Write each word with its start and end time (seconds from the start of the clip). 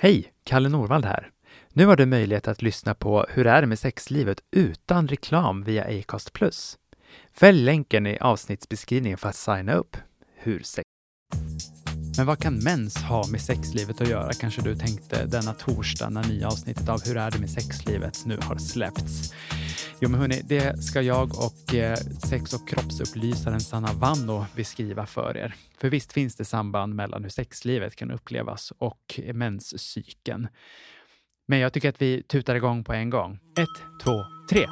Hej! 0.00 0.32
Kalle 0.44 0.68
Norvald 0.68 1.04
här. 1.04 1.30
Nu 1.68 1.86
har 1.86 1.96
du 1.96 2.06
möjlighet 2.06 2.48
att 2.48 2.62
lyssna 2.62 2.94
på 2.94 3.26
Hur 3.28 3.46
är 3.46 3.60
det 3.60 3.66
med 3.66 3.78
sexlivet 3.78 4.40
utan 4.50 5.08
reklam 5.08 5.64
via 5.64 5.84
Acast+. 5.84 6.30
Fäll 7.32 7.64
länken 7.64 8.06
i 8.06 8.18
avsnittsbeskrivningen 8.18 9.18
för 9.18 9.28
att 9.28 9.36
signa 9.36 9.74
upp. 9.74 9.96
Hur. 10.36 10.62
Men 12.18 12.26
vad 12.26 12.38
kan 12.38 12.58
mens 12.58 12.96
ha 12.96 13.26
med 13.26 13.40
sexlivet 13.40 14.00
att 14.00 14.08
göra, 14.08 14.32
kanske 14.32 14.62
du 14.62 14.76
tänkte 14.76 15.26
denna 15.26 15.54
torsdag 15.54 16.08
när 16.10 16.28
nya 16.28 16.48
avsnittet 16.48 16.88
av 16.88 17.04
Hur 17.06 17.16
är 17.16 17.30
det 17.30 17.38
med 17.38 17.50
sexlivet 17.50 18.26
nu 18.26 18.38
har 18.42 18.56
släppts. 18.56 19.34
Jo, 20.00 20.08
men 20.08 20.20
hörni, 20.20 20.42
det 20.44 20.82
ska 20.82 21.02
jag 21.02 21.44
och 21.44 21.74
eh, 21.74 21.96
sex 22.28 22.54
och 22.54 22.68
kroppsupplysaren 22.68 23.60
Sanna 23.60 23.92
Vanno 23.92 24.46
beskriva 24.56 25.06
för 25.06 25.36
er. 25.36 25.54
För 25.80 25.88
visst 25.88 26.12
finns 26.12 26.36
det 26.36 26.44
samband 26.44 26.94
mellan 26.94 27.22
hur 27.22 27.30
sexlivet 27.30 27.96
kan 27.96 28.10
upplevas 28.10 28.72
och 28.78 29.20
menscykeln. 29.34 30.48
Men 31.48 31.58
jag 31.58 31.72
tycker 31.72 31.88
att 31.88 32.02
vi 32.02 32.22
tutar 32.22 32.54
igång 32.54 32.84
på 32.84 32.92
en 32.92 33.10
gång. 33.10 33.38
Ett, 33.58 34.02
två, 34.04 34.24
tre. 34.50 34.66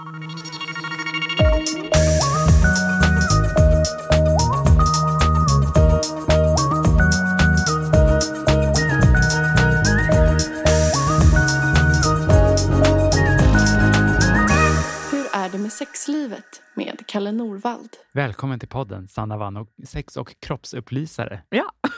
Med 15.66 15.72
sexlivet 15.72 16.62
med 16.74 17.06
Kalle 17.06 17.32
Norvald? 17.32 17.90
Välkommen 18.12 18.58
till 18.58 18.68
podden 18.68 19.08
Sanna 19.08 19.36
Vanno, 19.36 19.66
sex 19.84 20.16
och 20.16 20.40
kroppsupplysare. 20.40 21.42
Ja. 21.48 21.72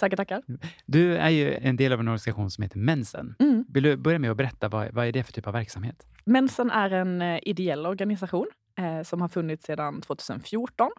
tackar, 0.00 0.16
tackar. 0.16 0.42
Du 0.86 1.16
är 1.16 1.28
ju 1.28 1.54
en 1.54 1.76
del 1.76 1.92
av 1.92 2.00
en 2.00 2.08
organisation 2.08 2.50
som 2.50 2.62
heter 2.62 2.78
Mensen. 2.78 3.34
Mm. 3.38 3.64
Vill 3.68 3.82
du 3.82 3.96
börja 3.96 4.18
med 4.18 4.30
att 4.30 4.36
berätta 4.36 4.68
vad, 4.68 4.92
vad 4.92 5.06
är 5.06 5.12
det 5.12 5.24
för 5.24 5.32
typ 5.32 5.46
av 5.46 5.52
verksamhet? 5.52 6.06
Mensen 6.24 6.70
är 6.70 6.90
en 6.90 7.22
eh, 7.22 7.38
ideell 7.42 7.86
organisation 7.86 8.46
eh, 8.78 9.02
som 9.02 9.20
har 9.20 9.28
funnits 9.28 9.64
sedan 9.64 10.00
2014. 10.00 10.90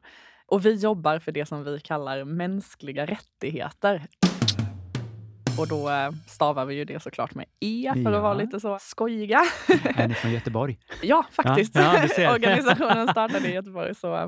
Och 0.45 0.66
vi 0.66 0.76
jobbar 0.76 1.20
för 1.20 1.32
det 1.32 1.45
som 1.45 1.64
vi 1.64 1.80
kallar 1.80 2.23
mänskliga 2.23 3.06
rättigheter. 3.06 4.08
Och 5.59 5.67
då 5.67 5.89
eh, 5.89 6.11
stavar 6.28 6.66
vi 6.66 6.75
ju 6.75 6.86
det 6.86 7.00
såklart 7.03 7.36
med 7.36 7.45
E 7.59 7.92
för 7.94 8.02
Ja. 8.11 8.16
att 8.17 8.23
vara 8.23 8.34
lite 8.34 8.59
så 8.59 8.78
skojiga. 8.81 9.42
Är 9.95 10.08
ni 10.08 10.14
från 10.14 10.31
Göteborg? 10.31 10.80
Ja, 11.03 11.25
faktiskt. 11.31 11.75
Ja, 11.75 12.08
ja. 12.17 12.34
Organisationen 12.36 13.08
startade 13.08 13.48
i 13.50 13.53
Göteborg. 13.53 13.95
Så, 13.95 14.16
eh, 14.16 14.28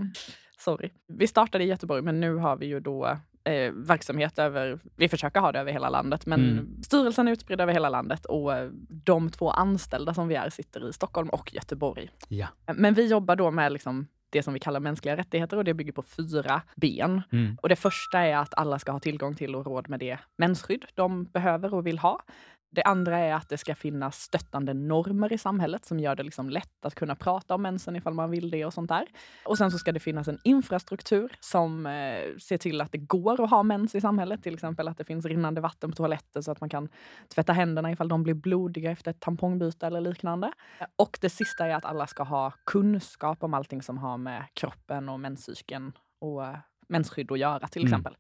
sorry. 0.59 0.89
Vi 1.07 1.27
startade 1.27 1.63
i 1.63 1.67
Göteborg, 1.67 2.01
men 2.01 2.19
nu 2.19 2.35
har 2.35 2.55
vi 2.57 2.65
ju 2.65 2.79
då 2.79 3.05
eh, 3.43 3.71
verksamhet 3.73 4.39
över... 4.39 4.79
Vi 4.95 5.09
försöker 5.09 5.39
ha 5.39 5.51
det 5.51 5.59
över 5.59 5.71
hela 5.71 5.89
landet, 5.89 6.25
men 6.25 6.39
Mm. 6.51 6.83
styrelsen 6.83 7.27
är 7.27 7.31
utspridd 7.31 7.61
över 7.61 7.73
hela 7.73 7.89
landet 7.89 8.25
och 8.25 8.55
eh, 8.57 8.69
de 8.89 9.29
två 9.29 9.49
anställda 9.51 10.13
som 10.13 10.27
vi 10.27 10.35
är 10.35 10.49
sitter 10.49 10.89
i 10.89 10.93
Stockholm 10.93 11.29
och 11.29 11.53
Göteborg. 11.53 12.09
Ja. 12.27 12.47
Men 12.75 12.93
vi 12.93 13.07
jobbar 13.07 13.35
då 13.35 13.51
med 13.51 13.71
liksom 13.71 14.07
det 14.29 14.43
som 14.43 14.53
vi 14.53 14.59
kallar 14.59 14.79
mänskliga 14.79 15.17
rättigheter 15.17 15.57
och 15.57 15.63
det 15.63 15.73
bygger 15.73 15.91
på 15.91 16.01
fyra 16.01 16.61
ben. 16.75 17.21
Mm. 17.31 17.57
Och 17.61 17.69
det 17.69 17.75
första 17.75 18.19
är 18.19 18.37
att 18.37 18.53
alla 18.53 18.79
ska 18.79 18.91
ha 18.91 18.99
tillgång 18.99 19.35
till 19.35 19.55
och 19.55 19.65
råd 19.65 19.89
med 19.89 19.99
det 19.99 20.19
mensskydd 20.37 20.85
de 20.95 21.23
behöver 21.23 21.73
och 21.73 21.87
vill 21.87 21.99
ha. 21.99 22.21
Det 22.69 22.83
andra 22.83 23.17
är 23.19 23.33
att 23.33 23.49
det 23.49 23.57
ska 23.57 23.75
finnas 23.75 24.21
stöttande 24.21 24.73
normer 24.73 25.33
i 25.33 25.37
samhället 25.37 25.85
som 25.85 25.99
gör 25.99 26.15
det 26.15 26.23
liksom 26.23 26.49
lätt 26.49 26.85
att 26.85 26.95
kunna 26.95 27.15
prata 27.15 27.55
om 27.55 27.61
mensen 27.61 27.95
ifall 27.95 28.13
man 28.13 28.31
vill 28.31 28.49
det 28.49 28.65
och 28.65 28.73
sånt 28.73 28.89
där. 28.89 29.07
Och 29.45 29.57
sen 29.57 29.71
så 29.71 29.77
ska 29.77 29.91
det 29.91 29.99
finnas 29.99 30.27
en 30.27 30.39
infrastruktur 30.43 31.31
som 31.39 31.85
eh, 31.85 31.91
ser 32.39 32.57
till 32.57 32.81
att 32.81 32.91
det 32.91 32.97
går 32.97 33.43
att 33.43 33.49
ha 33.49 33.63
mens 33.63 33.95
i 33.95 34.01
samhället. 34.01 34.43
Till 34.43 34.53
exempel 34.53 34.87
att 34.87 34.97
det 34.97 35.05
finns 35.05 35.25
rinnande 35.25 35.61
vatten 35.61 35.89
på 35.91 35.95
toaletter 35.95 36.41
så 36.41 36.51
att 36.51 36.61
man 36.61 36.69
kan 36.69 36.89
tvätta 37.35 37.53
händerna 37.53 37.91
ifall 37.91 38.07
de 38.07 38.23
blir 38.23 38.33
blodiga 38.33 38.91
efter 38.91 39.11
ett 39.11 39.19
tampongbyte 39.19 39.87
eller 39.87 40.01
liknande. 40.01 40.51
Och 40.95 41.17
det 41.21 41.29
sista 41.29 41.65
är 41.65 41.75
att 41.75 41.85
alla 41.85 42.07
ska 42.07 42.23
ha 42.23 42.51
kunskap 42.65 43.43
om 43.43 43.53
allting 43.53 43.81
som 43.81 43.97
har 43.97 44.17
med 44.17 44.43
kroppen 44.53 45.09
och 45.09 45.19
menscykeln 45.19 45.91
och 46.19 46.45
eh, 46.45 46.57
mensskydd 46.89 47.31
att 47.31 47.39
göra 47.39 47.67
till 47.67 47.81
Mm. 47.81 47.93
exempel. 47.93 48.15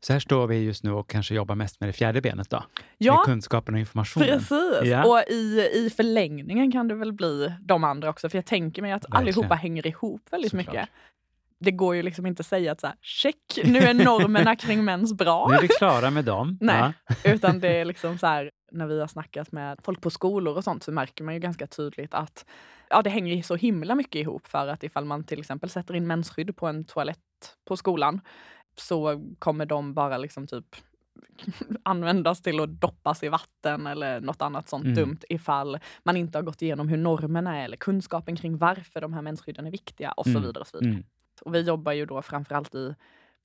Så 0.00 0.12
här 0.12 0.20
står 0.20 0.46
vi 0.46 0.56
just 0.64 0.84
nu 0.84 0.92
och 0.92 1.10
kanske 1.10 1.34
jobbar 1.34 1.54
mest 1.54 1.80
med 1.80 1.88
det 1.88 1.92
fjärde 1.92 2.20
benet 2.20 2.50
då? 2.50 2.64
ja, 2.98 3.14
Med 3.16 3.24
kunskapen 3.24 3.74
och 3.74 3.80
informationen. 3.80 4.28
Precis! 4.28 4.80
Ja. 4.90 5.04
Och 5.04 5.22
i, 5.32 5.70
i 5.74 5.90
förlängningen 5.96 6.72
kan 6.72 6.88
det 6.88 6.94
väl 6.94 7.12
bli 7.12 7.52
de 7.60 7.84
andra 7.84 8.10
också. 8.10 8.28
För 8.28 8.38
jag 8.38 8.46
tänker 8.46 8.82
mig 8.82 8.92
att 8.92 9.02
Verkligen. 9.04 9.16
allihopa 9.22 9.54
hänger 9.54 9.86
ihop 9.86 10.22
väldigt 10.30 10.50
Såklart. 10.50 10.66
mycket. 10.74 10.88
Det 11.60 11.70
går 11.70 11.94
ju 11.96 12.02
liksom 12.02 12.26
inte 12.26 12.40
att 12.40 12.46
säga 12.46 12.72
att 12.72 12.80
så 12.80 12.86
här, 12.86 12.96
check, 13.00 13.58
nu 13.64 13.78
är 13.78 13.94
normerna 13.94 14.56
kring 14.64 14.84
mens 14.84 15.12
bra. 15.14 15.48
Nu 15.48 15.54
är 15.54 15.62
vi 15.62 15.68
klara 15.68 16.10
med 16.10 16.24
dem. 16.24 16.58
Nej. 16.60 16.92
Ja. 17.06 17.14
Utan 17.32 17.60
det 17.60 17.68
är 17.68 17.84
liksom 17.84 18.18
så 18.18 18.26
här, 18.26 18.50
när 18.72 18.86
vi 18.86 19.00
har 19.00 19.06
snackat 19.06 19.52
med 19.52 19.78
folk 19.82 20.00
på 20.00 20.10
skolor 20.10 20.56
och 20.56 20.64
sånt 20.64 20.82
så 20.82 20.92
märker 20.92 21.24
man 21.24 21.34
ju 21.34 21.40
ganska 21.40 21.66
tydligt 21.66 22.14
att 22.14 22.44
ja, 22.90 23.02
det 23.02 23.10
hänger 23.10 23.42
så 23.42 23.56
himla 23.56 23.94
mycket 23.94 24.14
ihop 24.20 24.46
för 24.46 24.68
att 24.68 24.82
ifall 24.82 25.04
man 25.04 25.24
till 25.24 25.40
exempel 25.40 25.70
sätter 25.70 25.94
in 25.94 26.06
mensskydd 26.06 26.56
på 26.56 26.66
en 26.66 26.84
toalett 26.84 27.18
på 27.68 27.76
skolan 27.76 28.20
så 28.80 29.22
kommer 29.38 29.66
de 29.66 29.94
bara 29.94 30.18
liksom 30.18 30.46
typ 30.46 30.76
användas 31.82 32.42
till 32.42 32.60
att 32.60 32.80
doppas 32.80 33.22
i 33.22 33.28
vatten 33.28 33.86
eller 33.86 34.20
något 34.20 34.42
annat 34.42 34.68
sånt 34.68 34.84
Mm. 34.84 34.94
dumt 34.94 35.18
ifall 35.28 35.78
man 36.02 36.16
inte 36.16 36.38
har 36.38 36.42
gått 36.42 36.62
igenom 36.62 36.88
hur 36.88 36.96
normerna 36.96 37.56
är 37.60 37.64
eller 37.64 37.76
kunskapen 37.76 38.36
kring 38.36 38.56
varför 38.58 39.00
de 39.00 39.12
här 39.12 39.22
mensskydden 39.22 39.66
är 39.66 39.70
viktiga 39.70 40.12
och 40.12 40.24
så 40.24 40.30
Mm. 40.30 40.42
vidare. 40.42 40.60
Och 40.60 40.66
så 40.66 40.78
vidare. 40.78 40.92
Mm. 40.94 41.04
Och 41.42 41.54
vi 41.54 41.60
jobbar 41.60 41.92
ju 41.92 42.06
då 42.06 42.22
framförallt 42.22 42.74
i 42.74 42.94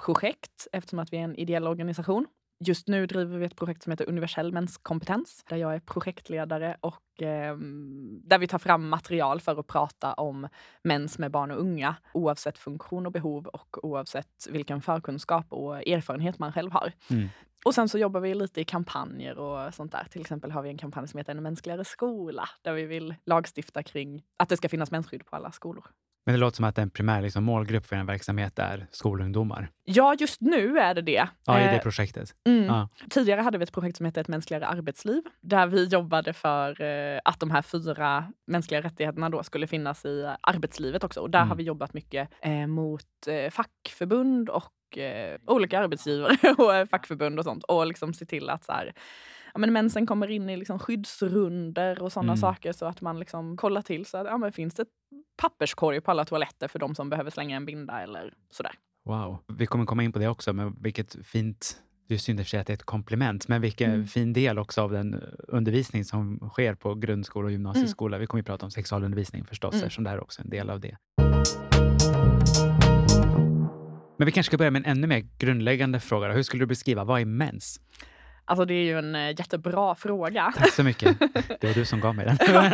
projekt 0.05 0.67
eftersom 0.71 0.99
att 0.99 1.13
vi 1.13 1.17
är 1.17 1.21
en 1.23 1.35
ideell 1.35 1.67
organisation. 1.67 2.25
Just 2.65 2.87
nu 2.87 3.05
driver 3.05 3.37
vi 3.37 3.45
ett 3.45 3.55
projekt 3.55 3.83
som 3.83 3.91
heter 3.91 4.09
Universell 4.09 4.53
menskompetens 4.53 5.43
där 5.49 5.57
jag 5.57 5.75
är 5.75 5.79
projektledare 5.79 6.77
och 6.81 7.21
ehm, 7.21 8.21
där 8.23 8.37
vi 8.37 8.47
tar 8.47 8.57
fram 8.57 8.89
material 8.89 9.41
för 9.41 9.59
att 9.59 9.67
prata 9.67 10.13
om 10.13 10.47
mens 10.83 11.19
med 11.19 11.31
barn 11.31 11.51
och 11.51 11.59
unga 11.59 11.95
oavsett 12.13 12.57
funktion 12.57 13.05
och 13.05 13.11
behov 13.11 13.47
och 13.47 13.85
oavsett 13.85 14.47
vilken 14.49 14.81
förkunskap 14.81 15.45
och 15.49 15.87
erfarenhet 15.87 16.39
man 16.39 16.53
själv 16.53 16.71
har. 16.71 16.93
Mm. 17.09 17.29
Och 17.65 17.75
sen 17.75 17.89
så 17.89 17.97
jobbar 17.97 18.19
vi 18.19 18.35
lite 18.35 18.61
i 18.61 18.63
kampanjer 18.63 19.37
och 19.37 19.73
sånt 19.73 19.91
där. 19.91 20.07
Till 20.11 20.21
exempel 20.21 20.51
har 20.51 20.61
vi 20.61 20.69
en 20.69 20.77
kampanj 20.77 21.07
som 21.07 21.17
heter 21.17 21.31
En 21.31 21.43
mänskligare 21.43 21.85
skola 21.85 22.49
där 22.61 22.73
vi 22.73 22.85
vill 22.85 23.15
lagstifta 23.25 23.83
kring 23.83 24.23
att 24.37 24.49
det 24.49 24.57
ska 24.57 24.69
finnas 24.69 24.91
mensskydd 24.91 25.25
på 25.25 25.35
alla 25.35 25.51
skolor. 25.51 25.85
Men 26.25 26.33
det 26.33 26.39
låter 26.39 26.55
som 26.55 26.65
att 26.65 26.77
en 26.77 26.89
primär 26.89 27.21
liksom, 27.21 27.43
målgrupp 27.43 27.85
för 27.85 27.95
en 27.95 28.05
verksamhet 28.05 28.59
är 28.59 28.87
skolungdomar. 28.91 29.69
Ja, 29.83 30.15
just 30.19 30.41
nu 30.41 30.79
är 30.79 30.93
det 30.93 31.01
det. 31.01 31.27
Ja, 31.45 31.59
i 31.59 31.63
det 31.63 31.69
Eh, 31.71 31.81
projektet. 31.81 32.35
Mm. 32.47 32.65
Ja. 32.65 32.89
Tidigare 33.09 33.41
hade 33.41 33.57
vi 33.57 33.63
ett 33.63 33.71
projekt 33.71 33.97
som 33.97 34.05
hette 34.05 34.21
Ett 34.21 34.27
mänskligare 34.27 34.65
arbetsliv 34.67 35.23
där 35.41 35.67
vi 35.67 35.85
jobbade 35.85 36.33
för 36.33 36.81
eh, 36.81 37.19
att 37.25 37.39
de 37.39 37.51
här 37.51 37.61
fyra 37.61 38.31
mänskliga 38.47 38.81
rättigheterna 38.81 39.29
då 39.29 39.43
skulle 39.43 39.67
finnas 39.67 40.05
i 40.05 40.21
eh, 40.21 40.31
arbetslivet 40.41 41.03
också. 41.03 41.19
Och 41.21 41.29
där 41.29 41.39
Mm. 41.39 41.49
har 41.49 41.55
vi 41.55 41.63
jobbat 41.63 41.93
mycket 41.93 42.29
mot 42.67 43.05
fackförbund 43.51 44.49
och 44.49 44.73
olika 45.47 45.79
arbetsgivare 45.79 46.37
och 46.57 46.89
fackförbund 46.89 47.39
och 47.39 47.45
sånt 47.45 47.63
och 47.63 47.87
liksom 47.87 48.13
se 48.13 48.25
till 48.25 48.49
att 48.49 48.63
så 48.65 48.71
här, 48.71 48.93
ja, 49.53 49.59
men 49.59 49.73
mensen 49.73 50.05
kommer 50.05 50.27
in 50.31 50.49
i 50.49 50.57
liksom 50.57 50.79
skyddsrunder 50.79 52.01
och 52.01 52.11
sådana 52.11 52.31
Mm. 52.33 52.37
saker 52.41 52.73
så 52.73 52.85
att 52.85 53.01
man 53.01 53.19
liksom 53.19 53.57
kollar 53.57 53.81
till 53.81 54.05
så 54.05 54.17
att 54.17 54.27
ja, 54.27 54.37
men 54.37 54.51
finns 54.51 54.73
det 54.73 54.85
papperskorg 55.41 56.01
på 56.01 56.11
alla 56.11 56.25
toaletter 56.25 56.67
för 56.67 56.79
de 56.79 56.95
som 56.95 57.09
behöver 57.09 57.31
slänga 57.31 57.57
en 57.57 57.65
binda 57.65 58.01
eller 58.01 58.33
sådär. 58.51 58.71
Wow. 59.05 59.37
Vi 59.57 59.65
kommer 59.65 59.85
komma 59.85 60.03
in 60.03 60.11
på 60.11 60.19
det 60.19 60.27
också, 60.27 60.53
men 60.53 60.75
vilket 60.81 61.15
fint 61.27 61.81
det 62.07 62.15
är 62.15 62.19
synd 62.19 62.39
att 62.39 62.51
det 62.51 62.69
är 62.69 62.73
ett 62.73 62.83
komplement, 62.83 63.47
men 63.47 63.61
vilken 63.61 63.91
Mm. 63.93 64.07
fin 64.07 64.33
del 64.33 64.59
också 64.59 64.81
av 64.81 64.91
den 64.91 65.23
undervisning 65.47 66.05
som 66.05 66.49
sker 66.53 66.75
på 66.75 66.95
grundskola 66.95 67.45
och 67.45 67.51
gymnasieskola. 67.51 68.17
Vi 68.17 68.27
kommer 68.27 68.39
ju 68.39 68.45
prata 68.45 68.65
om 68.65 68.71
sexualundervisning 68.71 69.45
förstås, 69.45 69.73
Mm. 69.73 69.83
eftersom 69.85 70.03
det 70.03 70.09
här 70.09 70.17
är 70.17 70.21
också 70.23 70.41
en 70.41 70.49
del 70.49 70.69
av 70.69 70.79
det. 70.79 70.97
Men 74.17 74.25
vi 74.25 74.31
kanske 74.31 74.49
ska 74.49 74.57
börja 74.57 74.71
med 74.71 74.85
en 74.85 74.97
ännu 74.97 75.07
mer 75.07 75.25
grundläggande 75.37 75.99
fråga. 75.99 76.31
Hur 76.33 76.43
skulle 76.43 76.61
du 76.63 76.67
beskriva, 76.67 77.03
vad 77.03 77.21
är 77.21 77.25
mens? 77.25 77.81
Alltså 78.49 78.65
det 78.65 78.73
är 78.73 78.83
ju 78.83 78.99
en 78.99 79.15
eh, 79.15 79.29
jättebra 79.29 79.95
fråga. 79.95 80.53
Tack 80.57 80.73
så 80.73 80.83
mycket. 80.83 81.19
Det 81.59 81.67
var 81.67 81.73
du 81.73 81.85
som 81.85 81.99
gav 81.99 82.15
mig 82.15 82.25
den. 82.25 82.71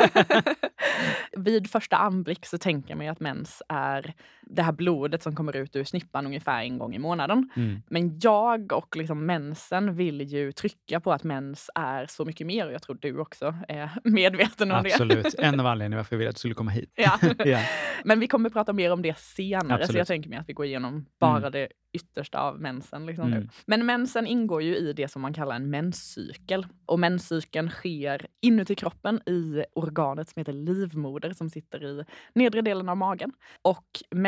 Vid 1.44 1.70
första 1.70 1.98
anblick 1.98 2.46
så 2.46 2.58
tänker 2.58 2.96
man 2.96 3.06
ju 3.06 3.12
att 3.12 3.20
mens 3.20 3.64
är 3.70 4.14
det 4.48 4.62
här 4.64 4.72
blodet 4.72 5.24
som 5.24 5.36
kommer 5.36 5.56
ut 5.56 5.76
ur 5.76 5.84
snippan 5.84 6.26
ungefär 6.26 6.62
en 6.64 6.78
gång 6.78 6.96
i 6.96 7.00
månaden. 7.00 7.50
Mm. 7.56 7.82
Men 7.90 8.20
jag 8.20 8.72
och 8.74 8.96
liksom 8.96 9.26
mensen 9.26 9.96
vill 9.96 10.22
ju 10.22 10.52
trycka 10.52 11.00
på 11.00 11.12
att 11.14 11.24
mens 11.24 11.70
är 11.76 12.06
så 12.06 12.26
mycket 12.26 12.48
mer 12.48 12.66
och 12.68 12.74
jag 12.74 12.82
tror 12.82 12.98
du 13.02 13.20
också 13.20 13.56
är 13.68 13.90
medveten 14.04 14.72
om 14.72 14.84
det. 14.84 14.90
Absolut. 14.94 15.36
En 15.40 15.60
av 15.60 15.66
anledningarna 15.66 16.00
varför 16.00 16.16
jag 16.16 16.18
ville 16.18 16.30
att 16.30 16.36
du 16.36 16.40
skulle 16.40 16.54
komma 16.56 16.72
hit. 16.72 16.92
Ja. 16.96 17.20
Ja. 17.46 17.60
Men 18.04 18.20
vi 18.20 18.28
kommer 18.28 18.50
prata 18.50 18.74
mer 18.74 18.92
om 18.92 19.02
det 19.02 19.18
senare 19.18 19.68
så 19.78 19.84
Absolut. 19.84 19.98
jag 19.98 20.08
tänker 20.08 20.30
mig 20.30 20.40
att 20.40 20.50
vi 20.50 20.54
går 20.54 20.66
igenom 20.66 21.06
bara 21.20 21.38
Mm. 21.38 21.52
det 21.52 21.68
yttersta 21.94 22.40
av 22.40 22.60
mensen. 22.62 23.06
Liksom 23.06 23.28
Mm. 23.28 23.40
nu. 23.40 23.50
Men 23.68 23.86
mensen 23.86 24.28
ingår 24.28 24.62
ju 24.62 24.76
i 24.76 24.94
det 24.94 25.08
som 25.08 25.22
man 25.22 25.34
kallar 25.34 25.56
en 25.56 25.70
menscykel. 25.70 26.66
Och 26.86 27.00
menscykeln 27.00 27.70
sker 27.70 28.28
inuti 28.42 28.76
kroppen 28.76 29.22
i 29.30 29.64
organet 29.76 30.30
som 30.30 30.40
heter 30.40 30.54
livmoder 30.54 31.34
som 31.34 31.50
sitter 31.50 31.84
i 31.86 32.06
nedre 32.36 32.62
delen 32.62 32.90
av 32.90 32.98
magen. 32.98 33.32
Och 33.62 33.86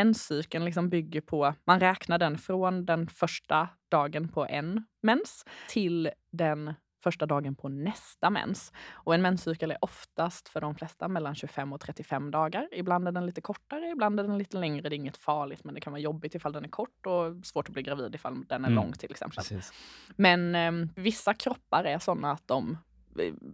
menscykeln 0.07 0.65
liksom 0.65 0.89
bygger 0.89 1.21
på, 1.21 1.53
man 1.65 1.79
räknar 1.79 2.17
den 2.17 2.37
från 2.37 2.85
den 2.85 3.07
första 3.07 3.69
dagen 3.91 4.27
på 4.29 4.45
en 4.45 4.85
mens 5.01 5.45
till 5.69 6.09
den 6.31 6.73
första 7.03 7.25
dagen 7.25 7.55
på 7.55 7.69
nästa 7.69 8.29
mens. 8.29 8.71
Och 8.89 9.15
en 9.15 9.21
menscykel 9.21 9.71
är 9.71 9.77
oftast 9.81 10.49
för 10.49 10.61
de 10.61 10.75
flesta 10.75 11.07
mellan 11.07 11.35
25 11.35 11.73
och 11.73 11.81
35 11.81 12.31
dagar. 12.31 12.69
Ibland 12.71 13.07
är 13.07 13.11
den 13.11 13.25
lite 13.25 13.41
kortare, 13.41 13.89
ibland 13.89 14.19
är 14.19 14.23
den 14.23 14.37
lite 14.37 14.57
längre. 14.57 14.89
Det 14.89 14.95
är 14.95 14.97
inget 14.97 15.17
farligt, 15.17 15.63
men 15.63 15.75
det 15.75 15.81
kan 15.81 15.93
vara 15.93 16.01
jobbigt 16.01 16.35
ifall 16.35 16.51
den 16.53 16.65
är 16.65 16.69
kort 16.69 17.05
och 17.05 17.45
svårt 17.45 17.67
att 17.67 17.73
bli 17.73 17.83
gravid 17.83 18.15
ifall 18.15 18.45
den 18.47 18.65
är 18.65 18.69
Mm. 18.69 18.75
lång 18.83 18.93
till 18.93 19.11
exempel. 19.11 19.35
Precis. 19.35 19.73
Men 20.15 20.55
eh, 20.55 20.71
vissa 20.95 21.33
kroppar 21.33 21.83
är 21.83 21.99
sådana 21.99 22.31
att 22.31 22.47
de 22.47 22.77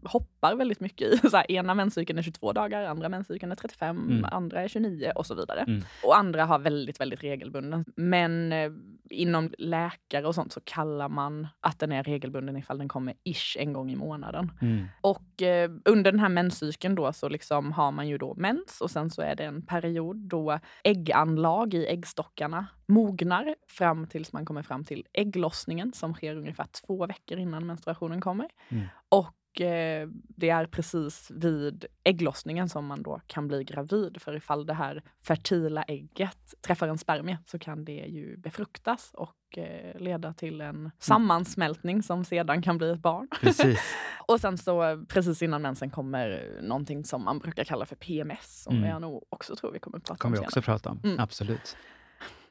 hoppar 0.04 0.56
väldigt 0.56 0.80
mycket 0.80 1.08
i. 1.14 1.18
Så 1.30 1.38
här, 1.38 1.52
ena 1.52 1.74
menscykeln 1.74 2.20
är 2.20 2.24
22 2.24 2.54
dagar, 2.54 2.84
andra 2.84 3.10
menscykeln 3.10 3.52
är 3.52 3.56
35, 3.56 3.98
Mm. 4.10 4.26
andra 4.32 4.62
är 4.62 4.68
29 4.68 5.12
och 5.16 5.26
så 5.26 5.36
vidare. 5.36 5.60
Mm. 5.60 5.84
Och 6.04 6.18
andra 6.18 6.46
har 6.46 6.60
väldigt, 6.60 7.00
väldigt 7.00 7.24
regelbunden. 7.24 7.86
Men 7.96 8.54
eh, 8.54 8.72
inom 9.10 9.52
läkare 9.58 10.28
och 10.28 10.36
sånt 10.36 10.52
så 10.54 10.62
kallar 10.64 11.10
man 11.10 11.48
att 11.60 11.80
den 11.80 11.92
är 11.92 12.04
regelbunden 12.04 12.58
ifall 12.58 12.78
den 12.78 12.88
kommer 12.88 13.14
ish 13.24 13.58
en 13.60 13.74
gång 13.74 13.92
i 13.92 13.96
månaden. 13.96 14.52
Mm. 14.62 14.86
Och 15.02 15.42
eh, 15.42 15.72
under 15.86 16.12
den 16.12 16.20
här 16.20 16.30
menscykeln 16.30 16.96
då 16.96 17.14
så 17.14 17.30
liksom 17.30 17.72
har 17.72 17.92
man 17.92 18.08
ju 18.08 18.18
då 18.18 18.34
mens 18.38 18.82
och 18.82 18.92
sen 18.92 19.10
så 19.10 19.22
är 19.22 19.36
det 19.36 19.44
en 19.44 19.66
period 19.66 20.18
då 20.18 20.60
ägganlag 20.84 21.74
i 21.74 21.86
äggstockarna 21.86 22.68
mognar 22.88 23.56
fram 23.68 24.08
tills 24.08 24.34
man 24.34 24.46
kommer 24.46 24.64
fram 24.64 24.84
till 24.84 25.06
ägglossningen 25.14 25.94
som 25.94 26.14
sker 26.14 26.36
ungefär 26.36 26.66
två 26.66 27.06
veckor 27.08 27.38
innan 27.38 27.68
menstruationen 27.68 28.22
kommer. 28.22 28.50
Mm. 28.70 28.84
Och 29.20 29.62
eh, 29.62 30.08
det 30.28 30.50
är 30.50 30.66
precis 30.66 31.32
vid 31.32 31.86
ägglossningen 32.04 32.70
som 32.70 32.86
man 32.86 33.04
då 33.04 33.22
kan 33.28 33.48
bli 33.48 33.64
gravid. 33.64 34.22
För 34.22 34.36
ifall 34.36 34.66
det 34.66 34.74
här 34.74 35.04
fertila 35.22 35.84
ägget 35.84 36.54
träffar 36.62 36.88
en 36.88 36.98
spermie 36.98 37.38
så 37.46 37.60
kan 37.60 37.86
det 37.86 37.92
ju 38.06 38.38
befruktas 38.38 39.12
och 39.14 39.58
eh, 39.58 40.00
leda 40.02 40.34
till 40.34 40.62
en 40.62 40.92
sammansmältning 41.00 42.04
som 42.04 42.26
sedan 42.26 42.62
kan 42.62 42.78
bli 42.78 42.90
ett 42.92 43.00
barn. 43.00 43.28
Precis. 43.42 43.80
Och 44.28 44.40
sen 44.40 44.58
så 44.58 45.06
precis 45.10 45.42
innan 45.42 45.62
mensen 45.62 45.90
kommer 45.90 46.60
någonting 46.62 47.06
som 47.06 47.24
man 47.24 47.40
brukar 47.40 47.64
kalla 47.64 47.86
för 47.86 47.96
PMS 47.96 48.64
som 48.64 48.76
Mm. 48.78 48.90
jag 48.90 49.02
nog 49.02 49.24
också 49.30 49.56
tror 49.56 49.72
vi 49.72 49.80
kommer 49.80 49.98
att 49.98 50.04
prata 50.04 50.18
kommer 50.18 50.36
vi 50.36 50.40
om 50.40 50.46
också 50.46 50.62
senare. 50.62 50.66
prata 50.78 50.90
om. 50.90 51.00
Mm. 51.04 51.20
Absolut. 51.20 51.78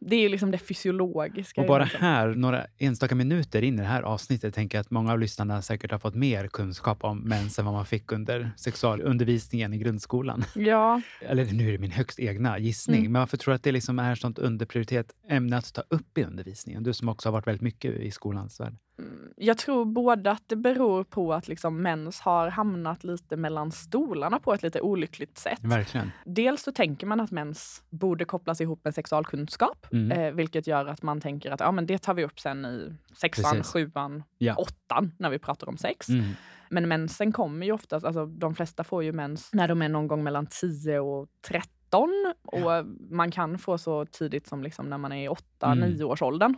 Det 0.07 0.17
är 0.17 0.21
ju 0.21 0.29
liksom 0.29 0.51
det 0.51 0.59
fysiologiska. 0.59 1.61
Och 1.61 1.67
bara 1.67 1.83
mensen. 1.83 2.01
här, 2.01 2.29
några 2.29 2.67
enstaka 2.79 3.15
minuter 3.15 3.63
in 3.63 3.75
i 3.75 3.83
det 3.83 3.89
här 3.89 4.03
avsnittet, 4.03 4.55
tänker 4.55 4.79
jag 4.79 4.81
att 4.81 4.91
många 4.91 5.13
av 5.13 5.19
lyssnarna 5.19 5.63
säkert 5.63 5.91
har 5.91 5.99
fått 5.99 6.15
mer 6.15 6.49
kunskap 6.49 7.05
om 7.05 7.19
mens 7.21 7.59
än 7.59 7.65
vad 7.65 7.75
man 7.75 7.87
fick 7.87 8.13
under 8.13 8.51
sexualundervisningen 8.57 9.73
i 9.75 9.79
grundskolan. 9.79 10.45
Ja, 10.55 11.01
Eller 11.21 11.45
nu 11.53 11.69
är 11.69 11.73
det 11.73 11.79
min 11.79 11.91
högst 11.91 12.19
egna 12.21 12.59
gissning, 12.59 13.01
Mm. 13.01 13.13
men 13.13 13.21
varför 13.21 13.37
tror 13.37 13.53
du 13.53 13.57
att 13.57 13.63
det 13.63 13.73
liksom 13.73 13.99
är 13.99 14.15
sånt 14.15 14.39
underprioriterat 14.39 15.07
ämne 15.29 15.57
att 15.57 15.73
ta 15.75 15.83
upp 15.89 16.19
i 16.19 16.25
undervisningen? 16.25 16.83
Du 16.83 16.93
som 16.93 17.09
också 17.09 17.29
har 17.29 17.33
varit 17.33 17.47
väldigt 17.47 17.63
mycket 17.63 17.95
i 17.95 18.11
skolans 18.11 18.61
värld. 18.61 18.77
mm, 18.99 19.33
jag 19.37 19.59
tror 19.59 19.85
både 19.85 20.31
att 20.31 20.43
det 20.47 20.57
beror 20.57 21.05
på 21.05 21.35
att 21.35 21.49
liksom 21.49 21.83
mens 21.83 22.21
har 22.21 22.49
hamnat 22.49 23.05
lite 23.05 23.37
mellan 23.37 23.73
stolarna 23.73 24.39
på 24.39 24.55
ett 24.55 24.63
lite 24.63 24.81
olyckligt 24.81 25.39
sätt. 25.39 25.59
Verkligen. 25.63 26.11
Dels 26.27 26.63
så 26.63 26.73
tänker 26.73 27.07
man 27.07 27.21
att 27.21 27.31
mens 27.31 27.83
borde 27.91 28.25
kopplas 28.25 28.61
ihop 28.61 28.81
med 28.85 28.95
sexualkunskap, 28.95 29.87
Mm. 29.93 30.11
eh, 30.12 30.33
vilket 30.33 30.67
gör 30.67 30.87
att 30.87 31.03
man 31.03 31.21
tänker 31.21 31.50
att 31.50 31.61
ja, 31.61 31.73
men 31.73 31.87
det 31.87 31.99
tar 31.99 32.15
vi 32.15 32.25
upp 32.25 32.41
sen 32.41 32.65
i 32.65 32.93
sexan, 33.17 33.56
Precis. 33.56 33.73
sjuan, 33.73 34.23
Ja. 34.39 34.55
åttan 34.56 35.12
när 35.19 35.31
vi 35.31 35.39
pratar 35.39 35.69
om 35.69 35.77
sex. 35.77 36.09
Mm. 36.09 36.25
Men 36.71 36.89
mensen 36.89 37.33
kommer 37.33 37.67
ju 37.67 37.73
oftast, 37.73 38.06
alltså 38.06 38.27
de 38.27 38.55
flesta 38.55 38.85
får 38.85 39.05
ju 39.05 39.12
mens 39.12 39.50
när 39.55 39.69
de 39.69 39.83
är 39.83 39.89
någon 39.89 40.06
gång 40.09 40.25
mellan 40.25 40.47
10 40.47 40.99
och 41.00 41.29
13. 41.49 42.11
Och 42.43 42.87
man 43.11 43.31
kan 43.31 43.59
få 43.59 43.79
så 43.79 44.06
tidigt 44.06 44.47
som 44.47 44.62
liksom 44.62 44.87
när 44.87 44.99
man 44.99 45.12
är 45.12 45.25
i 45.25 45.29
8-9 45.29 45.73
Mm. 45.94 46.06
års 46.09 46.23
åldern. 46.23 46.55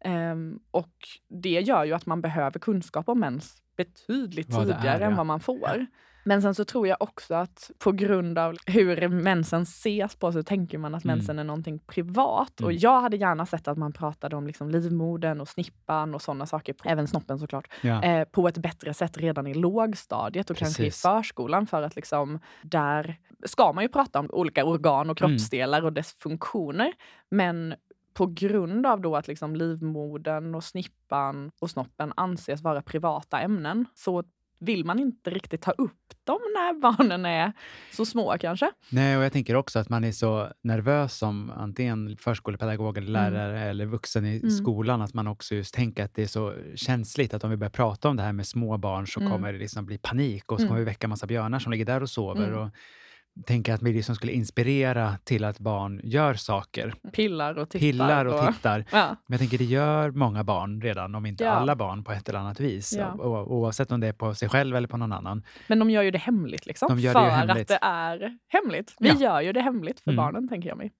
Ehm, 0.00 0.58
och 0.70 0.94
det 1.28 1.60
gör 1.60 1.84
ju 1.84 1.92
att 1.92 2.06
man 2.06 2.20
behöver 2.20 2.58
kunskap 2.60 3.08
om 3.08 3.20
mens 3.20 3.62
betydligt 3.76 4.50
Vad 4.50 4.66
det 4.66 4.72
är, 4.72 4.76
tidigare 4.76 5.04
än 5.04 5.10
ja. 5.10 5.16
vad 5.16 5.26
man 5.26 5.40
får. 5.40 5.86
Men 6.24 6.42
sen 6.42 6.54
så 6.54 6.64
tror 6.64 6.88
jag 6.88 6.96
också 7.02 7.34
att 7.34 7.70
på 7.78 7.92
grund 7.92 8.38
av 8.38 8.56
hur 8.66 9.08
mensen 9.08 9.62
ses 9.62 10.16
på 10.16 10.32
så 10.32 10.42
tänker 10.42 10.78
man 10.78 10.94
att 10.94 11.04
Mm. 11.04 11.16
mensen 11.16 11.38
är 11.38 11.44
någonting 11.44 11.78
privat. 11.78 12.60
Och 12.60 12.70
Mm. 12.70 12.78
jag 12.82 13.00
hade 13.00 13.16
gärna 13.16 13.46
sett 13.46 13.68
att 13.68 13.78
man 13.78 13.92
pratade 13.92 14.36
om 14.36 14.46
liksom 14.46 14.70
livmodern 14.70 15.40
och 15.40 15.48
snippan 15.48 16.14
och 16.14 16.22
sådana 16.22 16.46
saker, 16.46 16.74
även 16.84 17.06
snoppen 17.08 17.38
såklart, 17.38 17.68
Ja. 17.82 18.02
eh, 18.02 18.24
på 18.24 18.48
ett 18.48 18.58
bättre 18.58 18.94
sätt 18.94 19.18
redan 19.18 19.46
i 19.46 19.54
lågstadiet 19.54 20.50
och 20.50 20.56
kanske 20.56 20.82
i 20.82 20.86
Precis. 20.86 21.02
förskolan 21.02 21.66
för 21.66 21.82
att 21.82 21.96
liksom 21.96 22.38
där 22.62 23.16
ska 23.44 23.72
man 23.72 23.84
ju 23.84 23.88
prata 23.88 24.18
om 24.20 24.30
olika 24.30 24.64
organ 24.64 25.10
och 25.10 25.20
Mm. 25.22 25.30
kroppsdelar 25.30 25.84
och 25.84 25.92
dess 25.92 26.12
funktioner. 26.12 26.92
Men 27.30 27.74
på 28.14 28.26
grund 28.26 28.86
av 28.86 29.00
då 29.00 29.16
att 29.16 29.28
liksom 29.28 29.56
livmodern 29.56 30.54
och 30.54 30.64
snippan 30.64 31.50
och 31.60 31.70
snoppen 31.70 32.12
anses 32.16 32.62
vara 32.62 32.82
privata 32.82 33.40
ämnen 33.40 33.86
så 33.94 34.24
vill 34.62 34.84
man 34.84 34.98
inte 34.98 35.30
riktigt 35.30 35.62
ta 35.62 35.70
upp 35.70 35.92
dem 36.24 36.38
när 36.54 36.80
barnen 36.80 37.24
är 37.26 37.52
så 37.92 38.04
små 38.06 38.36
kanske. 38.40 38.70
Nej, 38.90 39.16
och 39.16 39.24
jag 39.24 39.32
tänker 39.32 39.54
också 39.56 39.78
att 39.78 39.88
man 39.88 40.04
är 40.04 40.12
så 40.12 40.48
nervös 40.62 41.16
som 41.18 41.50
antingen 41.50 42.16
förskolepedagog 42.16 42.98
eller 42.98 43.10
lärare 43.10 43.60
eller 43.60 43.86
vuxen 43.86 44.26
i 44.26 44.36
Mm. 44.36 44.50
skolan, 44.50 45.02
att 45.02 45.14
man 45.14 45.26
också 45.26 45.54
just 45.54 45.74
tänker 45.74 46.04
att 46.04 46.14
det 46.14 46.22
är 46.22 46.26
så 46.26 46.54
känsligt 46.74 47.34
att 47.34 47.44
om 47.44 47.50
vi 47.50 47.56
börjar 47.56 47.70
prata 47.70 48.08
om 48.08 48.16
det 48.16 48.22
här 48.22 48.32
med 48.32 48.46
små 48.46 48.76
barn 48.78 49.06
så 49.06 49.20
Mm. 49.20 49.32
kommer 49.32 49.52
det 49.52 49.58
liksom 49.58 49.86
bli 49.86 49.98
panik 49.98 50.52
och 50.52 50.58
så 50.58 50.62
Mm. 50.62 50.68
kommer 50.68 50.78
vi 50.80 50.84
väcka 50.84 51.08
massa 51.08 51.26
björnar 51.26 51.58
som 51.58 51.72
ligger 51.72 51.84
där 51.84 52.02
och 52.02 52.10
sover. 52.10 52.48
Mm. 52.48 52.58
Och 52.58 52.68
tänker 53.46 53.72
att 53.74 53.82
vi 53.82 53.92
liksom 53.92 54.14
skulle 54.14 54.32
inspirera 54.32 55.18
till 55.24 55.44
att 55.44 55.58
barn 55.58 56.00
gör 56.04 56.34
saker, 56.34 56.94
Pillar 57.12 57.58
och 57.58 57.68
tittar. 57.70 57.78
pillar 57.86 58.24
och 58.24 58.46
tittar. 58.54 58.84
Ja. 58.92 59.06
Men 59.08 59.16
jag 59.34 59.38
tänker 59.40 59.58
det 59.58 59.64
gör 59.64 60.10
många 60.10 60.44
barn 60.44 60.80
redan, 60.82 61.14
om 61.14 61.26
inte 61.26 61.44
Ja. 61.44 61.50
alla 61.50 61.76
barn 61.76 62.04
på 62.04 62.12
ett 62.12 62.28
eller 62.28 62.38
annat 62.38 62.60
vis. 62.60 62.94
Ja. 62.98 63.12
O- 63.12 63.46
oavsett 63.48 63.92
om 63.92 64.00
det 64.00 64.06
är 64.06 64.12
på 64.12 64.34
sig 64.34 64.48
själv 64.48 64.76
eller 64.76 64.88
på 64.88 64.96
någon 64.96 65.12
annan. 65.12 65.42
Men 65.66 65.78
de 65.78 65.90
gör 65.90 66.02
ju 66.02 66.10
det 66.10 66.18
hemligt 66.18 66.66
liksom. 66.66 66.88
De 66.88 66.98
gör 67.00 67.12
för 67.12 67.24
det 67.24 67.30
hemligt. 67.30 67.58
att 67.70 67.80
det 67.80 67.86
är 67.86 68.38
hemligt. 68.48 68.94
Vi 68.98 69.08
gör 69.08 69.40
ju 69.40 69.52
det 69.52 69.60
hemligt 69.60 70.00
för 70.00 70.10
Mm. 70.10 70.24
barnen, 70.24 70.48
tänker 70.48 70.68
jag 70.68 70.78
mig. 70.78 70.92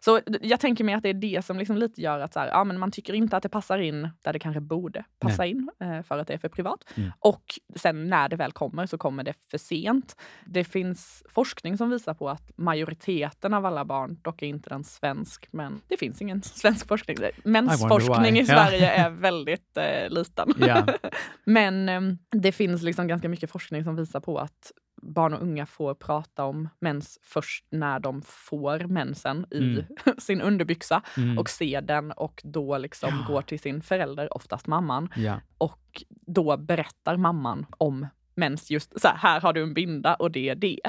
Så 0.00 0.20
jag 0.42 0.60
tänker 0.60 0.84
mig 0.84 0.94
att 0.94 1.02
det 1.02 1.08
är 1.08 1.14
det 1.14 1.44
som 1.44 1.58
liksom 1.58 1.76
lite 1.76 2.00
gör 2.02 2.20
att 2.20 2.32
så 2.32 2.40
här, 2.40 2.46
ja, 2.48 2.64
men 2.64 2.78
man 2.78 2.90
tycker 2.90 3.12
inte 3.14 3.36
att 3.36 3.42
det 3.42 3.48
passar 3.48 3.78
in 3.78 4.08
där 4.24 4.32
det 4.32 4.38
kanske 4.38 4.60
borde 4.60 5.04
passa 5.20 5.46
in 5.46 5.70
eh, 5.80 6.02
för 6.02 6.18
att 6.18 6.26
det 6.28 6.34
är 6.34 6.38
för 6.38 6.48
privat. 6.48 6.84
Mm. 6.96 7.10
Och 7.18 7.42
sen 7.76 8.08
när 8.08 8.28
det 8.28 8.36
väl 8.36 8.52
kommer 8.52 8.86
så 8.86 8.98
kommer 8.98 9.22
det 9.24 9.34
för 9.50 9.58
sent. 9.58 10.16
Det 10.44 10.64
finns 10.64 11.22
forskning 11.28 11.77
som 11.78 11.90
visar 11.90 12.14
på 12.14 12.28
att 12.30 12.50
majoriteten 12.56 13.54
av 13.54 13.66
alla 13.66 13.84
barn, 13.84 14.18
dock 14.22 14.42
är 14.42 14.46
inte 14.46 14.68
den 14.70 14.84
svensk, 14.84 15.48
men 15.50 15.80
det 15.88 15.96
finns 15.96 16.22
ingen 16.22 16.42
svensk 16.62 16.88
forskning. 16.88 17.16
Mensforskning 17.44 18.38
i. 18.38 18.44
Sverige 18.46 18.90
är 18.90 19.10
väldigt 19.10 19.76
eh, 19.76 20.10
liten. 20.10 20.52
Ja. 20.58 20.86
Men 21.44 21.88
eh, 21.88 22.00
det 22.30 22.52
finns 22.52 22.82
liksom 22.82 23.06
ganska 23.08 23.28
mycket 23.28 23.50
forskning 23.50 23.84
som 23.84 23.96
visar 23.96 24.20
på 24.20 24.38
att 24.38 24.72
barn 25.02 25.34
och 25.34 25.42
unga 25.42 25.66
får 25.66 25.94
prata 25.94 26.44
om 26.44 26.68
mens 26.80 27.18
först 27.22 27.64
när 27.70 28.00
de 28.00 28.22
får 28.22 28.78
mensen 28.80 29.46
i 29.50 29.58
Mm. 29.58 29.84
sin 30.18 30.40
underbyxa 30.40 31.02
Mm. 31.16 31.38
och 31.38 31.50
ser 31.50 31.80
den 31.80 32.12
och 32.12 32.40
då 32.44 32.78
liksom 32.78 33.10
Ja. 33.28 33.34
går 33.34 33.42
till 33.42 33.60
sin 33.60 33.82
förälder, 33.82 34.36
oftast 34.36 34.66
mamman, 34.66 35.08
ja. 35.16 35.40
och 35.58 36.02
då 36.26 36.56
berättar 36.56 37.16
mamman 37.16 37.66
om 37.78 38.06
mens. 38.38 38.70
Just 38.70 39.00
så 39.00 39.08
här, 39.08 39.16
här 39.16 39.40
har 39.40 39.52
du 39.52 39.62
en 39.62 39.74
binda 39.74 40.14
och 40.14 40.30
det 40.30 40.48
är 40.48 40.54
det. 40.54 40.80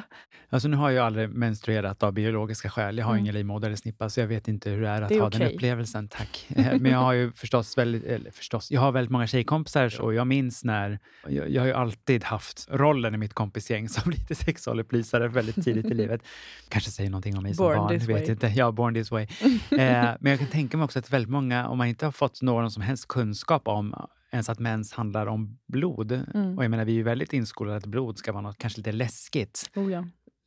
Alltså 0.50 0.68
nu 0.68 0.78
har 0.78 0.90
jag 0.90 1.06
aldrig 1.06 1.30
menstruerat 1.30 2.04
av 2.04 2.14
biologiska 2.14 2.70
skäl. 2.70 2.98
Jag 2.98 3.06
har 3.06 3.12
Mm. 3.14 3.24
ingen 3.24 3.34
livmoder 3.36 3.68
eller 3.68 3.78
snippa, 3.78 4.10
så 4.10 4.20
jag 4.20 4.28
vet 4.28 4.48
inte 4.48 4.70
hur 4.70 4.82
det 4.82 4.90
är 4.90 5.02
att 5.02 5.10
Det 5.10 5.20
ha 5.20 5.30
den 5.30 5.42
okej. 5.42 5.56
upplevelsen. 5.56 6.08
Tack. 6.08 6.46
Eh, 6.56 6.66
Men 6.80 6.92
jag 6.92 7.00
har 7.00 7.14
ju 7.14 7.32
förstås 7.32 7.78
väldigt, 7.78 8.36
förstås, 8.36 8.72
jag 8.72 8.82
har 8.82 8.92
väldigt 8.92 9.12
många 9.12 9.28
tjejkompisar 9.28 10.02
och 10.02 10.14
jag 10.14 10.28
minns 10.28 10.64
när, 10.64 11.00
jag, 11.28 11.50
jag 11.50 11.62
har 11.62 11.68
ju 11.68 11.74
alltid 11.74 12.24
haft 12.24 12.68
rollen 12.72 13.14
i 13.16 13.18
mitt 13.18 13.34
kompisgäng 13.34 13.90
som 13.90 14.12
lite 14.12 14.36
sexualupplysare 14.36 15.28
väldigt 15.28 15.64
tidigt 15.64 15.86
i 15.86 15.94
livet. 15.94 16.22
Kanske 16.70 16.92
säger 16.92 17.10
någonting 17.10 17.38
om 17.38 17.44
mig 17.44 17.54
som 17.56 17.66
Born 17.66 17.78
barn, 17.78 17.98
vet 17.98 18.08
way. 18.10 18.26
inte. 18.30 18.48
Ja, 18.48 18.72
born 18.72 18.94
this 18.94 19.12
way. 19.12 19.28
Eh, 19.72 20.10
men 20.20 20.30
jag 20.32 20.40
kan 20.40 20.48
tänka 20.48 20.78
mig 20.78 20.84
också 20.84 21.00
att 21.00 21.10
väldigt 21.14 21.30
många, 21.32 21.68
om 21.68 21.78
man 21.78 21.88
inte 21.88 22.06
har 22.06 22.12
fått 22.12 22.42
någon 22.42 22.72
som 22.72 22.82
helst 22.84 23.08
kunskap 23.08 23.68
om 23.68 23.96
ens 24.32 24.50
att 24.50 24.60
mens 24.60 24.94
handlar 24.94 25.28
om 25.28 25.58
blod, 25.66 26.12
Mm. 26.12 26.58
och 26.58 26.64
jag 26.64 26.72
menar 26.72 26.86
vi 26.86 26.92
är 26.92 26.96
ju 26.96 27.04
väldigt 27.04 27.34
inskolade 27.34 27.78
att 27.78 27.86
blod 27.86 28.18
ska 28.18 28.32
vara 28.32 28.42
något 28.42 28.58
kanske 28.58 28.80
lite 28.80 28.92
läskigt, 28.92 29.70
Oh, 29.76 29.92
ja. 29.92 30.06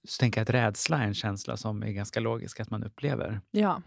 så 0.08 0.20
tänker 0.20 0.40
jag 0.40 0.42
att 0.42 0.50
rädsla 0.54 0.98
är 0.98 1.06
en 1.06 1.14
känsla 1.14 1.56
som 1.56 1.82
är 1.82 1.90
ganska 1.92 2.20
logisk 2.20 2.60
att 2.60 2.70
man 2.70 2.84
upplever. 2.84 3.40
Ja, 3.50 3.82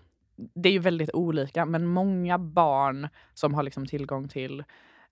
det 0.53 0.69
är 0.69 0.73
ju 0.73 0.79
väldigt 0.79 1.09
olika, 1.13 1.65
men 1.65 1.85
många 1.85 2.37
barn 2.39 3.07
som 3.33 3.53
har 3.53 3.63
liksom 3.63 3.85
tillgång 3.85 4.27
till 4.27 4.63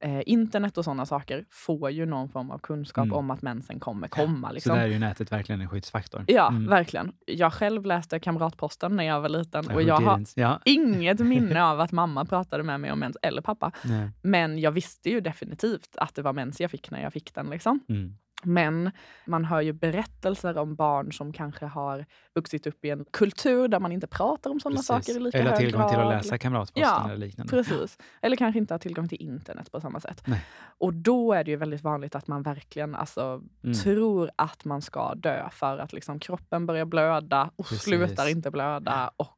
eh, 0.04 0.22
internet 0.26 0.78
och 0.78 0.84
sådana 0.84 1.06
saker 1.06 1.46
får 1.50 1.92
ju 1.92 2.06
någon 2.06 2.30
form 2.30 2.52
av 2.52 2.58
kunskap 2.60 3.04
Mm. 3.06 3.18
om 3.18 3.32
att 3.32 3.42
mensen 3.42 3.80
kommer 3.80 4.08
komma. 4.08 4.48
Så 4.48 4.54
Liksom. 4.54 4.76
där 4.76 4.84
är 4.84 4.88
ju 4.88 5.00
nätet 5.00 5.32
verkligen 5.32 5.62
en 5.62 5.70
skyddsfaktor. 5.70 6.24
Ja, 6.28 6.48
Mm. 6.50 6.68
verkligen. 6.68 7.12
Jag 7.26 7.54
själv 7.54 7.86
läste 7.86 8.20
Kamratposten 8.20 8.96
när 8.96 9.04
jag 9.04 9.22
var 9.22 9.30
liten 9.30 9.72
och 9.72 9.82
jag 9.82 9.96
har? 10.02 10.24
Ja. 10.36 10.60
inget 10.66 11.20
minne 11.28 11.64
av 11.64 11.80
att 11.80 11.92
mamma 11.92 12.26
pratade 12.26 12.64
med 12.64 12.80
mig 12.80 12.92
om 12.92 13.00
mens, 13.00 13.18
eller 13.22 13.42
pappa. 13.42 13.72
Nej. 13.84 14.10
Men 14.22 14.60
jag 14.60 14.72
visste 14.72 15.10
ju 15.10 15.22
definitivt 15.22 15.96
att 15.98 16.16
det 16.16 16.22
var 16.22 16.34
mens 16.34 16.62
jag 16.62 16.72
fick 16.72 16.92
när 16.92 17.02
jag 17.04 17.14
fick 17.14 17.34
den. 17.36 17.50
Liksom. 17.50 17.80
Mm. 17.90 18.16
Men 18.44 18.92
man 19.26 19.46
hör 19.46 19.62
ju 19.62 19.74
berättelser 19.74 20.58
om 20.58 20.76
barn 20.76 21.12
som 21.14 21.34
kanske 21.34 21.66
har 21.66 22.06
vuxit 22.36 22.68
upp 22.68 22.86
i 22.86 22.90
en 22.90 23.06
kultur 23.12 23.68
där 23.68 23.80
man 23.80 23.92
inte 23.92 24.08
pratar 24.08 24.50
om 24.50 24.60
sådana 24.60 24.82
saker 24.82 25.16
i 25.16 25.20
lika 25.20 25.38
Eller 25.38 25.50
hög 25.50 25.60
tillgång 25.60 25.90
till 25.90 26.00
att 26.00 26.08
läsa 26.16 26.38
Kamratposten 26.38 26.82
Ja, 26.84 27.06
eller 27.06 27.18
liknande. 27.18 27.50
Precis. 27.50 27.98
Eller 28.22 28.36
kanske 28.36 28.60
inte 28.60 28.74
har 28.74 28.80
tillgång 28.80 29.08
till 29.08 29.22
internet 29.22 29.72
på 29.72 29.82
samma 29.82 30.00
sätt. 30.00 30.24
Nej. 30.26 30.46
Och 30.78 30.94
då 30.94 31.34
är 31.34 31.44
det 31.44 31.52
ju 31.52 31.58
väldigt 31.58 31.82
vanligt 31.84 32.16
att 32.16 32.28
man 32.28 32.44
verkligen 32.44 32.96
alltså, 32.96 33.42
Mm. 33.64 33.74
tror 33.76 34.32
att 34.36 34.66
man 34.66 34.82
ska 34.82 35.16
dö 35.16 35.50
för 35.52 35.78
att 35.78 35.94
liksom, 35.94 36.20
kroppen 36.20 36.66
börjar 36.66 36.86
blöda 36.86 37.50
och 37.56 37.66
Precis. 37.66 37.82
slutar 37.84 38.28
inte 38.30 38.52
blöda. 38.52 39.12
Och 39.18 39.38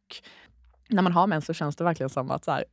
när 0.89 1.01
man 1.01 1.11
har 1.11 1.27
mens 1.27 1.45
så 1.45 1.53
känns 1.53 1.75
det 1.75 1.83
verkligen 1.83 2.09
som 2.09 2.31
att 2.31 2.45
så 2.45 2.51
här, 2.51 2.65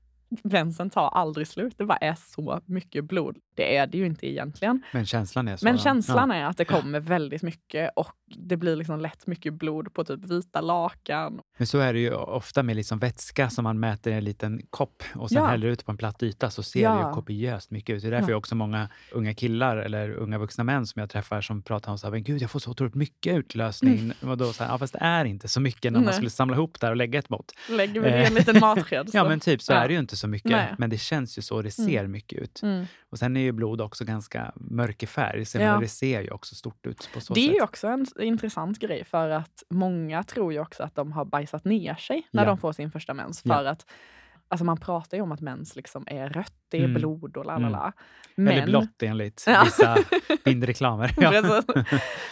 mensen 0.43 0.91
tar 0.91 1.09
aldrig 1.09 1.47
slut. 1.49 1.75
Det 1.79 1.85
bara 1.85 1.97
är 1.99 2.15
så 2.15 2.61
mycket 2.65 3.05
blod. 3.05 3.39
Det 3.55 3.77
är 3.77 3.87
det 3.87 3.99
ju 3.99 4.07
inte 4.07 4.27
egentligen. 4.31 4.83
Men 4.93 5.07
känslan 5.07 5.49
är 5.49 5.57
så. 5.57 5.65
Men 5.65 5.79
känslan 5.79 6.31
är 6.31 6.45
att 6.45 6.57
det 6.57 6.65
kommer 6.65 7.01
väldigt 7.01 7.43
mycket 7.43 7.91
och 7.97 8.09
det 8.37 8.57
blir 8.57 8.77
liksom 8.77 9.01
lätt 9.01 9.27
mycket 9.27 9.53
blod 9.55 9.95
på 9.95 10.05
typ 10.05 10.25
vita 10.25 10.61
lakan. 10.61 11.41
Men 11.59 11.67
så 11.67 11.79
är 11.79 11.93
det 11.93 11.99
ju 11.99 12.15
ofta 12.15 12.63
med 12.63 12.77
liksom 12.77 12.99
vätska 12.99 13.51
som 13.51 13.63
man 13.65 13.81
mäter 13.81 14.13
i 14.13 14.15
en 14.17 14.25
liten 14.25 14.63
kopp 14.71 15.03
och 15.15 15.29
sen 15.29 15.39
Ja. 15.43 15.47
häller 15.49 15.69
ut 15.69 15.85
på 15.87 15.91
en 15.91 15.97
platt 15.97 16.23
yta 16.23 16.51
så 16.51 16.63
ser 16.63 16.83
Ja. 16.83 16.95
det 16.95 17.09
ju 17.09 17.15
kopiöst 17.15 17.71
mycket 17.71 17.97
ut. 17.97 18.03
Det 18.03 18.09
är 18.09 18.13
därför 18.13 18.31
Ja. 18.31 18.37
också 18.37 18.55
många 18.55 18.89
unga 19.13 19.35
killar 19.35 19.77
eller 19.77 20.11
unga 20.11 20.39
vuxna 20.39 20.65
män 20.65 20.87
som 20.87 21.01
jag 21.01 21.11
träffar 21.11 21.41
som 21.41 21.63
pratar 21.63 21.93
om 21.93 21.99
så 21.99 22.07
här, 22.07 22.13
men 22.13 22.23
gud 22.25 22.43
jag 22.43 22.51
får 22.51 22.59
så 22.61 22.71
otroligt 22.71 22.95
mycket 22.95 23.37
utlösning. 23.37 24.13
Och 24.23 24.37
då 24.39 24.53
så 24.53 24.65
här, 24.65 24.71
ja, 24.71 24.79
fast 24.79 24.93
det 24.93 24.99
är 25.03 25.25
inte 25.25 25.49
så 25.49 25.61
mycket 25.61 25.85
när 25.85 25.91
man 25.91 25.97
Mm. 26.03 26.07
Nej. 26.07 26.15
skulle 26.15 26.31
samla 26.31 26.57
ihop 26.57 26.81
där 26.81 26.91
och 26.91 26.97
lägga 26.97 27.19
ett 27.19 27.31
mått. 27.31 27.53
Lägger 27.71 28.01
vi 28.01 28.11
det 28.11 28.17
i 28.19 28.21
Eh, 28.23 28.27
en 28.29 28.35
liten 28.35 28.61
matsked. 28.61 29.11
Ja 29.13 29.29
men 29.29 29.41
typ 29.41 29.63
så 29.63 29.73
Ja. 29.73 29.77
är 29.77 29.89
det 29.89 29.95
ju 29.95 30.01
inte 30.01 30.17
så 30.17 30.29
mycket. 30.29 30.51
Nej. 30.51 30.75
Men 30.79 30.91
det 30.91 30.99
känns 30.99 31.39
ju 31.39 31.43
så, 31.43 31.63
det 31.63 31.71
ser 31.71 32.07
mycket 32.07 32.39
ut. 32.39 32.61
Mm. 32.63 32.87
Och 33.11 33.19
sen 33.19 33.37
är 33.37 33.41
ju 33.43 33.53
blod 33.53 33.81
också 33.81 34.05
ganska 34.05 34.53
mörk 34.55 35.03
i 35.03 35.07
färg, 35.07 35.45
så 35.45 35.59
Ja. 35.59 35.79
det 35.81 35.89
ser 35.89 36.21
ju 36.23 36.31
också 36.31 36.55
stort 36.55 36.87
ut 36.87 37.11
på 37.15 37.21
så 37.21 37.35
Det 37.35 37.41
är 37.41 37.47
sätt. 37.49 37.57
ju 37.57 37.63
också 37.63 37.87
en 37.89 38.07
intressant 38.21 38.79
grej 38.79 39.05
för 39.05 39.29
att 39.31 39.63
många 39.71 40.23
tror 40.23 40.53
ju 40.53 40.61
också 40.61 40.83
att 40.83 40.95
de 40.95 41.13
har 41.13 41.25
bajsat 41.25 41.65
ner 41.65 41.95
sig 41.95 42.29
när 42.31 42.43
Ja. 42.43 42.49
de 42.49 42.59
får 42.59 42.73
sin 42.73 42.91
första 42.91 43.15
mens. 43.15 43.43
Ja. 43.45 43.55
För 43.55 43.65
att 43.65 43.87
Alltså 44.53 44.65
man 44.65 44.77
pratar 44.77 45.17
ju 45.17 45.23
om 45.23 45.33
att 45.33 45.41
mens 45.41 45.77
liksom 45.77 46.05
är 46.07 46.29
rött, 46.29 46.53
det 46.71 46.77
är 46.79 46.85
Mm. 46.85 46.95
blod 46.95 47.37
och 47.37 47.45
la 47.47 47.53
la 47.59 47.67
Mm. 47.69 47.73
la. 47.73 47.93
Eller 48.53 48.67
blått 48.67 49.03
enligt 49.03 49.45
Ja. 49.47 49.63
vissa 49.65 49.97
bildreklamer. 50.45 51.15
Ja. 51.17 51.63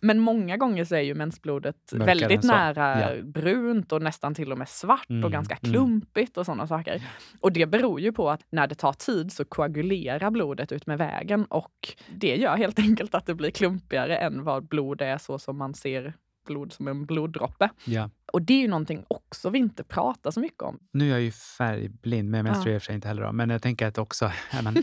Men 0.02 0.18
många 0.18 0.56
gånger 0.56 0.84
så 0.84 0.94
är 0.94 1.00
ju 1.00 1.14
mensblodet 1.14 1.76
Mörkare 1.92 2.06
väldigt 2.06 2.42
nära 2.44 3.16
Ja. 3.16 3.22
brunt 3.22 3.92
och 3.92 4.02
nästan 4.02 4.34
till 4.34 4.52
och 4.52 4.58
med 4.58 4.68
svart 4.68 5.10
Mm, 5.10 5.24
och 5.24 5.32
ganska 5.32 5.54
mm. 5.62 5.72
klumpigt 5.72 6.36
och 6.36 6.46
sådana 6.46 6.66
saker. 6.66 7.02
Och 7.40 7.52
det 7.52 7.66
beror 7.66 8.00
ju 8.00 8.12
på 8.12 8.30
att 8.30 8.40
när 8.50 8.66
det 8.66 8.74
tar 8.74 8.92
tid 8.92 9.32
så 9.32 9.44
koagulerar 9.44 10.30
blodet 10.30 10.72
ut 10.72 10.86
med 10.86 10.98
vägen 10.98 11.44
och 11.44 11.88
det 12.16 12.36
gör 12.36 12.56
helt 12.56 12.78
enkelt 12.78 13.14
att 13.14 13.26
det 13.26 13.34
blir 13.34 13.50
klumpigare 13.50 14.16
än 14.16 14.44
vad 14.44 14.68
blod 14.68 15.02
är 15.02 15.18
så 15.18 15.38
som 15.38 15.58
man 15.58 15.74
ser 15.74 16.14
blod 16.50 16.72
som 16.72 16.88
en 16.88 17.06
bloddroppe. 17.06 17.70
Ja. 17.84 18.10
Och 18.32 18.42
det 18.42 18.54
är 18.54 18.60
ju 18.60 18.68
någonting 18.68 19.04
också 19.08 19.50
vi 19.50 19.58
inte 19.58 19.84
pratar 19.84 20.30
så 20.30 20.40
mycket 20.40 20.62
om. 20.62 20.78
Nu 20.92 21.06
är 21.06 21.10
jag 21.10 21.20
ju 21.20 21.30
färgblind, 21.30 22.30
men 22.30 22.38
jag 22.38 22.44
menstruerar 22.44 22.74
i 22.74 22.78
och 22.78 22.82
för 22.82 22.86
sig 22.86 22.94
inte 22.94 23.08
heller. 23.08 23.22
Då. 23.22 23.32
Men 23.32 23.50
jag 23.50 23.62
tänker 23.62 23.86
att 23.86 23.98
också, 23.98 24.32
man, 24.62 24.76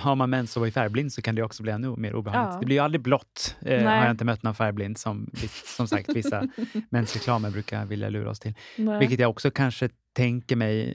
har 0.00 0.14
man 0.16 0.30
mens 0.30 0.56
och 0.56 0.66
är 0.66 0.70
färgblind 0.70 1.12
så 1.12 1.22
kan 1.22 1.34
det 1.34 1.42
också 1.42 1.62
bli 1.62 1.72
ännu 1.72 1.96
mer 1.96 2.14
obehagligt. 2.14 2.54
Ja. 2.54 2.60
Det 2.60 2.66
blir 2.66 2.76
ju 2.76 2.82
aldrig 2.82 3.00
blått, 3.02 3.56
eh, 3.60 3.66
Nej. 3.84 3.84
har 3.84 4.04
jag 4.04 4.10
inte 4.10 4.24
mött 4.24 4.42
någon 4.42 4.54
färgblind 4.54 4.98
som, 4.98 5.30
som 5.76 5.88
sagt, 5.88 6.08
vissa 6.08 6.48
mensreklamer 6.90 7.50
brukar 7.50 7.84
vilja 7.86 8.08
lura 8.08 8.30
oss 8.30 8.40
till. 8.40 8.54
Vilket 9.00 9.18
jag 9.20 9.30
också 9.30 9.50
kanske 9.50 9.88
tänker 10.12 10.56
mig, 10.56 10.94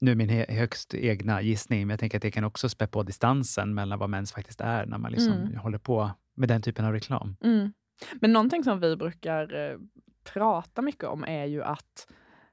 nu 0.00 0.14
min 0.14 0.28
högst 0.48 0.94
egna 0.94 1.42
gissning, 1.42 1.80
men 1.80 1.90
jag 1.90 2.00
tänker 2.00 2.18
att 2.18 2.22
det 2.22 2.30
kan 2.30 2.44
också 2.44 2.68
spä 2.68 2.86
på 2.86 3.02
distansen 3.02 3.74
mellan 3.74 3.98
vad 3.98 4.10
mens 4.10 4.32
faktiskt 4.32 4.60
är 4.60 4.86
när 4.86 4.98
man 4.98 5.12
liksom 5.12 5.32
Mm. 5.32 5.56
håller 5.58 5.78
på 5.78 6.10
med 6.36 6.48
den 6.48 6.62
typen 6.62 6.84
av 6.84 6.92
reklam. 6.92 7.36
Mm. 7.44 7.72
Men 8.20 8.32
någonting 8.32 8.64
som 8.64 8.80
vi 8.80 8.96
brukar 8.96 9.70
eh, 9.70 9.76
prata 10.34 10.82
mycket 10.82 11.04
om 11.04 11.24
är 11.24 11.44
ju 11.44 11.62
att 11.62 12.06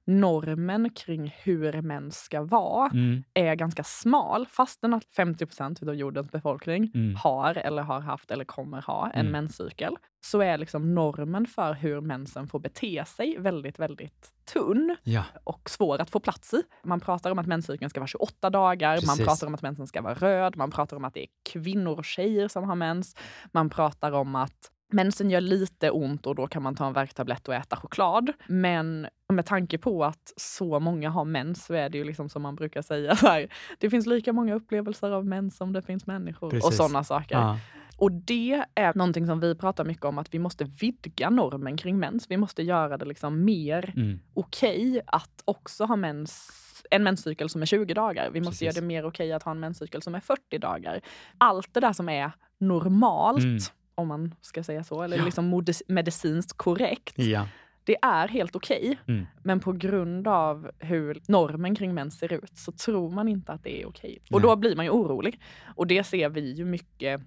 normen 0.07 0.89
kring 0.89 1.35
hur 1.43 1.81
mens 1.81 2.17
ska 2.23 2.41
vara 2.41 2.89
Mm. 2.93 3.23
är 3.33 3.55
ganska 3.55 3.83
smal. 3.83 4.45
Fastän 4.47 4.93
att 4.93 5.03
50% 5.05 5.87
av 5.89 5.95
jordens 5.95 6.31
befolkning 6.31 6.91
Mm. 6.95 7.15
har 7.15 7.55
eller 7.57 7.81
har 7.83 7.99
haft 7.99 8.31
eller 8.31 8.45
kommer 8.45 8.81
ha 8.81 9.09
en 9.09 9.19
Mm. 9.19 9.31
menscykel 9.31 9.95
så 10.25 10.41
är 10.41 10.57
liksom 10.57 10.95
normen 10.95 11.45
för 11.47 11.73
hur 11.73 12.01
mensen 12.01 12.47
får 12.47 12.59
bete 12.59 13.03
sig 13.07 13.37
väldigt, 13.39 13.79
väldigt 13.79 14.31
tunn 14.53 14.95
Ja, 15.03 15.23
och 15.43 15.69
svår 15.69 16.01
att 16.01 16.09
få 16.09 16.19
plats 16.19 16.53
i. 16.53 16.61
Man 16.83 16.99
pratar 16.99 17.31
om 17.31 17.39
att 17.39 17.47
menscykeln 17.47 17.89
ska 17.89 17.99
vara 17.99 18.07
28 18.07 18.49
dagar, 18.49 18.89
man 18.93 18.99
Precis. 18.99 19.25
pratar 19.25 19.47
om 19.47 19.53
att 19.55 19.61
mensen 19.61 19.87
ska 19.87 20.01
vara 20.01 20.13
röd, 20.13 20.57
man 20.57 20.71
pratar 20.71 20.97
om 20.97 21.05
att 21.05 21.13
det 21.13 21.21
är 21.23 21.27
kvinnor 21.53 21.97
och 21.97 22.05
tjejer 22.05 22.47
som 22.47 22.63
har 22.63 22.75
mens. 22.75 23.15
Man 23.51 23.69
pratar 23.69 24.11
om 24.11 24.35
att 24.35 24.71
mensen 24.91 25.29
gör 25.29 25.41
lite 25.41 25.91
ont 25.91 26.25
och 26.27 26.35
då 26.35 26.47
kan 26.47 26.63
man 26.63 26.75
ta 26.75 26.87
en 26.87 26.93
värktablett 26.93 27.47
och 27.47 27.53
äta 27.53 27.75
choklad. 27.75 28.31
Men 28.47 29.07
med 29.33 29.45
tanke 29.45 29.77
på 29.77 30.05
att 30.05 30.33
så 30.37 30.79
många 30.79 31.09
har 31.09 31.25
mens 31.25 31.65
så 31.65 31.73
är 31.73 31.89
det 31.89 31.97
ju 31.97 32.03
liksom 32.03 32.29
som 32.29 32.41
man 32.41 32.55
brukar 32.55 32.81
säga, 32.81 33.15
så 33.15 33.27
här, 33.27 33.47
det 33.79 33.89
finns 33.89 34.05
lika 34.05 34.33
många 34.33 34.53
upplevelser 34.55 35.11
av 35.11 35.25
mens 35.25 35.57
som 35.57 35.73
det 35.73 35.81
finns 35.81 36.07
människor 36.07 36.47
och 36.47 36.51
Precis. 36.53 36.77
sådana 36.77 37.03
saker. 37.03 37.35
ja. 37.35 37.59
Och 37.97 38.11
det 38.11 38.63
är 38.75 38.93
någonting 38.97 39.27
som 39.27 39.39
vi 39.39 39.55
pratar 39.55 39.85
mycket 39.85 40.05
om, 40.05 40.17
att 40.17 40.33
vi 40.33 40.39
måste 40.39 40.63
vidga 40.63 41.29
normen 41.29 41.77
kring 41.77 41.99
mens. 41.99 42.25
Vi 42.31 42.37
måste 42.37 42.63
göra 42.63 42.97
det 42.97 43.05
liksom 43.05 43.45
mer 43.45 43.93
Mm. 43.97 44.19
okej 44.33 45.01
att 45.07 45.41
också 45.45 45.85
ha 45.85 45.95
mens, 45.95 46.51
en 46.91 47.03
menscykel 47.03 47.49
som 47.49 47.61
är 47.61 47.65
20 47.65 47.93
dagar. 47.93 48.29
Vi 48.29 48.39
måste 48.39 48.49
Precis. 48.51 48.61
göra 48.61 48.73
det 48.73 48.87
mer 48.87 49.05
okej 49.05 49.31
att 49.33 49.43
ha 49.43 49.51
en 49.51 49.59
menscykel 49.59 50.01
som 50.01 50.15
är 50.15 50.19
40 50.19 50.57
dagar. 50.57 51.01
Allt 51.37 51.73
det 51.73 51.79
där 51.79 51.93
som 51.93 52.09
är 52.09 52.31
normalt, 52.59 53.43
Mm. 53.43 53.57
Om 53.95 54.07
man 54.07 54.35
ska 54.41 54.63
säga 54.63 54.83
så, 54.83 55.01
eller 55.03 55.17
Ja. 55.17 55.25
liksom 55.25 55.63
medicinskt 55.87 56.57
korrekt. 56.57 57.13
ja. 57.17 57.47
Det 57.87 57.97
är 58.01 58.27
helt 58.27 58.55
okej. 58.55 58.97
Mm. 59.07 59.25
Men 59.43 59.59
på 59.59 59.71
grund 59.71 60.27
av 60.27 60.71
hur 60.79 61.21
normen 61.27 61.75
kring 61.75 61.93
mens 61.93 62.17
ser 62.19 62.33
ut 62.33 62.57
så 62.57 62.71
tror 62.71 63.09
man 63.11 63.27
inte 63.27 63.51
att 63.51 63.63
det 63.63 63.81
är 63.81 63.87
okej. 63.87 64.19
Och 64.31 64.41
Nej. 64.41 64.49
då 64.49 64.55
blir 64.55 64.75
man 64.75 64.85
ju 64.85 64.91
orolig. 64.91 65.41
Och 65.75 65.87
det 65.87 66.03
ser 66.03 66.29
vi 66.29 66.53
ju 66.53 66.65
mycket 66.65 67.21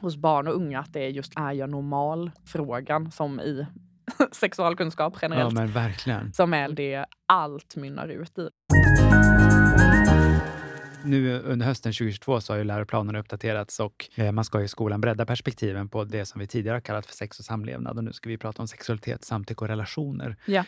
hos 0.00 0.16
barn 0.16 0.48
och 0.48 0.54
unga, 0.54 0.80
att 0.80 0.92
det 0.92 1.00
är 1.00 1.08
just 1.08 1.32
är 1.36 1.52
jag 1.52 1.70
normal? 1.70 2.30
Frågan 2.46 3.10
som 3.10 3.40
i 3.40 3.66
sexualkunskap 4.32 5.12
ja, 5.14 5.18
generellt. 5.22 5.70
verkligen. 5.76 6.32
Som 6.32 6.54
är 6.54 6.68
det 6.68 7.04
allt 7.26 7.76
mynnar 7.76 8.08
ut 8.08 8.38
i. 8.38 8.48
Nu 11.04 11.40
under 11.40 11.66
hösten 11.66 11.92
2022 11.92 12.40
så 12.40 12.52
har 12.52 12.58
ju 12.58 12.64
läroplanen 12.64 13.16
uppdaterats 13.16 13.80
och 13.80 14.10
eh, 14.14 14.32
man 14.32 14.44
ska 14.44 14.62
i 14.62 14.68
skolan 14.68 15.00
bredda 15.00 15.26
perspektiven 15.26 15.88
på 15.88 16.04
det 16.04 16.26
som 16.26 16.40
vi 16.40 16.46
tidigare 16.46 16.76
har 16.76 16.80
kallat 16.80 17.06
för 17.06 17.14
sex 17.14 17.38
och 17.38 17.44
samlevnad. 17.44 17.98
Och 17.98 18.04
nu 18.04 18.12
ska 18.12 18.28
vi 18.28 18.38
prata 18.38 18.62
om 18.62 18.68
sexualitet, 18.68 19.24
samtycke 19.24 19.60
och 19.60 19.68
relationer. 19.68 20.36
Ja. 20.46 20.64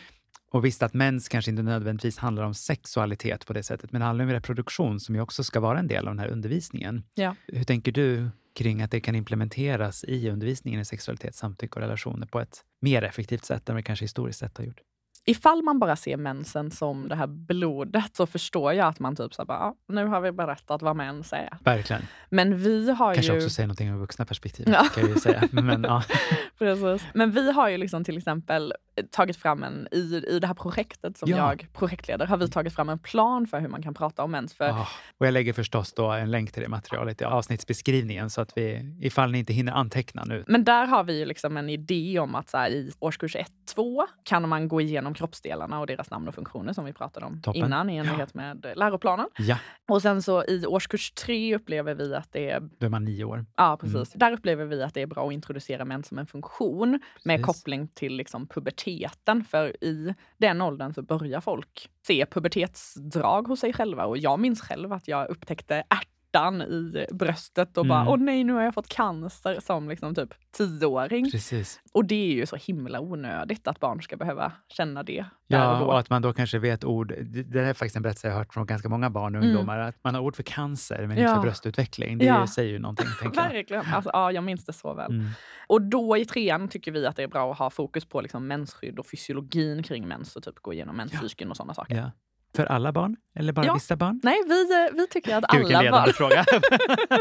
Och 0.51 0.65
visst 0.65 0.83
att 0.83 0.93
mens 0.93 1.29
kanske 1.29 1.51
inte 1.51 1.63
nödvändigtvis 1.63 2.17
handlar 2.17 2.43
om 2.43 2.53
sexualitet 2.53 3.45
på 3.45 3.53
det 3.53 3.63
sättet, 3.63 3.91
men 3.91 4.01
det 4.01 4.05
handlar 4.05 4.25
om 4.25 4.31
reproduktion 4.31 4.99
som 4.99 5.15
ju 5.15 5.21
också 5.21 5.43
ska 5.43 5.59
vara 5.59 5.79
en 5.79 5.87
del 5.87 6.07
av 6.07 6.13
den 6.13 6.19
här 6.19 6.27
undervisningen. 6.27 7.03
Ja. 7.13 7.35
Hur 7.47 7.63
tänker 7.63 7.91
du 7.91 8.29
kring 8.55 8.81
att 8.81 8.91
det 8.91 8.99
kan 8.99 9.15
implementeras 9.15 10.03
i 10.03 10.29
undervisningen 10.29 10.81
i 10.81 10.85
sexualitet, 10.85 11.35
samtycke 11.35 11.75
och 11.75 11.81
relationer 11.81 12.27
på 12.27 12.39
ett 12.39 12.63
mer 12.81 13.01
effektivt 13.01 13.45
sätt 13.45 13.69
än 13.69 13.75
vi 13.75 13.83
kanske 13.83 14.05
historiskt 14.05 14.39
sett 14.39 14.57
har 14.57 14.65
gjort? 14.65 14.81
Ifall 15.29 15.61
man 15.63 15.79
bara 15.79 15.95
ser 15.95 16.17
mensen 16.17 16.71
som 16.71 17.07
det 17.09 17.15
här 17.15 17.27
blodet 17.27 18.15
så 18.15 18.25
förstår 18.25 18.73
jag 18.73 18.87
att 18.87 18.99
man 18.99 19.15
typ 19.15 19.33
så 19.33 19.45
bara, 19.45 19.57
"Ja, 19.59 19.75
nu 19.87 20.05
har 20.05 20.21
vi 20.21 20.31
berättat 20.31 20.81
vad 20.81 20.95
mens 20.95 21.33
är. 21.33 21.57
Verkligen. 21.63 22.01
Men 22.29 22.57
vi 22.57 22.91
har 22.91 23.13
Kanske 23.13 23.31
ju... 23.33 23.37
också 23.37 23.49
säga 23.49 23.65
någonting 23.67 23.91
om 23.93 23.99
vuxna 23.99 24.25
perspektivet, 24.25 24.73
Ja. 24.73 24.87
kan 25.01 25.09
jag 25.09 25.21
säga. 25.21 25.43
Men, 25.51 25.83
ja. 25.83 26.03
Precis. 26.57 27.07
Men 27.13 27.31
vi 27.31 27.51
har 27.51 27.69
ju 27.69 27.77
liksom 27.77 28.03
till 28.03 28.17
exempel 28.17 28.73
tagit 29.11 29.37
fram 29.37 29.63
en, 29.63 29.87
i, 29.91 30.23
i 30.29 30.39
det 30.39 30.47
här 30.47 30.53
projektet 30.53 31.17
som 31.17 31.29
Ja. 31.29 31.37
jag 31.37 31.67
projektleder, 31.73 32.25
har 32.25 32.37
vi 32.37 32.47
tagit 32.49 32.73
fram 32.75 32.89
en 32.89 32.99
plan 32.99 33.47
för 33.47 33.59
hur 33.59 33.67
man 33.67 33.81
kan 33.83 33.93
prata 33.93 34.23
om 34.23 34.31
mens. 34.31 34.53
För 34.53 34.69
Ah, 34.69 34.87
och 35.17 35.25
jag 35.27 35.31
lägger 35.33 35.53
förstås 35.53 35.93
då 35.93 36.11
en 36.11 36.31
länk 36.31 36.51
till 36.51 36.63
det 36.63 36.69
materialet 36.69 37.21
i 37.21 37.25
avsnittsbeskrivningen 37.25 38.29
så 38.29 38.41
att 38.41 38.57
vi, 38.57 38.95
ifall 39.01 39.31
ni 39.31 39.39
inte 39.39 39.53
hinner 39.53 39.71
anteckna 39.73 40.23
nu. 40.25 40.43
Men 40.47 40.63
där 40.63 40.85
har 40.85 41.03
vi 41.03 41.19
ju 41.19 41.25
liksom 41.25 41.57
en 41.57 41.69
idé 41.69 42.19
om 42.19 42.35
att 42.35 42.49
så 42.49 42.57
här, 42.57 42.69
i 42.69 42.91
årskurs 42.99 43.35
1-2 43.75 44.03
kan 44.23 44.49
man 44.49 44.67
gå 44.67 44.81
igenom 44.81 45.13
kroppsdelarna 45.17 45.79
och 45.79 45.87
deras 45.87 46.09
namn 46.11 46.27
och 46.27 46.35
funktioner 46.35 46.73
som 46.73 46.85
vi 46.85 46.93
pratade 46.93 47.25
om 47.25 47.41
Toppen. 47.41 47.65
innan 47.65 47.89
i 47.89 47.97
enlighet 47.97 48.33
med 48.33 48.73
läroplanen. 48.75 49.27
Ja, 49.37 49.57
Och 49.87 50.01
sen 50.01 50.21
så 50.21 50.43
i 50.45 50.65
årskurs 50.65 51.11
3 51.11 51.55
upplever 51.55 51.95
vi 51.95 52.15
att 52.15 52.31
det 52.31 52.49
är 52.49 52.59
då 52.59 52.85
är 52.85 52.89
man 52.89 53.05
nio 53.05 53.23
år. 53.23 53.45
Ja, 53.55 53.77
precis. 53.81 54.13
Där 54.13 54.31
upplever 54.31 54.65
vi 54.65 54.83
att 54.83 54.93
det 54.93 55.01
är 55.01 55.07
bra 55.07 55.27
att 55.27 55.33
introducera 55.33 55.85
mens 55.85 56.07
som 56.07 56.17
en 56.17 56.27
funktion 56.27 56.99
med 57.23 57.39
Precis. 57.39 57.45
koppling 57.61 57.87
till 57.87 58.15
liksom 58.15 58.47
puberteten. 58.47 59.43
För 59.43 59.83
i 59.83 60.13
den 60.37 60.61
åldern 60.61 60.93
så 60.93 61.01
börjar 61.01 61.41
folk 61.41 61.89
se 62.07 62.25
pubertetsdrag 62.25 63.47
hos 63.47 63.59
sig 63.59 63.73
själva. 63.73 64.05
Och 64.05 64.17
jag 64.17 64.39
minns 64.39 64.61
själv 64.61 64.93
att 64.93 65.07
jag 65.07 65.29
upptäckte 65.29 65.75
ärta 65.75 66.07
smärtan 66.37 66.61
i 66.61 67.05
bröstet 67.13 67.77
och 67.77 67.85
bara 67.85 68.01
Mm. 68.01 68.13
åh 68.13 68.17
nej 68.19 68.43
nu 68.43 68.53
har 68.53 68.61
jag 68.61 68.73
fått 68.73 68.87
cancer 68.89 69.59
som 69.59 69.89
liksom 69.89 70.15
typ 70.15 70.33
tioåring. 70.57 71.31
Precis. 71.31 71.79
Och 71.93 72.05
det 72.05 72.15
är 72.31 72.33
ju 72.35 72.45
så 72.45 72.55
himla 72.55 72.99
onödigt 72.99 73.67
att 73.67 73.79
barn 73.79 74.01
ska 74.01 74.17
behöva 74.17 74.51
känna 74.67 75.03
det 75.03 75.19
och 75.21 75.25
Ja, 75.47 75.79
då. 75.79 75.85
och 75.85 75.99
att 75.99 76.09
man 76.09 76.21
då 76.21 76.33
kanske 76.33 76.59
vet 76.59 76.83
ord. 76.83 77.07
Det 77.21 77.43
det 77.43 77.61
är 77.61 77.73
faktiskt 77.73 77.95
en 77.95 78.01
berättelse 78.01 78.27
jag 78.27 78.33
har 78.33 78.39
hört 78.39 78.53
från 78.53 78.65
ganska 78.65 78.89
många 78.89 79.09
barn 79.09 79.35
och 79.35 79.41
Mm. 79.43 79.49
ungdomar. 79.55 79.79
Att 79.79 79.95
man 80.03 80.15
har 80.15 80.21
ord 80.21 80.35
för 80.35 80.43
cancer 80.43 80.97
men 81.01 81.11
inte 81.11 81.21
Ja. 81.21 81.35
för 81.35 81.41
bröstutveckling. 81.41 82.17
Det 82.17 82.25
Ja. 82.25 82.47
säger 82.47 82.71
ju 82.71 82.79
någonting, 82.79 83.07
tänker 83.21 83.41
jag. 83.41 83.49
Verkligen. 83.49 83.85
Alltså, 83.93 84.09
ja, 84.13 84.31
jag 84.31 84.43
minns 84.43 84.65
det 84.65 84.73
så 84.73 84.93
väl. 84.93 85.11
Mm. 85.11 85.27
Och 85.67 85.81
då 85.81 86.17
i 86.17 86.25
trean 86.25 86.67
tycker 86.67 86.91
vi 86.91 87.05
att 87.07 87.15
det 87.15 87.23
är 87.23 87.27
bra 87.27 87.51
att 87.51 87.57
ha 87.57 87.69
fokus 87.69 88.05
på 88.05 88.21
liksom 88.21 88.47
mensskydd 88.47 88.99
och 88.99 89.07
fysiologin 89.07 89.83
kring 89.83 90.07
mens 90.07 90.35
och 90.35 90.43
typ 90.43 90.59
gå 90.59 90.73
igenom 90.73 90.95
menscykeln 90.97 91.51
och 91.51 91.57
sådana 91.57 91.73
saker. 91.73 92.11
För 92.57 92.65
alla 92.65 92.91
barn? 92.91 93.15
Eller 93.35 93.53
bara 93.53 93.65
Ja. 93.65 93.73
vissa 93.73 93.95
barn? 93.95 94.19
Nej, 94.23 94.37
vi, 94.47 94.73
eh, 94.85 94.93
vi 94.93 95.07
tycker 95.07 95.37
att 95.37 95.43
Gud, 95.51 95.59
vilken 95.59 95.75
alla 95.77 95.83
ledande 95.83 96.05
barn... 96.07 96.13
fråga. 96.13 96.45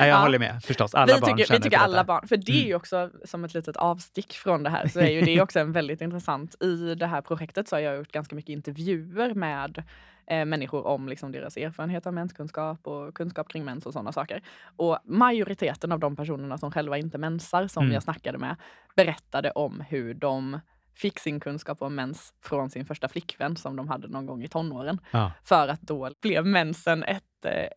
Nej, 0.00 0.08
jag 0.08 0.08
Ja. 0.08 0.16
håller 0.16 0.38
med 0.38 0.62
förstås. 0.64 0.94
Alla 0.94 1.14
vi 1.14 1.20
barn 1.20 1.36
tycker, 1.36 1.52
vi 1.52 1.60
tycker 1.60 1.78
alla 1.78 1.92
detta. 1.92 2.04
barn, 2.04 2.28
för 2.28 2.36
det 2.36 2.52
är 2.52 2.56
Mm. 2.56 2.68
ju 2.68 2.74
också 2.74 3.10
som 3.24 3.44
ett 3.44 3.54
litet 3.54 3.76
avstick 3.76 4.32
från 4.32 4.62
det 4.62 4.70
här, 4.70 4.88
så 4.88 5.00
är 5.00 5.10
ju 5.10 5.20
det 5.20 5.40
också 5.40 5.58
en 5.58 5.72
väldigt 5.72 6.00
intressant. 6.00 6.62
I 6.62 6.94
det 6.94 7.06
här 7.06 7.20
projektet 7.22 7.68
så 7.68 7.76
har 7.76 7.80
jag 7.80 7.96
gjort 7.96 8.12
ganska 8.12 8.36
mycket 8.36 8.48
intervjuer 8.52 9.34
med 9.34 9.82
eh, 10.30 10.44
människor 10.44 10.86
om 10.86 11.08
liksom 11.08 11.32
deras 11.32 11.56
erfarenhet 11.56 12.06
av 12.06 12.14
menskunskap 12.14 12.86
och 12.86 13.14
kunskap 13.14 13.48
kring 13.48 13.64
mens 13.64 13.86
och 13.86 13.92
sådana 13.92 14.12
saker. 14.12 14.42
Och 14.76 14.98
majoriteten 15.04 15.92
av 15.92 15.98
de 15.98 16.16
personerna 16.16 16.58
som 16.58 16.72
själva 16.72 16.98
inte 16.98 17.18
mensar, 17.18 17.66
som 17.66 17.82
Mm. 17.82 17.94
jag 17.94 18.02
snackade 18.02 18.38
med, 18.38 18.56
berättade 18.96 19.50
om 19.50 19.84
hur 19.88 20.14
de 20.14 20.60
fick 20.96 21.18
sin 21.18 21.40
kunskap 21.40 21.82
om 21.82 21.94
mens 21.94 22.34
från 22.42 22.70
sin 22.70 22.86
första 22.86 23.08
flickvän 23.08 23.56
som 23.56 23.76
de 23.76 23.88
hade 23.88 24.08
någon 24.08 24.26
gång 24.26 24.42
i 24.42 24.48
tonåren. 24.48 25.00
Ja. 25.10 25.32
För 25.44 25.68
att 25.68 25.80
då 25.80 26.10
blev 26.22 26.46
mensen 26.46 27.02
ett 27.02 27.24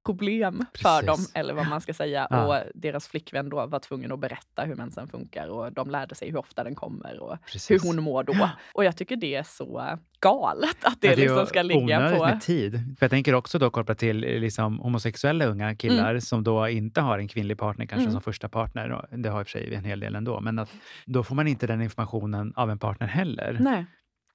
problem 0.05 0.65
för 0.81 1.05
dem, 1.07 1.15
Precis. 1.15 1.35
eller 1.35 1.53
vad 1.53 1.67
man 1.67 1.81
ska 1.81 1.93
säga. 1.93 2.27
Ja. 2.29 2.45
Och 2.45 2.63
deras 2.75 3.07
flickvän 3.07 3.49
då 3.49 3.65
var 3.65 3.79
tvungen 3.79 4.11
att 4.11 4.19
berätta 4.19 4.63
hur 4.63 4.75
mensen 4.75 5.07
funkar 5.07 5.47
och 5.47 5.73
de 5.73 5.89
lärde 5.89 6.15
sig 6.15 6.29
hur 6.31 6.37
ofta 6.37 6.63
den 6.63 6.75
kommer 6.75 7.19
och 7.19 7.37
Precis. 7.45 7.71
hur 7.71 7.79
hon 7.87 8.03
mår 8.03 8.23
då. 8.23 8.49
Och 8.73 8.85
jag 8.85 8.97
tycker 8.97 9.15
det 9.15 9.35
är 9.35 9.43
så 9.43 9.97
galet 10.19 10.77
att 10.85 11.01
det, 11.01 11.07
Ja, 11.07 11.13
är 11.13 11.17
liksom 11.17 11.45
ska 11.45 11.61
ligga 11.61 12.11
på... 12.17 12.25
med 12.25 12.41
tid. 12.41 12.73
För 12.99 13.05
jag 13.05 13.11
tänker 13.11 13.35
också 13.35 13.59
då 13.59 13.69
kopplat 13.69 13.97
till 13.97 14.17
liksom, 14.19 14.79
homosexuella 14.79 15.45
unga 15.45 15.75
killar 15.75 16.19
som 16.19 16.43
då 16.43 16.67
inte 16.67 17.01
har 17.01 17.19
en 17.19 17.27
kvinnlig 17.27 17.57
partner 17.57 17.85
kanske 17.85 17.99
Mm. 18.03 18.11
som 18.11 18.21
första 18.21 18.49
partner. 18.49 19.05
Det 19.11 19.29
har 19.29 19.39
i 19.39 19.43
och 19.43 19.47
för 19.47 19.51
sig 19.59 19.75
en 19.75 19.83
hel 19.83 19.99
del 19.99 20.15
ändå. 20.15 20.39
Men 20.41 20.59
att 20.59 20.69
då 21.05 21.23
får 21.23 21.35
man 21.35 21.47
inte 21.47 21.67
den 21.67 21.81
informationen 21.81 22.53
av 22.55 22.71
en 22.71 22.79
partner 22.79 23.07
heller. 23.07 23.57
Nej. 23.59 23.85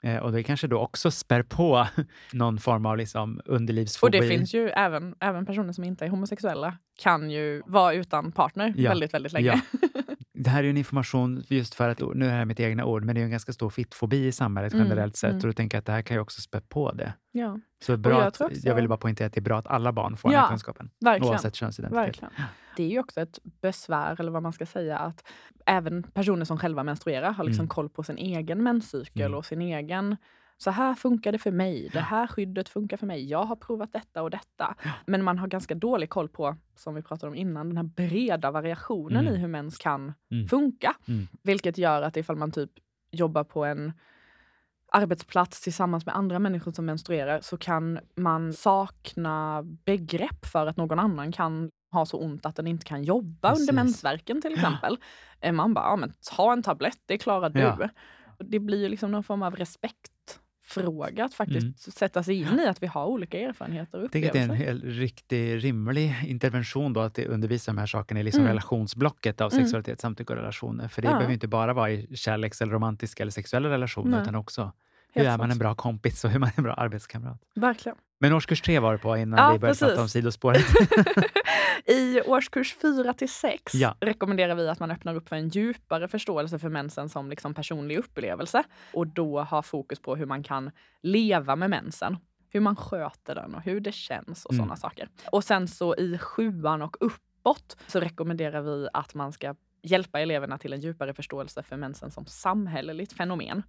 Eh, 0.04 0.16
och 0.16 0.32
det 0.32 0.42
kanske 0.42 0.66
då 0.66 0.78
också 0.78 1.10
spär 1.10 1.42
på 1.42 1.86
någon 2.32 2.58
form 2.58 2.86
av 2.86 2.96
liksom 2.96 3.38
Och 3.46 3.54
underlivsfobi. 3.54 4.20
det 4.20 4.28
finns 4.28 4.54
ju 4.54 4.68
även, 4.68 5.14
även 5.20 5.46
personer 5.46 5.72
som 5.72 5.84
inte 5.84 6.04
är 6.04 6.08
homosexuella 6.08 6.78
kan 6.98 7.30
ju 7.30 7.62
vara 7.66 7.94
utan 7.94 8.32
partner 8.32 8.74
Ja. 8.76 8.90
väldigt, 8.90 9.14
väldigt 9.14 9.32
länge. 9.32 9.46
Ja. 9.46 9.60
Det 10.44 10.50
här 10.50 10.58
är 10.58 10.64
ju 10.64 10.70
en 10.70 10.76
information, 10.76 11.42
just 11.48 11.74
för 11.74 11.88
att, 11.88 12.00
nu 12.14 12.26
är 12.28 12.38
det 12.38 12.44
mitt 12.44 12.60
egna 12.60 12.84
ord, 12.84 13.04
men 13.04 13.14
det 13.14 13.20
är 13.20 13.24
en 13.24 13.30
ganska 13.30 13.52
stor 13.52 13.70
fittfobi 13.70 14.26
i 14.26 14.32
samhället 14.32 14.72
Mm, 14.72 14.86
generellt 14.86 15.16
sett. 15.16 15.30
mm. 15.30 15.40
Och 15.40 15.46
då 15.46 15.52
tänker 15.52 15.76
jag 15.76 15.80
att 15.80 15.86
det 15.86 15.92
här 15.92 16.02
kan 16.02 16.16
ju 16.16 16.20
också 16.20 16.40
spä 16.40 16.60
på 16.60 16.92
det. 16.92 17.12
Ja, 17.32 17.58
Så 17.84 17.96
bra 17.96 18.12
jag 18.12 18.22
att, 18.22 18.40
också- 18.40 18.58
jag 18.68 18.74
vill 18.74 18.88
bara 18.88 18.98
poängtera 18.98 19.26
att 19.26 19.32
det 19.32 19.40
är 19.40 19.42
bra 19.42 19.58
att 19.58 19.66
alla 19.66 19.92
barn 19.92 20.16
får 20.16 20.28
den 20.28 20.34
Ja, 20.36 20.40
här 20.42 20.48
kunskapen. 20.48 20.90
verkligen. 21.00 21.32
Oavsett 21.32 21.54
könsidentitet. 21.54 22.02
Verkligen. 22.06 22.32
Det 22.76 22.82
är 22.82 22.88
ju 22.88 22.98
också 23.00 23.20
ett 23.20 23.38
besvär, 23.62 24.16
eller 24.20 24.30
vad 24.30 24.42
man 24.42 24.52
ska 24.52 24.66
säga, 24.66 24.98
att 24.98 25.24
även 25.66 26.02
personer 26.02 26.44
som 26.44 26.58
själva 26.58 26.82
menstruerar 26.84 27.32
har 27.32 27.44
liksom 27.44 27.62
Mm. 27.62 27.68
koll 27.68 27.88
på 27.88 28.02
sin 28.02 28.18
egen 28.18 28.62
menscykel 28.62 29.22
Mm. 29.22 29.34
och 29.38 29.46
sin 29.46 29.60
egen 29.62 30.16
så 30.58 30.70
här 30.70 30.94
funkar 30.94 31.32
det 31.32 31.38
för 31.38 31.50
mig, 31.50 31.88
det 31.92 32.00
här 32.00 32.26
skyddet 32.26 32.68
funkar 32.68 32.96
för 32.96 33.06
mig, 33.06 33.28
jag 33.30 33.44
har 33.44 33.56
provat 33.56 33.92
detta 33.92 34.22
och 34.22 34.30
detta. 34.30 34.74
Men 35.06 35.22
man 35.24 35.38
har 35.38 35.46
ganska 35.48 35.74
dålig 35.74 36.10
koll 36.10 36.28
på, 36.28 36.56
som 36.76 36.94
vi 36.94 37.02
pratade 37.02 37.30
om 37.30 37.36
innan, 37.36 37.68
den 37.68 37.76
här 37.76 37.84
breda 37.84 38.50
variationen 38.50 39.20
Mm. 39.26 39.34
i 39.34 39.36
hur 39.38 39.48
mens 39.48 39.78
kan 39.78 40.12
Mm. 40.30 40.48
funka. 40.48 40.94
Mm. 41.08 41.26
Vilket 41.42 41.78
gör 41.78 42.02
att 42.02 42.16
ifall 42.16 42.36
man 42.36 42.52
typ 42.52 42.70
jobbar 43.10 43.44
på 43.44 43.64
en 43.64 43.92
arbetsplats 44.92 45.60
tillsammans 45.60 46.06
med 46.06 46.16
andra 46.16 46.38
människor 46.38 46.72
som 46.72 46.84
menstruerar 46.86 47.40
så 47.40 47.56
kan 47.56 47.98
man 48.16 48.52
sakna 48.52 49.62
begrepp 49.62 50.46
för 50.46 50.66
att 50.66 50.76
någon 50.76 50.98
annan 50.98 51.32
kan 51.32 51.70
ha 51.92 52.06
så 52.06 52.18
ont 52.18 52.46
att 52.46 52.56
den 52.56 52.66
inte 52.66 52.84
kan 52.84 53.02
jobba 53.04 53.50
Precis. 53.50 53.62
under 53.68 53.82
mensvärken 53.84 54.42
till 54.42 54.52
exempel. 54.52 54.96
Eh, 55.40 55.52
Man 55.52 55.74
bara, 55.74 55.84
ja, 55.84 55.96
men 55.96 56.12
ta 56.36 56.52
en 56.52 56.62
tablett, 56.62 56.98
det 57.06 57.18
klarar 57.18 57.50
du. 57.50 57.60
Ja. 57.60 57.88
Det 58.38 58.58
blir 58.58 58.88
liksom 58.88 59.10
någon 59.12 59.22
form 59.24 59.42
av 59.42 59.56
respektfråga 59.56 60.13
att 61.24 61.34
faktiskt 61.34 61.62
Mm. 61.62 61.74
sätta 61.76 62.22
sig 62.22 62.34
in 62.34 62.60
i 62.60 62.66
att 62.66 62.82
vi 62.82 62.86
har 62.86 63.06
olika 63.06 63.38
erfarenheter 63.40 63.98
och 63.98 64.04
att 64.04 64.12
det 64.12 64.18
är 64.18 64.22
en 64.24 64.50
upplevelser. 64.50 64.54
hel, 64.66 64.82
riktig 64.82 65.64
rimlig 65.64 66.14
intervention 66.26 66.92
då 66.92 67.00
att 67.00 67.14
det 67.14 67.26
undervisa 67.26 67.72
de 67.72 67.78
här 67.78 67.86
sakerna 67.86 68.20
i 68.20 68.22
liksom 68.22 68.40
Mm. 68.40 68.48
relationsblocket 68.48 69.40
av 69.40 69.52
Mm. 69.52 69.64
sexualitet, 69.64 70.00
samtycke 70.00 70.32
och 70.32 70.36
relationer. 70.38 70.88
För 70.88 71.02
det 71.02 71.08
Ja. 71.08 71.14
behöver 71.14 71.32
inte 71.34 71.48
bara 71.48 71.72
vara 71.72 71.90
i 71.90 72.16
kärleks 72.16 72.62
eller 72.62 72.72
romantiska 72.72 73.22
eller 73.22 73.32
sexuella 73.32 73.68
relationer 73.68 74.10
Nej. 74.10 74.22
utan 74.22 74.34
också 74.34 74.72
hur 75.12 75.22
Helt 75.24 75.34
är 75.34 75.38
man 75.38 75.50
en 75.50 75.58
bra 75.58 75.74
kompis 75.74 76.24
och 76.24 76.30
hur 76.30 76.38
man 76.38 76.48
är 76.48 76.52
en 76.56 76.64
bra 76.64 76.74
arbetskamrat. 76.74 77.40
Verkligen. 77.54 77.98
Men 78.20 78.32
årskurs 78.32 78.62
tre 78.62 78.78
var 78.78 78.92
det 78.92 78.98
på 78.98 79.16
innan 79.16 79.38
Ja, 79.46 79.52
vi 79.52 79.58
började 79.58 79.78
prata 79.78 79.92
om 79.94 79.98
precis. 79.98 80.12
sidospåret. 80.12 80.64
I 81.86 82.20
årskurs 82.26 82.74
4 82.82 83.12
till 83.14 83.28
6 83.32 83.74
Ja. 83.74 83.96
rekommenderar 84.00 84.54
vi 84.54 84.68
att 84.68 84.80
man 84.80 84.90
öppnar 84.90 85.14
upp 85.14 85.28
för 85.28 85.36
en 85.36 85.48
djupare 85.48 86.08
förståelse 86.08 86.58
för 86.58 86.68
mensen 86.68 87.08
som 87.08 87.30
liksom 87.30 87.54
personlig 87.54 87.98
upplevelse 87.98 88.62
och 88.92 89.06
då 89.06 89.42
ha 89.42 89.62
fokus 89.62 90.00
på 90.00 90.16
hur 90.16 90.26
man 90.26 90.42
kan 90.42 90.70
leva 91.02 91.56
med 91.56 91.70
mensen. 91.70 92.16
Hur 92.50 92.60
man 92.60 92.76
sköter 92.76 93.34
den 93.34 93.54
och 93.54 93.62
hur 93.62 93.80
det 93.80 93.92
känns 93.94 94.44
och 94.44 94.52
Mm. 94.52 94.62
sådana 94.64 94.76
saker. 94.76 95.08
Och 95.32 95.44
sen 95.44 95.68
så 95.68 95.96
i 95.96 96.18
sjuan 96.18 96.82
och 96.82 96.96
uppåt 97.00 97.76
så 97.86 98.00
rekommenderar 98.00 98.60
vi 98.60 98.88
att 98.92 99.14
man 99.14 99.32
ska 99.32 99.54
hjälpa 99.84 100.20
eleverna 100.20 100.58
till 100.58 100.72
en 100.72 100.80
djupare 100.80 101.14
förståelse 101.14 101.62
för 101.62 101.76
mensen 101.76 102.10
som 102.10 102.26
samhälleligt 102.26 103.12
fenomen. 103.12 103.62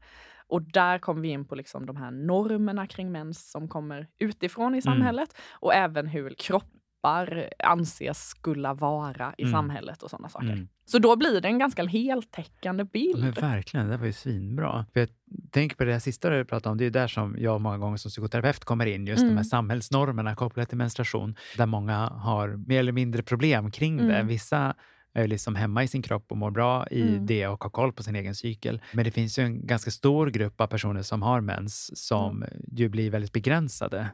Och 0.47 0.61
där 0.61 0.99
kommer 0.99 1.21
vi 1.21 1.27
in 1.27 1.45
på 1.45 1.55
liksom 1.55 1.85
de 1.85 1.95
här 1.95 2.11
normerna 2.11 2.87
kring 2.87 3.11
mens 3.11 3.51
som 3.51 3.67
kommer 3.67 4.07
utifrån 4.19 4.75
i 4.75 4.81
samhället 4.81 5.29
och 5.51 5.73
även 5.73 6.07
hur 6.07 6.33
kroppar 6.37 7.49
anses 7.63 8.27
skulle 8.27 8.73
vara 8.73 9.33
i 9.37 9.41
Mm. 9.41 9.51
samhället 9.53 10.03
och 10.03 10.09
sådana 10.09 10.29
saker. 10.29 10.47
Mm. 10.51 10.67
Så 10.85 10.99
då 10.99 11.15
blir 11.15 11.41
det 11.41 11.47
en 11.47 11.59
ganska 11.59 11.85
heltäckande 11.85 12.83
bild. 12.83 13.19
Men 13.23 13.31
verkligen, 13.31 13.87
det 13.89 13.97
var 13.97 14.05
ju 14.05 14.13
svinbra. 14.13 14.85
För 14.93 14.99
jag 14.99 15.09
tänker 15.51 15.75
på 15.75 15.83
det 15.85 15.91
här 15.91 15.99
sista 15.99 16.29
du 16.29 16.45
pratade 16.45 16.71
om, 16.71 16.77
det 16.77 16.85
är 16.85 16.89
där 16.89 17.07
som 17.07 17.35
jag 17.39 17.61
många 17.61 17.77
gånger 17.77 17.97
som 17.97 18.09
psykoterapeut 18.09 18.65
kommer 18.65 18.85
in, 18.85 19.07
just 19.07 19.19
de 19.21 19.25
Mm. 19.25 19.37
här 19.37 19.43
samhällsnormerna 19.43 20.35
kopplat 20.35 20.69
till 20.69 20.77
menstruation, 20.77 21.35
där 21.57 21.65
många 21.65 21.97
har 22.07 22.47
mer 22.67 22.79
eller 22.79 22.91
mindre 22.91 23.23
problem 23.23 23.71
kring 23.71 23.97
det. 23.97 24.03
Mm. 24.15 24.27
Vissa 24.27 24.73
är 25.15 25.27
liksom 25.27 25.55
hemma 25.55 25.83
i 25.83 25.87
sin 25.87 26.01
kropp 26.01 26.31
och 26.31 26.37
mår 26.37 26.51
bra 26.51 26.87
i 26.87 27.01
Mm. 27.01 27.25
det 27.25 27.47
och 27.47 27.63
har 27.63 27.69
koll 27.69 27.93
på 27.93 28.03
sin 28.03 28.15
egen 28.15 28.35
cykel. 28.35 28.81
Men 28.93 29.05
det 29.05 29.11
finns 29.11 29.39
ju 29.39 29.43
en 29.43 29.67
ganska 29.67 29.91
stor 29.91 30.27
grupp 30.27 30.61
av 30.61 30.67
personer 30.67 31.01
som 31.01 31.21
har 31.21 31.41
mens 31.41 31.97
som 32.07 32.43
Mm. 32.43 32.49
ju 32.71 32.89
blir 32.89 33.09
väldigt 33.11 33.31
begränsade. 33.33 34.09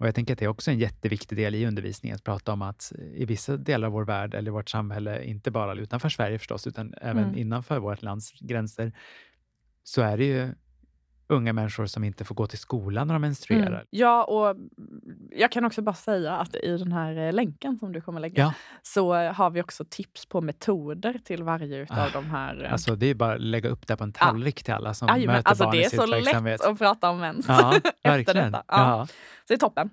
Och 0.00 0.06
jag 0.06 0.14
tänker 0.14 0.32
att 0.32 0.38
det 0.38 0.44
är 0.44 0.48
också 0.48 0.70
en 0.70 0.78
jätteviktig 0.78 1.38
del 1.38 1.54
i 1.54 1.66
undervisningen 1.66 2.16
att 2.16 2.24
prata 2.24 2.52
om 2.52 2.62
att 2.62 2.92
i 3.14 3.24
vissa 3.24 3.56
delar 3.56 3.86
av 3.86 3.92
vår 3.92 4.04
värld 4.04 4.34
eller 4.34 4.50
vårt 4.50 4.68
samhälle, 4.70 5.24
inte 5.24 5.50
bara 5.50 5.74
utanför 5.74 6.08
Sverige 6.08 6.38
förstås, 6.38 6.66
utan 6.66 6.94
även 7.02 7.24
Mm. 7.24 7.38
innanför 7.38 7.78
vårt 7.78 8.02
lands 8.02 8.32
gränser, 8.40 8.92
så 9.84 10.02
är 10.02 10.16
det 10.16 10.24
ju 10.24 10.48
unga 11.30 11.52
människor 11.52 11.86
som 11.86 12.04
inte 12.04 12.24
får 12.24 12.34
gå 12.34 12.46
till 12.46 12.58
skolan 12.58 13.06
när 13.06 13.14
de 13.14 13.20
menstruerar. 13.20 13.66
Mm. 13.72 13.86
Ja, 13.90 14.24
och 14.24 14.56
jag 15.30 15.52
kan 15.52 15.64
också 15.64 15.82
bara 15.82 15.94
säga 15.94 16.36
att 16.36 16.56
i 16.56 16.76
den 16.76 16.92
här 16.92 17.16
eh, 17.26 17.32
länken 17.32 17.78
som 17.78 17.92
du 17.92 18.00
kommer 18.00 18.20
lägga 18.20 18.42
Ja. 18.42 18.52
så 18.82 19.14
har 19.14 19.50
vi 19.50 19.62
också 19.62 19.84
tips 19.90 20.26
på 20.26 20.40
metoder 20.40 21.20
till 21.24 21.42
varje 21.42 21.76
utav 21.78 21.98
Ah, 21.98 22.08
de 22.12 22.24
här. 22.30 22.64
eh, 22.64 22.72
Alltså 22.72 22.96
det 22.96 23.06
är 23.06 23.14
bara 23.14 23.34
att 23.34 23.40
lägga 23.40 23.68
upp 23.68 23.86
det 23.86 23.96
på 23.96 24.04
en 24.04 24.12
tallrik 24.12 24.62
till 24.64 24.74
alla 24.74 24.94
som 24.94 25.08
Jajamän, 25.08 25.36
möter 25.36 25.48
alltså 25.48 25.64
barn 25.64 25.72
det 25.72 25.78
i 25.80 25.84
är 25.84 25.88
sitt 25.88 26.00
så 26.00 26.06
verksamhet. 26.06 26.60
lätt 26.60 26.68
att 26.68 26.78
prata 26.78 27.10
om 27.10 27.18
mens 27.20 27.44
Ja, 27.48 27.74
efter 27.76 27.90
verkligen. 28.10 28.52
detta. 28.52 28.64
Ja. 28.68 28.98
Ja. 28.98 29.06
Så 29.06 29.12
det 29.48 29.54
är 29.54 29.58
toppen. 29.58 29.90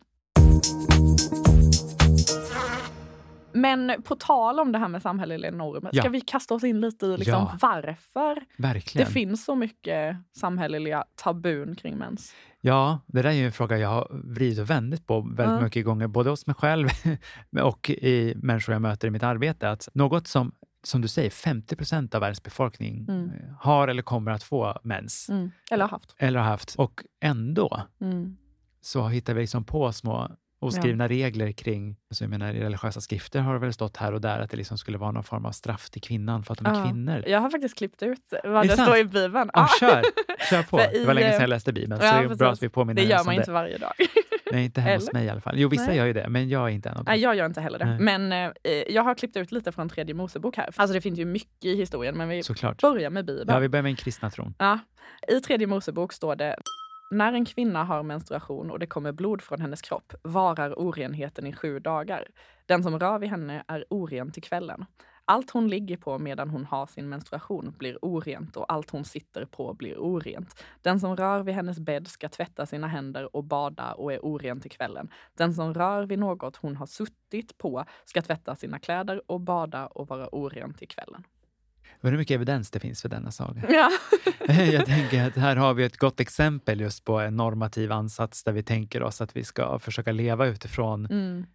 Men 3.61 4.03
på 4.03 4.15
tal 4.15 4.59
om 4.59 4.71
det 4.71 4.79
här 4.79 4.87
med 4.87 5.01
samhälleliga 5.01 5.51
normer, 5.51 5.89
Ja. 5.93 6.01
ska 6.01 6.09
vi 6.09 6.21
kasta 6.21 6.53
oss 6.53 6.63
in 6.63 6.81
lite 6.81 7.05
i 7.05 7.17
liksom 7.17 7.33
Ja. 7.33 7.57
varför 7.61 8.43
verkligen. 8.57 9.07
det 9.07 9.13
finns 9.13 9.45
så 9.45 9.55
mycket 9.55 10.15
samhälleliga 10.37 11.03
tabun 11.15 11.75
kring 11.75 11.97
mens? 11.97 12.33
Ja, 12.61 12.99
det 13.07 13.21
där 13.21 13.29
är 13.29 13.33
ju 13.33 13.45
en 13.45 13.51
fråga 13.51 13.77
jag 13.77 13.89
har 13.89 14.07
vridit 14.23 14.59
och 14.59 14.69
vändit 14.69 15.07
på 15.07 15.21
väldigt 15.21 15.55
Ja. 15.57 15.61
mycket 15.61 15.85
gånger, 15.85 16.07
både 16.07 16.29
hos 16.29 16.47
mig 16.47 16.55
själv 16.55 16.87
och 17.63 17.89
i 17.89 18.33
människor 18.35 18.73
jag 18.73 18.81
möter 18.81 19.07
i 19.07 19.11
mitt 19.11 19.23
arbete. 19.23 19.69
Att 19.69 19.89
något 19.93 20.27
som, 20.27 20.51
som 20.83 21.01
du 21.01 21.07
säger, 21.07 21.29
50 21.29 21.75
procent 21.75 22.15
av 22.15 22.21
världens 22.21 22.43
befolkning 22.43 23.05
Mm. 23.09 23.29
har 23.59 23.87
eller 23.87 24.01
kommer 24.01 24.31
att 24.31 24.43
få 24.43 24.79
mens, 24.83 25.29
Mm. 25.29 25.51
Eller 25.71 25.83
har 25.83 25.89
haft. 25.89 26.15
eller 26.17 26.39
har 26.39 26.45
haft. 26.47 26.75
Och 26.75 27.03
ändå 27.21 27.81
Mm. 28.01 28.37
så 28.81 29.07
hittar 29.07 29.33
vi 29.33 29.41
liksom 29.41 29.63
på 29.63 29.91
små 29.93 30.31
oskrivna 30.59 31.07
regler 31.07 31.51
kring, 31.51 31.95
alltså 32.09 32.23
jag 32.23 32.29
menar 32.29 32.53
i 32.53 32.59
religiösa 32.59 33.01
skrifter 33.01 33.39
har 33.39 33.53
det 33.53 33.59
väl 33.59 33.73
stått 33.73 33.97
här 33.97 34.13
och 34.13 34.21
där 34.21 34.39
att 34.39 34.49
det 34.51 34.57
liksom 34.57 34.77
skulle 34.77 34.97
vara 34.97 35.11
någon 35.11 35.23
form 35.23 35.45
av 35.45 35.51
straff 35.51 35.89
till 35.89 36.01
kvinnan 36.01 36.43
för 36.43 36.53
att 36.53 36.59
de 36.59 36.65
är 36.67 36.75
Ja. 36.79 36.85
kvinnor. 36.85 37.23
Jag 37.27 37.39
har 37.39 37.49
faktiskt 37.49 37.77
klippt 37.77 38.03
ut 38.03 38.33
vad 38.43 38.63
det 38.67 38.75
det, 38.75 38.81
står 38.83 38.97
i 38.97 39.03
Bibeln. 39.05 39.49
Ja, 39.53 39.67
kör, 39.79 40.03
kör 40.49 40.63
på. 40.63 40.77
För 40.77 40.91
Det 40.99 41.05
var 41.05 41.11
i, 41.11 41.15
länge 41.15 41.27
sedan 41.27 41.35
eh, 41.35 41.41
jag 41.41 41.49
läste 41.49 41.73
Bibeln, 41.73 41.99
ja, 42.01 42.11
så 42.11 42.17
det 42.17 42.23
är 42.23 42.27
bra 42.27 42.49
precis. 42.49 42.59
att 42.59 42.63
vi 42.63 42.69
påminner 42.69 43.01
Det 43.01 43.07
gör 43.07 43.23
man 43.23 43.35
det. 43.35 43.41
inte 43.41 43.51
varje 43.51 43.77
dag. 43.77 43.93
Nej, 44.51 44.65
inte 44.65 44.81
hemma 44.81 44.95
hos 44.95 45.13
mig 45.13 45.25
i 45.25 45.29
alla 45.29 45.41
fall. 45.41 45.53
Jo, 45.57 45.69
vissa 45.69 45.85
Nej. 45.85 45.97
gör 45.97 46.05
ju 46.05 46.13
det, 46.13 46.29
men 46.29 46.49
jag 46.49 46.63
är 46.65 46.69
inte 46.69 46.89
en 46.89 46.93
av 46.97 47.03
dem. 47.05 47.11
Nej, 47.13 47.19
jag 47.21 47.35
gör 47.35 47.45
inte 47.45 47.61
heller 47.61 47.79
det. 47.79 47.85
Nej. 47.85 47.99
Men 47.99 48.31
eh, 48.31 48.71
jag 48.89 49.03
har 49.03 49.15
klippt 49.15 49.37
ut 49.37 49.51
lite 49.51 49.71
från 49.71 49.89
tredje 49.89 50.15
Mosebok 50.15 50.57
här. 50.57 50.69
Alltså 50.75 50.93
det 50.93 51.01
finns 51.01 51.19
ju 51.19 51.25
mycket 51.25 51.65
i 51.65 51.75
historien, 51.75 52.17
men 52.17 52.29
vi 52.29 52.43
Såklart. 52.43 52.81
börjar 52.81 53.09
med 53.09 53.25
Bibeln. 53.25 53.49
Ja, 53.53 53.59
vi 53.59 53.69
börjar 53.69 53.83
med 53.83 53.89
den 53.89 53.95
kristna 53.95 54.29
tron. 54.29 54.53
Ja. 54.59 54.79
I 55.27 55.39
tredje 55.39 55.67
Mosebok 55.67 56.13
står 56.13 56.35
det 56.35 56.55
när 57.09 57.33
en 57.33 57.45
kvinna 57.45 57.83
har 57.83 58.03
menstruation 58.03 58.71
och 58.71 58.79
det 58.79 58.87
kommer 58.87 59.11
blod 59.11 59.41
från 59.41 59.61
hennes 59.61 59.81
kropp 59.81 60.13
varar 60.23 60.79
orenheten 60.79 61.47
i 61.47 61.53
sju 61.53 61.79
dagar. 61.79 62.27
Den 62.65 62.83
som 62.83 62.99
rör 62.99 63.19
vid 63.19 63.29
henne 63.29 63.63
är 63.67 63.85
oren 63.89 64.31
till 64.31 64.43
kvällen. 64.43 64.85
Allt 65.25 65.49
hon 65.49 65.67
ligger 65.67 65.97
på 65.97 66.19
medan 66.19 66.49
hon 66.49 66.65
har 66.65 66.85
sin 66.85 67.09
menstruation 67.09 67.75
blir 67.77 67.97
orent 68.01 68.57
och 68.57 68.73
allt 68.73 68.89
hon 68.89 69.05
sitter 69.05 69.45
på 69.45 69.73
blir 69.73 69.97
orent. 69.97 70.63
Den 70.81 70.99
som 70.99 71.15
rör 71.15 71.43
vid 71.43 71.55
hennes 71.55 71.79
bädd 71.79 72.07
ska 72.07 72.29
tvätta 72.29 72.65
sina 72.65 72.87
händer 72.87 73.35
och 73.35 73.43
bada 73.43 73.93
och 73.93 74.13
är 74.13 74.19
oren 74.25 74.59
till 74.59 74.71
kvällen. 74.71 75.09
Den 75.33 75.53
som 75.53 75.73
rör 75.73 76.03
vid 76.03 76.19
något 76.19 76.55
hon 76.55 76.75
har 76.75 76.85
suttit 76.85 77.57
på 77.57 77.85
ska 78.05 78.21
tvätta 78.21 78.55
sina 78.55 78.79
kläder 78.79 79.21
och 79.31 79.41
bada 79.41 79.87
och 79.87 80.07
vara 80.07 80.35
oren 80.35 80.73
till 80.73 80.87
kvällen. 80.87 81.23
Och 82.01 82.09
hur 82.09 82.17
mycket 82.17 82.35
evidens 82.35 82.71
det 82.71 82.79
finns 82.79 83.01
för 83.01 83.09
denna 83.09 83.31
saga. 83.31 83.63
Ja. 83.69 83.89
Jag 84.63 84.85
tänker 84.85 85.27
att 85.27 85.35
här 85.35 85.55
har 85.55 85.73
vi 85.73 85.83
ett 85.83 85.97
gott 85.97 86.19
exempel 86.19 86.79
just 86.81 87.03
på 87.05 87.19
en 87.19 87.35
normativ 87.37 87.91
ansats 87.91 88.43
där 88.43 88.51
vi 88.51 88.63
tänker 88.63 89.03
oss 89.03 89.21
att 89.21 89.35
vi 89.35 89.43
ska 89.43 89.79
försöka 89.79 90.11
leva 90.11 90.45
utifrån 90.47 91.05
Mm. 91.05 91.45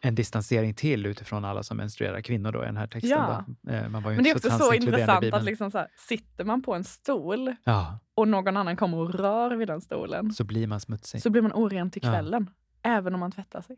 en 0.00 0.14
distansering 0.14 0.74
till 0.74 1.06
utifrån 1.06 1.44
alla 1.44 1.62
som 1.62 1.76
menstruerar 1.76 2.20
kvinnor 2.20 2.52
då 2.52 2.62
i 2.62 2.66
den 2.66 2.76
här 2.76 2.86
texten. 2.86 3.10
Ja. 3.10 3.44
Eh, 3.72 3.88
Man 3.88 4.02
var 4.02 4.10
ju 4.10 4.16
Men 4.16 4.24
det 4.24 4.30
är 4.30 4.36
också 4.36 4.50
så 4.50 4.58
så 4.58 4.72
intressant 4.74 5.34
att 5.34 5.44
liksom 5.44 5.70
så 5.70 5.78
här, 5.78 5.88
sitter 6.08 6.44
man 6.44 6.62
på 6.62 6.74
en 6.74 6.84
stol 6.84 7.54
Ja, 7.64 7.98
och 8.14 8.28
någon 8.28 8.56
annan 8.56 8.76
kommer 8.76 8.98
och 8.98 9.14
rör 9.14 9.56
vid 9.56 9.68
den 9.68 9.80
stolen 9.80 10.32
så 10.32 10.44
blir 10.44 10.66
man 10.66 10.80
smutsig. 10.80 11.22
så 11.22 11.30
blir 11.30 11.42
man 11.42 11.52
oren 11.52 11.90
till 11.90 12.02
kvällen. 12.02 12.50
Även 12.82 13.14
om 13.14 13.20
man 13.20 13.32
tvättar 13.32 13.60
sig. 13.62 13.76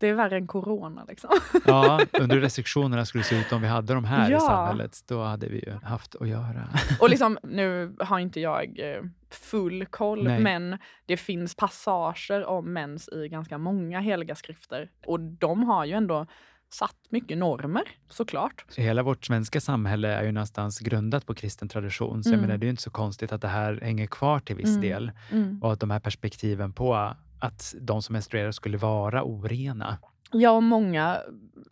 Det 0.00 0.08
är 0.08 0.14
värre 0.14 0.36
än 0.36 0.46
corona. 0.46 1.04
Liksom. 1.08 1.30
Ja, 1.66 2.00
under 2.20 2.40
restriktionerna 2.40 3.04
skulle 3.06 3.24
se 3.24 3.40
ut 3.40 3.52
om 3.52 3.62
vi 3.62 3.68
hade 3.68 3.94
de 3.94 4.04
här 4.04 4.30
Ja. 4.30 4.36
i 4.36 4.40
samhället. 4.40 4.98
Då 5.08 5.22
hade 5.22 5.46
vi 5.48 5.58
ju 5.58 5.72
haft 5.82 6.14
att 6.14 6.28
göra. 6.28 6.68
Och 7.00 7.10
liksom, 7.10 7.38
nu 7.42 7.94
har 8.00 8.18
inte 8.18 8.40
jag 8.40 8.78
eh, 8.78 9.02
full 9.30 9.86
koll, 9.86 10.24
Nej. 10.24 10.40
men 10.40 10.78
det 11.06 11.16
finns 11.16 11.54
passager 11.54 12.44
om 12.46 12.72
mens 12.72 13.08
i 13.08 13.28
ganska 13.28 13.58
många 13.58 14.00
heliga 14.00 14.34
skrifter. 14.34 14.90
Och 15.06 15.20
de 15.20 15.64
har 15.64 15.84
ju 15.84 15.92
ändå 15.92 16.26
satt 16.72 16.96
mycket 17.08 17.38
normer, 17.38 17.82
såklart. 18.08 18.64
Så 18.68 18.80
hela 18.80 19.02
vårt 19.02 19.24
svenska 19.24 19.60
samhälle 19.60 20.08
är 20.08 20.22
ju 20.24 20.32
någonstans 20.32 20.78
grundat 20.80 21.26
på 21.26 21.34
kristen 21.34 21.68
tradition. 21.68 22.22
Så 22.24 22.30
Mm. 22.30 22.40
jag 22.40 22.46
menar, 22.46 22.58
det 22.58 22.64
är 22.64 22.66
ju 22.66 22.70
inte 22.70 22.82
så 22.82 22.90
konstigt 22.90 23.32
att 23.32 23.40
det 23.40 23.48
här 23.48 23.80
hänger 23.82 24.06
kvar 24.06 24.40
till 24.40 24.56
viss 24.56 24.68
Mm. 24.68 24.80
del. 24.80 25.12
Mm. 25.30 25.62
Och 25.62 25.72
att 25.72 25.80
de 25.80 25.90
här 25.90 26.00
perspektiven 26.00 26.72
på 26.72 27.14
att 27.44 27.74
de 27.80 28.02
som 28.02 28.12
menstruerar 28.12 28.52
skulle 28.52 28.76
vara 28.78 29.22
orena. 29.24 29.98
Ja, 30.32 30.50
och 30.50 30.62
många 30.62 31.20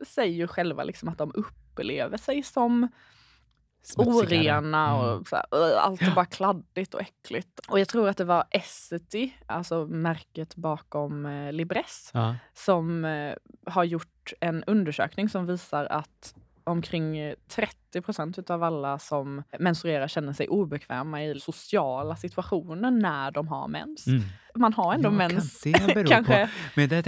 säger 0.07 0.35
ju 0.35 0.47
själva 0.49 0.85
liksom 0.85 1.09
att 1.09 1.19
de 1.19 1.33
upplever 1.35 2.17
sig 2.17 2.43
som 2.43 2.89
smutsigare. 3.83 4.17
orena 4.59 4.97
och 5.01 5.13
Mm. 5.13 5.25
så 5.25 5.37
här, 5.37 5.45
"Ugh, 5.51 5.85
allt 5.87 6.03
är 6.03 6.15
bara 6.15 6.25
kladdigt 6.25 6.95
och 6.95 7.01
äckligt. 7.01 7.59
Och 7.69 7.81
jag 7.81 7.89
tror 7.89 8.09
att 8.09 8.17
det 8.17 8.25
var 8.25 8.45
Essity, 8.51 9.33
alltså 9.47 9.87
märket 9.87 10.57
bakom 10.57 11.27
eh, 11.27 11.53
Libresse, 11.53 12.11
Ja. 12.19 12.35
som 12.55 13.05
eh, 13.05 13.35
har 13.67 13.85
gjort 13.85 14.33
en 14.41 14.65
undersökning 14.65 15.29
som 15.29 15.47
visar 15.47 15.85
att 15.85 16.35
omkring 16.65 17.19
eh, 17.19 17.35
30 17.49 18.01
procent 18.01 18.51
av 18.51 18.63
alla 18.63 18.99
som 18.99 19.43
menstruerar 19.59 20.09
känner 20.09 20.33
sig 20.33 20.49
obekväma 20.49 21.25
i 21.25 21.41
sociala 21.41 22.17
situationer 22.17 22.91
när 22.91 23.31
de 23.31 23.49
har 23.49 23.69
mens. 23.69 24.07
Mm. 24.07 24.23
Man 24.55 24.73
har 24.73 24.95
ändå 24.95 25.07
Ja, 25.09 25.13
mens 25.13 25.63
kan 25.63 26.05
kanske 26.07 26.49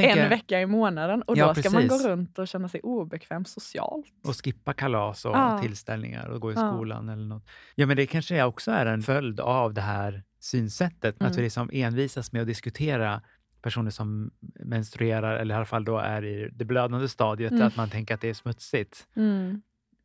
en 0.03 0.19
jag, 0.19 0.29
vecka 0.29 0.61
i 0.61 0.67
månaden 0.67 1.23
och 1.23 1.37
Ja, 1.37 1.47
då 1.49 1.55
ska 1.55 1.71
man 1.71 1.83
gå 1.83 1.89
precis. 1.89 2.07
runt 2.07 2.39
och 2.39 2.49
känna 2.49 2.69
sig 2.69 2.81
obekväm 2.81 3.45
socialt. 3.45 4.07
och 4.27 4.45
skippa 4.45 4.73
kalas 4.73 5.25
och 5.25 5.35
Ja. 5.37 5.59
tillställningar 5.63 6.27
och 6.29 6.41
gå 6.41 6.53
i 6.53 6.55
skolan 6.55 7.09
eller 7.09 7.25
något. 7.27 7.47
Ja, 7.75 7.87
men 7.87 7.97
det 7.97 8.07
kanske 8.07 8.43
också 8.45 8.71
är 8.71 8.87
en 8.87 9.03
följd 9.03 9.41
av 9.41 9.75
det 9.75 9.81
här 9.81 10.23
synsättet. 10.41 11.15
Att 11.15 11.21
Mm. 11.21 11.33
vi 11.37 11.43
liksom 11.43 11.71
envisas 11.73 12.33
med 12.33 12.43
att 12.43 12.49
diskutera 12.49 13.23
personer 13.65 13.91
som 13.91 14.31
menstruerar 14.65 15.37
eller 15.37 15.55
i 15.55 15.57
alla 15.57 15.65
fall 15.65 15.85
då 15.85 15.99
är 15.99 16.25
i 16.25 16.49
det 16.53 16.65
blödande 16.65 17.09
stadiet, 17.09 17.53
Mm. 17.53 17.67
att 17.67 17.77
man 17.77 17.91
tänker 17.91 18.15
att 18.15 18.21
det 18.21 18.29
är 18.31 18.35
smutsigt. 18.35 19.07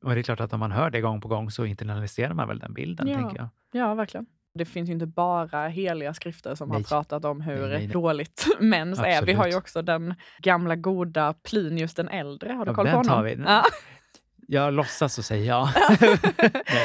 Och 0.03 0.13
det 0.13 0.19
är 0.19 0.23
klart 0.23 0.39
att 0.39 0.53
om 0.53 0.59
man 0.59 0.71
hör 0.71 0.89
det 0.89 1.01
gång 1.01 1.21
på 1.21 1.27
gång 1.27 1.51
så 1.51 1.65
internaliserar 1.65 2.33
man 2.33 2.47
väl 2.47 2.59
den 2.59 2.73
bilden, 2.73 3.07
Ja. 3.07 3.17
tänker 3.17 3.37
jag. 3.37 3.47
Ja, 3.71 3.93
verkligen. 3.93 4.25
Det 4.53 4.65
finns 4.65 4.89
ju 4.89 4.93
inte 4.93 5.05
bara 5.05 5.67
heliga 5.67 6.13
skrifter 6.13 6.55
som 6.55 6.69
har 6.71 6.77
Nej. 6.77 6.85
pratat 6.85 7.25
om 7.25 7.41
hur 7.41 7.53
Nej, 7.61 7.69
nej, 7.69 7.77
nej. 7.77 7.87
dåligt 7.87 8.45
mens 8.59 8.99
är. 8.99 9.03
Vi 9.03 9.13
Absolut. 9.15 9.37
har 9.37 9.47
ju 9.47 9.55
också 9.55 9.81
den 9.81 10.13
gamla 10.39 10.75
goda 10.75 11.33
Plinius 11.33 11.93
den 11.93 12.07
äldre. 12.09 12.51
Har 12.53 12.65
du 12.65 12.71
Ja, 12.71 12.75
koll 12.75 12.85
på 12.87 12.91
den 12.95 13.03
tar 13.05 13.15
honom? 13.15 13.25
vi. 13.37 13.43
Ja. 13.45 13.63
Jag 14.51 14.73
låtsas 14.73 15.17
och 15.17 15.25
säger 15.25 15.47
ja. 15.47 15.73
Nej, 15.89 16.09
jag 16.11 16.19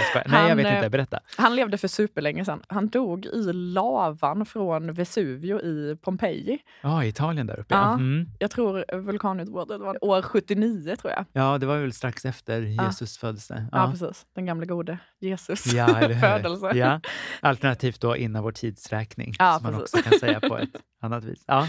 skojar. 0.08 0.24
Nej, 0.26 0.40
jag 0.40 0.48
Han, 0.48 0.56
vet 0.56 0.66
eh, 0.66 0.76
inte. 0.76 0.90
Berätta. 0.90 1.20
Han 1.36 1.56
levde 1.56 1.78
för 1.78 1.88
superlänge 1.88 2.44
sedan. 2.44 2.62
Han 2.68 2.88
dog 2.88 3.26
i 3.26 3.52
lavan 3.52 4.46
från 4.46 4.92
Vesuvio 4.92 5.60
i 5.60 5.96
Pompeji. 6.02 6.58
Ja, 6.82 7.04
Italien 7.04 7.46
där 7.46 7.60
uppe. 7.60 7.74
Ja. 7.74 7.80
Ja. 7.80 7.92
Mm. 7.94 8.28
Jag 8.38 8.50
tror 8.50 8.96
vulkanutbrottet 9.00 9.80
var 9.80 10.04
år 10.04 10.22
79 10.22 10.96
tror 10.96 11.12
jag. 11.12 11.24
ja, 11.32 11.58
det 11.58 11.66
var 11.66 11.78
väl 11.78 11.92
strax 11.92 12.24
efter 12.24 12.62
Ja. 12.62 12.84
Jesus 12.86 13.18
födelse. 13.18 13.66
Ja, 13.72 13.78
Ja. 13.84 13.90
precis. 13.90 14.26
Den 14.34 14.46
gamla 14.46 14.66
gode 14.66 14.98
Jesus 15.20 15.66
Ja, 15.72 15.86
födelse. 16.20 16.70
Ja. 16.74 17.00
Alternativt 17.40 18.00
då 18.00 18.16
innan 18.16 18.42
vår 18.42 18.52
tidsräkning, 18.52 19.34
Ja, 19.38 19.54
som 19.54 19.62
man 19.72 19.80
precis. 19.80 19.94
också 20.00 20.10
kan 20.10 20.18
säga 20.18 20.40
på 20.40 20.58
ett 20.58 20.70
annat 21.02 21.24
vis. 21.24 21.44
Ja. 21.46 21.68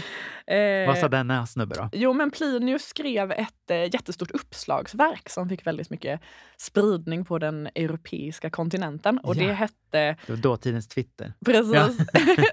Eh, 0.54 0.86
Vad 0.86 0.98
sa 0.98 1.08
denna 1.08 1.46
snubbe 1.46 1.74
då? 1.74 1.88
Jo, 1.92 2.12
men 2.12 2.30
Plinius 2.30 2.82
skrev 2.82 3.32
ett 3.32 3.70
eh, 3.70 3.76
jättestort 3.76 4.30
uppslagsverk 4.30 5.28
som 5.28 5.48
fick 5.48 5.66
väldigt 5.66 5.85
mycket 5.90 6.20
spridning 6.56 7.24
på 7.24 7.38
den 7.38 7.66
europeiska 7.74 8.50
kontinenten. 8.50 9.18
Och 9.18 9.36
Ja. 9.36 9.46
det 9.46 9.52
hette 9.52 9.74
Det 9.90 10.16
var 10.28 10.36
dåtidens 10.36 10.88
Twitter. 10.88 11.32
precis 11.44 11.98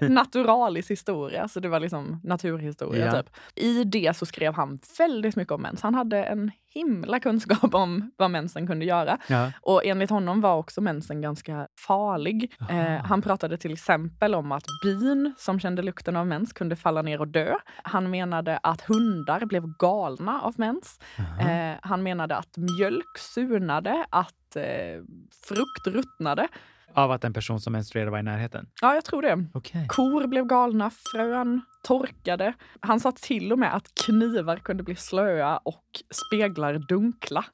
Naturalis 0.00 0.90
historia, 0.90 1.48
så 1.48 1.60
det 1.60 1.68
var 1.68 1.80
liksom 1.80 2.20
naturhistoria. 2.24 3.06
Ja. 3.06 3.22
Typ. 3.22 3.30
I 3.54 3.84
det 3.84 4.16
så 4.16 4.26
skrev 4.26 4.54
han 4.54 4.78
väldigt 4.98 5.36
mycket 5.36 5.52
om 5.52 5.62
mens. 5.62 5.82
Han 5.82 5.94
hade 5.94 6.24
en 6.24 6.50
himla 6.74 7.20
kunskap 7.20 7.74
om 7.74 8.10
vad 8.16 8.30
mensen 8.30 8.66
kunde 8.66 8.84
göra. 8.84 9.18
Ja. 9.28 9.52
Och 9.60 9.84
enligt 9.84 10.10
honom 10.10 10.40
var 10.40 10.56
också 10.56 10.80
mensen 10.80 11.20
ganska 11.20 11.68
farlig. 11.86 12.52
Eh, 12.70 13.04
han 13.04 13.22
pratade 13.22 13.56
till 13.58 13.72
exempel 13.72 14.34
om 14.34 14.52
att 14.52 14.64
bin 14.82 15.34
som 15.38 15.60
kände 15.60 15.82
lukten 15.82 16.16
av 16.16 16.26
mens 16.26 16.52
kunde 16.52 16.76
falla 16.76 17.02
ner 17.02 17.20
och 17.20 17.28
dö. 17.28 17.54
Han 17.82 18.10
menade 18.10 18.58
att 18.62 18.80
hundar 18.80 19.46
blev 19.46 19.76
galna 19.78 20.40
av 20.40 20.54
mens. 20.56 20.98
Eh, 21.40 21.78
han 21.82 22.02
menade 22.02 22.36
att 22.36 22.56
mjölk 22.56 23.18
surnade, 23.34 24.06
att 24.10 24.56
eh, 24.56 25.02
frukt 25.48 25.86
ruttnade. 25.86 26.48
Av 26.94 27.10
att 27.10 27.24
en 27.24 27.32
person 27.32 27.60
som 27.60 27.72
menstruerar 27.72 28.10
var 28.10 28.18
i 28.18 28.22
närheten? 28.22 28.66
Ja, 28.80 28.94
jag 28.94 29.04
tror 29.04 29.22
det. 29.22 29.46
Okej. 29.54 29.86
Kor 29.88 30.26
blev 30.26 30.46
galna, 30.46 30.90
frön 31.12 31.60
torkade. 31.82 32.54
Han 32.80 33.00
sa 33.00 33.12
till 33.12 33.52
och 33.52 33.58
med 33.58 33.74
att 33.74 33.94
knivar 34.06 34.56
kunde 34.56 34.82
bli 34.82 34.96
slöa 34.96 35.56
och 35.56 35.84
speglar 36.10 36.78
dunkla 36.88 37.44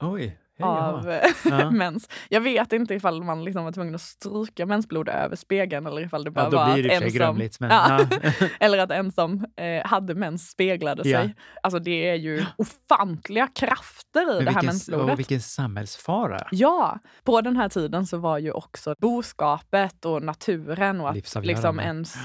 Oj. 0.00 0.38
Hej, 0.58 0.68
av 0.68 1.10
eh, 1.10 1.20
Ja. 1.44 1.70
mens. 1.70 2.08
Jag 2.28 2.40
vet 2.40 2.72
inte 2.72 2.94
ifall 2.94 3.22
man 3.22 3.44
liksom 3.44 3.64
var 3.64 3.72
tvungen 3.72 3.94
att 3.94 4.00
stryka 4.00 4.66
mensblod 4.66 5.08
över 5.08 5.36
spegeln 5.36 5.86
eller 5.86 6.00
ifall 6.02 6.24
det 6.24 6.30
bara 6.30 6.44
Ja, 6.44 6.50
då 6.50 6.56
var 6.56 6.72
blir 6.74 6.82
det 6.88 6.96
att 6.96 7.02
en 7.02 7.10
som. 7.10 7.36
Men, 7.60 7.70
Ja. 7.70 8.06
eller 8.60 8.78
att 8.78 8.90
en 8.90 9.12
som 9.12 9.46
eh, 9.56 9.86
hade 9.86 10.14
mens 10.14 10.50
speglade 10.50 11.02
sig. 11.02 11.34
Alltså 11.62 11.78
det 11.78 12.10
är 12.10 12.14
ju 12.14 12.44
ofantliga 12.56 13.46
krafter 13.54 14.22
i 14.22 14.26
Men 14.26 14.26
det 14.26 14.34
här 14.36 14.44
vilken, 14.44 14.66
mensblodet. 14.66 15.12
och 15.12 15.18
vilken 15.18 15.40
samhällsfara. 15.40 16.46
Ja, 16.50 16.98
på 17.24 17.40
den 17.40 17.56
här 17.56 17.68
tiden 17.68 18.06
så 18.06 18.18
var 18.18 18.38
ju 18.38 18.50
också 18.52 18.94
boskapet 18.98 20.04
och 20.04 20.22
naturen 20.22 21.00
och 21.00 21.08
att 21.10 21.44
liksom 21.44 21.80
ens 21.80 22.16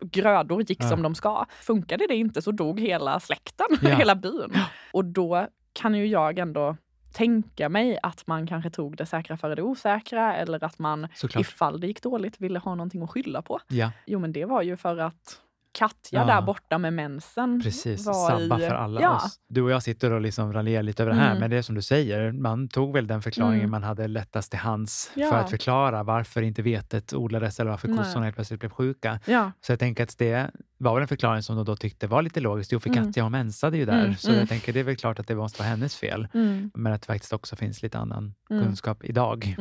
grödor 0.00 0.62
gick 0.62 0.82
som 0.82 1.02
de 1.02 1.14
ska. 1.14 1.44
Funkade 1.60 2.06
det 2.08 2.14
inte 2.16 2.42
så 2.42 2.50
dog 2.50 2.80
hela 2.80 3.20
släkten, 3.20 3.66
hela 3.98 4.14
byn. 4.14 4.52
Och 4.92 5.04
då 5.04 5.46
kan 5.72 5.94
ju 5.94 6.06
jag 6.06 6.38
ändå 6.38 6.76
tänka 7.16 7.68
mig 7.68 7.98
att 8.02 8.26
man 8.26 8.46
kanske 8.46 8.70
tog 8.70 8.96
det 8.96 9.06
säkra 9.06 9.36
före 9.36 9.54
det 9.54 9.62
osäkra 9.62 10.36
eller 10.36 10.64
att 10.64 10.78
man 10.78 11.08
Såklart. 11.14 11.40
ifall 11.40 11.80
det 11.80 11.86
gick 11.86 12.02
dåligt 12.02 12.40
ville 12.40 12.58
ha 12.58 12.74
någonting 12.74 13.02
att 13.02 13.10
skylla 13.10 13.42
på. 13.42 13.60
Ja, 13.68 13.90
Jo 14.06 14.18
men 14.18 14.32
det 14.32 14.44
var 14.44 14.62
ju 14.62 14.76
för 14.76 14.96
att 14.98 15.40
Katja 15.76 16.20
Ja. 16.20 16.24
där 16.26 16.42
borta 16.42 16.78
med 16.78 16.92
mensen 16.92 17.60
precis. 17.62 18.04
Sabba 18.04 18.58
i, 18.60 18.68
för 18.68 18.74
alla 18.74 19.00
ja, 19.00 19.16
oss. 19.16 19.40
Du 19.48 19.62
och 19.62 19.70
jag 19.70 19.82
sitter 19.82 20.12
och 20.12 20.20
liksom 20.20 20.52
raljerar 20.52 20.82
lite 20.82 21.02
över 21.02 21.12
det 21.12 21.18
här, 21.18 21.26
Mm. 21.30 21.40
men 21.40 21.50
det 21.50 21.56
är 21.56 21.62
som 21.62 21.74
du 21.74 21.82
säger, 21.82 22.32
man 22.32 22.68
tog 22.68 22.92
väl 22.92 23.06
den 23.06 23.22
förklaringen 23.22 23.60
Mm. 23.60 23.70
man 23.70 23.82
hade 23.82 24.08
lättast 24.08 24.50
till 24.50 24.60
hands 24.60 25.10
Ja. 25.14 25.30
för 25.30 25.36
att 25.38 25.50
förklara 25.50 26.02
varför 26.02 26.42
inte 26.42 26.62
vetet 26.62 27.14
odlades 27.14 27.60
eller 27.60 27.70
varför 27.70 27.96
kossorna 27.96 28.24
helt 28.24 28.36
plötsligt 28.36 28.60
blev 28.60 28.70
sjuka. 28.70 29.20
Så 29.60 29.72
jag 29.72 29.78
tänker 29.78 30.02
att 30.02 30.18
det 30.18 30.50
var 30.78 30.94
väl 30.94 31.02
en 31.02 31.08
förklaring 31.08 31.42
som 31.42 31.56
de 31.56 31.64
då 31.64 31.76
tyckte 31.76 32.06
var 32.06 32.22
lite 32.22 32.40
logiskt. 32.40 32.72
Jo, 32.72 32.80
för 32.80 32.90
Mm. 32.90 33.04
Katja 33.04 33.22
hon 33.22 33.32
mensade 33.32 33.76
ju 33.76 33.84
där, 33.84 34.00
Mm, 34.04 34.16
så 34.16 34.28
mm. 34.28 34.40
jag 34.40 34.48
tänker 34.48 34.72
det 34.72 34.80
är 34.80 34.84
väl 34.84 34.96
klart 34.96 35.18
att 35.18 35.28
det 35.28 35.34
måste 35.34 35.58
vara 35.62 35.68
hennes 35.68 35.96
fel. 35.96 36.28
mm, 36.34 36.70
Men 36.74 36.92
att 36.92 37.00
det 37.02 37.06
faktiskt 37.06 37.32
också 37.32 37.56
finns 37.56 37.82
lite 37.82 37.98
annan 37.98 38.34
Mm. 38.50 38.64
kunskap 38.64 39.04
idag. 39.04 39.56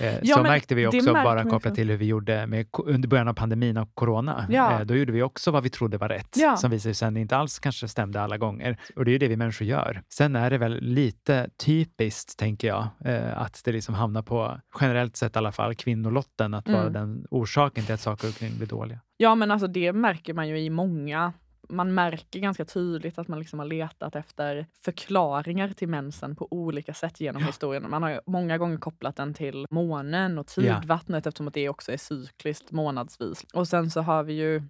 Eh, 0.00 0.14
Ja, 0.22 0.36
så 0.36 0.42
märkte 0.42 0.74
vi 0.74 0.86
också, 0.86 1.12
bara 1.12 1.44
kopplat 1.44 1.74
till 1.74 1.90
hur 1.90 1.96
vi 1.96 2.06
gjorde 2.06 2.46
med, 2.46 2.66
under 2.84 3.08
början 3.08 3.28
av 3.28 3.34
pandemin 3.34 3.76
och 3.76 3.94
corona. 3.94 4.46
Ja. 4.50 4.72
Eh, 4.80 4.86
då 4.86 4.94
gjorde 4.96 5.12
vi 5.12 5.22
också 5.22 5.50
vad 5.50 5.62
vi 5.62 5.70
trodde 5.70 5.98
var 5.98 6.08
rätt, 6.08 6.36
Ja. 6.36 6.56
som 6.56 6.70
visade 6.70 6.94
sig 6.94 7.06
sen 7.06 7.16
inte 7.16 7.36
alls 7.36 7.58
kanske 7.58 7.88
stämde 7.88 8.20
alla 8.20 8.36
gånger. 8.38 8.76
Och 8.96 9.04
det 9.04 9.10
är 9.10 9.12
ju 9.12 9.18
det 9.18 9.28
vi 9.28 9.36
människor 9.36 9.66
gör. 9.66 10.02
Sen 10.08 10.36
är 10.36 10.50
det 10.50 10.58
väl 10.58 10.78
lite 10.82 11.50
typiskt, 11.64 12.38
tänker 12.38 12.68
jag, 12.68 12.88
eh, 13.04 13.38
att 13.42 13.62
det 13.64 13.72
liksom 13.72 13.94
hamnar 13.94 14.22
på, 14.22 14.60
generellt 14.80 15.16
sett 15.16 15.36
i 15.36 15.38
alla 15.38 15.52
fall, 15.52 15.74
kvinnolotten 15.74 16.54
att 16.54 16.68
vara 16.68 16.80
Mm. 16.80 16.92
den 16.92 17.26
orsaken 17.30 17.84
till 17.84 17.94
att 17.94 18.00
saker 18.00 18.28
och 18.28 18.34
ting 18.34 18.56
blir 18.56 18.66
dåliga. 18.66 19.00
Ja, 19.16 19.34
men 19.34 19.50
alltså 19.50 19.66
det 19.66 19.92
märker 19.92 20.34
man 20.34 20.48
ju 20.48 20.60
i 20.60 20.70
många 20.70 21.32
man 21.68 21.94
märker 21.94 22.40
ganska 22.40 22.64
tydligt 22.64 23.18
att 23.18 23.28
man 23.28 23.38
liksom 23.38 23.58
har 23.58 23.66
letat 23.66 24.16
efter 24.16 24.66
förklaringar 24.84 25.68
till 25.68 25.88
mensen 25.88 26.36
på 26.36 26.48
olika 26.50 26.94
sätt 26.94 27.20
genom 27.20 27.42
historien. 27.44 27.90
Man 27.90 28.02
har 28.02 28.20
många 28.26 28.58
gånger 28.58 28.76
kopplat 28.76 29.16
den 29.16 29.34
till 29.34 29.66
månen 29.70 30.38
och 30.38 30.46
Ja. 30.56 30.80
tidvattnet 30.80 31.26
eftersom 31.26 31.48
att 31.48 31.54
det 31.54 31.68
också 31.68 31.92
är 31.92 31.96
cykliskt 31.96 32.72
månadsvis. 32.72 33.44
Och 33.54 33.68
sen 33.68 33.90
så 33.90 34.00
har 34.00 34.22
vi 34.22 34.32
ju 34.32 34.62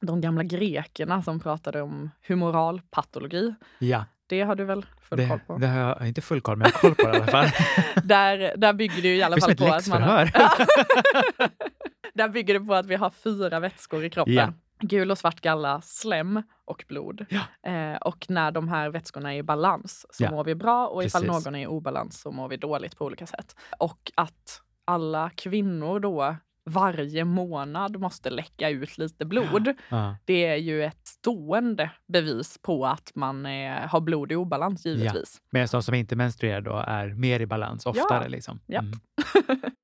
de 0.00 0.20
gamla 0.20 0.42
grekerna 0.42 1.22
som 1.22 1.40
pratade 1.40 1.82
om 1.82 2.10
humoralpatologi. 2.28 3.54
Ja, 3.78 4.04
Det 4.26 4.42
har 4.42 4.54
du 4.54 4.64
väl 4.64 4.86
full 5.00 5.18
det, 5.18 5.28
koll 5.28 5.40
på? 5.46 5.58
det 5.58 5.66
har 5.66 5.78
jag 5.78 6.08
inte 6.08 6.20
full 6.20 6.40
koll, 6.40 6.56
men 6.56 6.66
jag 6.66 6.72
har 6.72 6.80
koll 6.80 6.94
på 6.94 7.10
det 7.12 7.18
i 7.18 7.20
alla 7.20 7.26
fall. 7.32 7.46
Där, 8.04 8.56
där 8.56 8.72
bygger 8.72 9.02
det 9.02 9.08
ju 9.08 9.16
i 9.16 9.22
alla 9.22 9.36
Det 9.36 9.42
fall 9.42 9.56
på 9.56 9.66
att 9.66 9.88
man 9.88 10.02
har. 10.02 10.24
Där 12.14 12.28
bygger 12.28 12.54
det 12.54 12.60
på 12.66 12.74
att 12.74 12.86
vi 12.86 12.94
har 12.94 13.10
fyra 13.10 13.60
vätskor 13.60 14.04
i 14.04 14.10
kroppen. 14.10 14.34
Ja. 14.34 14.52
Gul 14.86 15.10
och 15.10 15.18
svart 15.18 15.40
galla, 15.40 15.80
slem 15.80 16.42
och 16.64 16.84
blod. 16.88 17.26
Eh, 17.66 17.96
och 18.00 18.26
när 18.28 18.50
de 18.50 18.68
här 18.68 18.90
vätskorna 18.90 19.34
är 19.34 19.38
i 19.38 19.42
balans 19.42 20.06
så 20.10 20.24
Ja. 20.24 20.30
mår 20.30 20.44
vi 20.44 20.54
bra 20.54 20.86
och 20.86 21.04
ifall 21.04 21.22
Precis. 21.22 21.44
någon 21.44 21.54
är 21.54 21.62
i 21.62 21.66
obalans 21.66 22.20
så 22.20 22.30
mår 22.30 22.48
vi 22.48 22.56
dåligt 22.56 22.96
på 22.98 23.04
olika 23.04 23.26
sätt. 23.26 23.56
Och 23.78 24.12
att 24.14 24.60
alla 24.84 25.30
kvinnor 25.30 26.00
då 26.00 26.36
varje 26.70 27.24
månad 27.24 28.00
måste 28.00 28.30
läcka 28.30 28.68
ut 28.68 28.98
lite 28.98 29.24
blod. 29.24 29.74
Ja. 29.88 30.16
Det 30.24 30.46
är 30.46 30.56
ju 30.56 30.84
ett 30.84 31.06
stående 31.06 31.90
bevis 32.08 32.58
på 32.62 32.86
att 32.86 33.12
man 33.14 33.46
eh, 33.46 33.72
har 33.88 34.00
blod 34.00 34.32
i 34.32 34.36
obalans 34.36 34.86
givetvis. 34.86 35.40
Medan 35.50 35.68
de 35.72 35.82
som 35.82 35.94
inte 35.94 36.16
menstruerar 36.16 36.60
då 36.60 36.76
är 36.86 37.08
mer 37.08 37.40
i 37.40 37.46
balans 37.46 37.86
oftare. 37.86 38.28
Liksom. 38.28 38.60
Mm. 38.68 38.92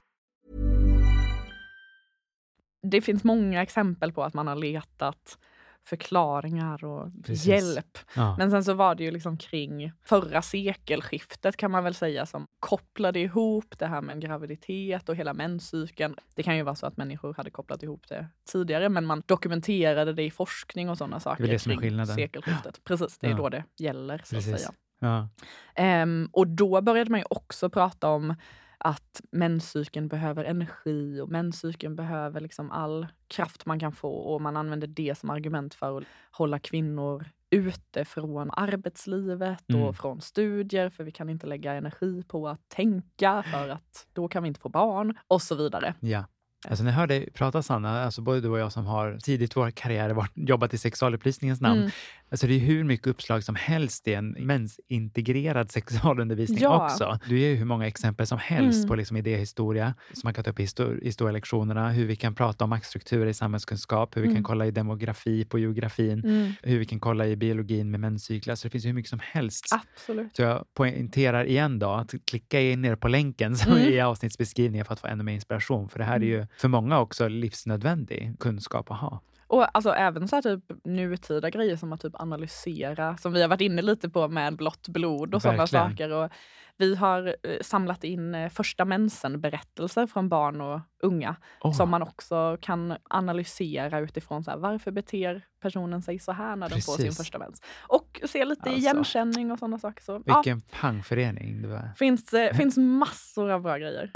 Det 2.81 3.01
finns 3.01 3.23
många 3.23 3.61
exempel 3.61 4.11
på 4.13 4.23
att 4.23 4.33
man 4.33 4.47
har 4.47 4.55
letat 4.55 5.37
förklaringar 5.83 6.83
och 6.85 7.09
Precis. 7.25 7.45
hjälp. 7.45 7.97
Ja. 8.15 8.35
Men 8.37 8.51
sen 8.51 8.63
så 8.63 8.73
var 8.73 8.95
det 8.95 9.03
ju 9.03 9.11
liksom 9.11 9.37
kring 9.37 9.91
förra 10.05 10.41
sekelskiftet 10.41 11.57
kan 11.57 11.71
man 11.71 11.83
väl 11.83 11.93
säga 11.93 12.25
som 12.25 12.47
kopplade 12.59 13.19
ihop 13.19 13.79
det 13.79 13.87
här 13.87 14.01
med 14.01 14.21
graviditet 14.21 15.09
och 15.09 15.15
hela 15.15 15.33
menscykeln. 15.33 16.15
Det 16.35 16.43
kan 16.43 16.57
ju 16.57 16.63
vara 16.63 16.75
så 16.75 16.85
att 16.87 16.97
människor 16.97 17.33
hade 17.33 17.49
kopplat 17.51 17.83
ihop 17.83 18.07
det 18.07 18.27
tidigare 18.51 18.89
men 18.89 19.05
man 19.05 19.23
dokumenterade 19.25 20.13
det 20.13 20.23
i 20.23 20.31
forskning 20.31 20.89
och 20.89 20.97
sådana 20.97 21.19
saker 21.19 21.47
det 21.47 21.59
som 21.59 21.71
är 21.71 21.77
skillnaden. 21.77 22.15
sekelskiftet. 22.15 22.83
Precis, 22.83 23.17
det 23.17 23.27
är 23.27 23.31
Ja. 23.31 23.37
då 23.37 23.49
det 23.49 23.63
gäller 23.77 24.21
så 24.25 24.35
Precis. 24.35 24.53
att 24.53 24.59
säga. 24.99 25.29
Ehm, 25.75 26.29
och 26.31 26.47
då 26.47 26.81
började 26.81 27.11
man 27.11 27.19
ju 27.19 27.25
också 27.29 27.69
prata 27.69 28.09
om 28.09 28.35
att 28.83 29.21
menscykeln 29.31 30.07
behöver 30.07 30.43
energi 30.45 31.19
och 31.21 31.29
menscykeln 31.29 31.95
behöver 31.95 32.39
liksom 32.41 32.71
all 32.71 33.07
kraft 33.27 33.65
man 33.65 33.79
kan 33.79 33.91
få 33.91 34.13
och 34.13 34.41
man 34.41 34.57
använder 34.57 34.87
det 34.87 35.17
som 35.17 35.29
argument 35.29 35.73
för 35.73 35.97
att 35.97 36.03
hålla 36.31 36.59
kvinnor 36.59 37.25
ute 37.49 38.05
från 38.05 38.51
arbetslivet 38.51 39.69
Mm. 39.69 39.81
och 39.81 39.95
från 39.95 40.21
studier 40.21 40.89
för 40.89 41.03
vi 41.03 41.11
kan 41.11 41.29
inte 41.29 41.47
lägga 41.47 41.73
energi 41.73 42.23
på 42.27 42.47
att 42.49 42.69
tänka 42.69 43.43
för 43.51 43.69
att 43.69 44.07
då 44.13 44.27
kan 44.27 44.43
vi 44.43 44.47
inte 44.47 44.59
få 44.59 44.69
barn 44.69 45.17
och 45.27 45.41
så 45.41 45.55
vidare. 45.55 45.93
Ja. 45.99 46.25
Alltså 46.69 46.83
när 46.83 46.91
jag 46.91 46.97
hör 46.97 47.07
dig 47.07 47.31
prata 47.31 47.61
Sanna, 47.61 48.03
alltså 48.03 48.21
både 48.21 48.41
du 48.41 48.49
och 48.49 48.59
jag 48.59 48.71
som 48.71 48.85
har 48.85 49.17
tidigt 49.17 49.51
i 49.51 49.59
vår 49.59 49.71
karriär 49.71 50.09
varit, 50.09 50.31
jobbat 50.35 50.73
i 50.73 50.77
sexualupplysningens 50.77 51.61
namn, 51.61 51.79
Mm. 51.79 51.91
Alltså 52.31 52.47
det 52.47 52.53
är 52.55 52.59
hur 52.59 52.83
mycket 52.83 53.07
uppslag 53.07 53.43
som 53.43 53.55
helst 53.55 54.07
i 54.07 54.13
en 54.13 54.31
mensintegrerad 54.31 55.71
sexualundervisning 55.77 56.59
Ja. 56.61 56.85
också. 56.85 57.19
Du 57.29 57.39
ger 57.39 57.49
ju 57.49 57.55
hur 57.55 57.65
många 57.65 57.87
exempel 57.87 58.27
som 58.27 58.37
helst 58.39 58.77
Mm. 58.77 58.87
på 58.87 58.95
liksom 58.95 59.17
idéhistoria 59.17 59.93
som 60.13 60.21
man 60.23 60.33
kan 60.33 60.43
ta 60.43 60.49
upp 60.51 60.59
i 60.59 60.63
histor- 60.65 61.03
historielektionerna, 61.03 61.89
hur 61.91 62.05
vi 62.05 62.15
kan 62.15 62.35
prata 62.35 62.63
om 62.63 62.69
maktstrukturer 62.69 63.25
i 63.27 63.33
samhällskunskap, 63.33 64.17
hur 64.17 64.21
vi 64.21 64.27
kan 64.27 64.31
Mm. 64.35 64.43
kolla 64.43 64.65
i 64.65 64.71
demografi 64.71 65.45
på 65.45 65.59
geografin, 65.59 66.19
Mm. 66.25 66.51
hur 66.63 66.79
vi 66.79 66.85
kan 66.85 66.99
kolla 66.99 67.27
i 67.27 67.35
biologin 67.35 67.91
med 67.91 67.99
menscyklar. 67.99 68.55
Så 68.55 68.67
det 68.67 68.71
finns 68.71 68.85
ju 68.85 68.87
hur 68.87 68.93
mycket 68.95 69.09
som 69.09 69.19
helst. 69.23 69.65
Absolut. 69.95 70.35
Så 70.35 70.41
jag 70.41 70.65
poängterar 70.73 71.45
igen 71.45 71.79
då 71.79 71.89
att 71.89 72.13
klicka 72.25 72.61
in 72.61 72.81
ner 72.81 72.95
på 72.95 73.07
länken 73.07 73.55
som 73.55 73.71
Mm. 73.71 73.83
i 73.93 74.01
avsnittsbeskrivningen 74.01 74.85
för 74.85 74.93
att 74.93 74.99
få 74.99 75.07
ännu 75.07 75.23
mer 75.23 75.33
inspiration. 75.33 75.89
För 75.89 75.99
det 75.99 76.05
här 76.05 76.15
är 76.15 76.25
ju 76.25 76.47
för 76.57 76.67
många 76.67 76.99
också 76.99 77.27
livsnödvändig 77.27 78.33
kunskap 78.39 78.91
att 78.91 78.97
ha. 78.97 79.21
Och 79.51 79.75
alltså 79.77 79.93
även 79.93 80.27
så 80.27 80.35
här 80.35 80.41
typ 80.43 80.63
nutida 80.83 81.49
grejer 81.49 81.75
som 81.75 81.93
att 81.93 82.01
typ 82.01 82.15
analysera, 82.21 83.17
som 83.17 83.33
vi 83.33 83.41
har 83.41 83.49
varit 83.49 83.61
inne 83.61 83.81
lite 83.81 84.09
på 84.09 84.27
med 84.27 84.55
blått 84.57 84.87
blod 84.87 85.35
och 85.35 85.41
sådana 85.41 85.67
saker. 85.67 86.09
Och 86.11 86.29
vi 86.77 86.95
har 86.95 87.27
eh, 87.43 87.57
samlat 87.61 88.03
in 88.03 88.35
eh, 88.35 88.49
första 88.49 88.85
mensen-berättelser 88.85 90.07
från 90.07 90.29
barn 90.29 90.61
och 90.61 90.79
unga 91.03 91.35
Åh, 91.61 91.71
som 91.71 91.89
man 91.89 92.01
också 92.01 92.57
kan 92.61 92.97
analysera 93.09 93.99
utifrån 93.99 94.43
så 94.43 94.51
här, 94.51 94.57
varför 94.57 94.91
beter 94.91 95.41
personen 95.61 96.01
sig 96.01 96.19
så 96.19 96.31
här 96.31 96.55
när 96.55 96.69
den 96.69 96.81
får 96.81 96.93
sin 96.93 97.05
Precis. 97.05 97.17
första 97.17 97.39
mens. 97.39 97.61
Och 97.87 98.21
se 98.25 98.45
lite 98.45 98.61
Alltså. 98.61 98.77
igenkänning 98.79 99.51
och 99.51 99.59
sådana 99.59 99.79
saker. 99.79 100.03
Så, 100.03 100.23
ja, 100.25 100.35
Vilken 100.35 100.61
pangförening 100.61 101.61
det 101.61 101.67
var. 101.67 101.89
finns, 101.97 102.33
eh, 102.33 102.53
finns 102.57 102.77
massor 102.77 103.49
av 103.51 103.61
bra 103.61 103.77
grejer. 103.77 104.11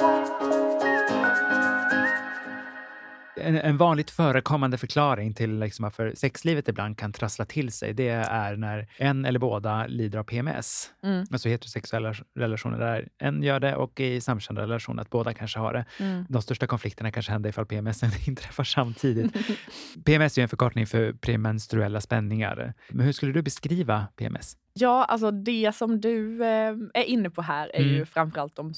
En, 3.38 3.56
en 3.56 3.78
vanligt 3.78 4.12
förekommande 4.12 4.78
förklaring 4.78 5.34
till 5.34 5.60
liksom 5.60 5.84
varför 5.84 6.13
sexlivet 6.15 6.67
ibland 6.67 6.98
kan 6.98 7.13
trassla 7.13 7.45
till 7.45 7.71
sig, 7.71 7.93
det 7.93 8.10
är 8.10 8.56
när 8.56 8.88
en 8.98 9.26
eller 9.26 9.39
båda 9.39 9.88
lider 9.88 10.19
av 10.19 10.24
PMS. 10.24 10.91
Mm. 11.04 11.26
Alltså 11.32 11.50
heterosexuella 11.50 12.13
relationer 12.36 12.80
där 12.80 13.08
en 13.17 13.43
gör 13.43 13.60
det 13.60 13.76
och 13.76 14.00
i 14.00 14.21
samkönade 14.21 14.67
relationer 14.67 15.02
att 15.02 15.10
båda 15.10 15.34
kanske 15.34 15.60
har 15.60 15.74
det. 15.74 15.86
Mm. 16.00 16.26
De 16.30 16.41
största 16.41 16.67
konflikterna 16.67 17.12
kanske 17.12 17.32
händer 17.32 17.50
ifall 17.50 17.65
PMS 17.65 18.04
inträffar 18.28 18.63
samtidigt. 18.63 19.34
PMS 20.06 20.38
är 20.38 20.41
ju 20.41 20.43
en 20.43 20.50
förkortning 20.50 20.88
för 20.88 21.13
premenstruella 21.13 22.02
spänningar. 22.02 22.74
Men 22.89 23.06
hur 23.06 23.13
skulle 23.13 23.32
du 23.32 23.41
beskriva 23.41 24.08
PMS? 24.15 24.58
Ja, 24.74 25.04
alltså 25.06 25.32
det 25.32 25.76
som 25.76 26.02
du 26.02 26.43
eh, 26.43 26.74
är 26.93 27.04
inne 27.04 27.30
på 27.30 27.41
här 27.41 27.71
är 27.76 27.82
ju 27.84 27.95
Mm. 27.95 28.06
framförallt 28.06 28.56
de 28.56 28.74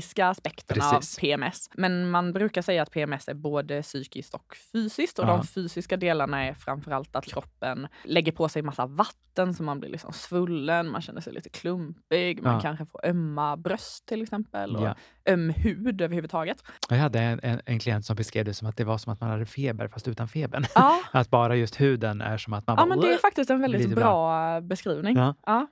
psykiska 0.00 0.28
aspekterna 0.28 0.90
Precis. 0.90 1.18
av 1.18 1.20
PMS. 1.20 1.70
Men 1.74 2.10
man 2.10 2.32
brukar 2.32 2.62
säga 2.62 2.82
att 2.82 2.90
PMS 2.90 3.28
är 3.28 3.34
både 3.34 3.82
psykiskt 3.82 4.34
och 4.34 4.56
fysiskt 4.72 5.18
och 5.18 5.24
Ja. 5.24 5.28
de 5.36 5.46
fysiska 5.46 5.96
delarna 5.96 6.44
är 6.46 6.54
framförallt 6.54 7.16
att 7.16 7.24
kroppen 7.24 7.88
lägger 8.04 8.32
på 8.32 8.48
sig 8.48 8.62
massa 8.62 8.86
vatten 8.86 9.54
så 9.54 9.62
man 9.62 9.80
blir 9.80 9.90
liksom 9.90 10.12
svullen, 10.12 10.90
man 10.90 11.00
känner 11.02 11.20
sig 11.20 11.32
lite 11.32 11.48
klumpig, 11.48 12.42
man 12.42 12.54
Ja. 12.54 12.60
kanske 12.60 12.86
får 12.86 13.06
ömma 13.06 13.56
bröst 13.56 14.06
till 14.06 14.22
exempel 14.22 14.76
och 14.76 14.86
Ja. 14.86 14.94
öm 15.28 15.50
hud 15.56 16.00
överhuvudtaget. 16.00 16.62
Jag 16.88 16.96
hade 16.96 17.20
en, 17.20 17.40
en, 17.42 17.60
en 17.66 17.78
klient 17.78 18.06
som 18.06 18.16
beskrev 18.16 18.44
det 18.44 18.54
som 18.54 18.68
att 18.68 18.76
det 18.76 18.84
var 18.84 18.98
som 18.98 19.12
att 19.12 19.20
man 19.20 19.30
hade 19.30 19.46
feber 19.46 19.88
fast 19.88 20.08
utan 20.08 20.28
febern. 20.28 20.64
Ja, 20.74 21.00
Att 21.12 21.30
bara 21.30 21.56
just 21.56 21.80
huden 21.80 22.20
är 22.20 22.38
som 22.38 22.52
att 22.52 22.66
man 22.66 22.74
ja 22.78 22.82
bara... 22.82 22.88
men 22.88 23.00
det 23.00 23.12
är 23.14 23.18
faktiskt 23.18 23.50
en 23.50 23.60
väldigt 23.60 23.80
Lite 23.82 23.94
bra 23.94 24.60
beskrivning. 24.60 25.16
Ja. 25.16 25.66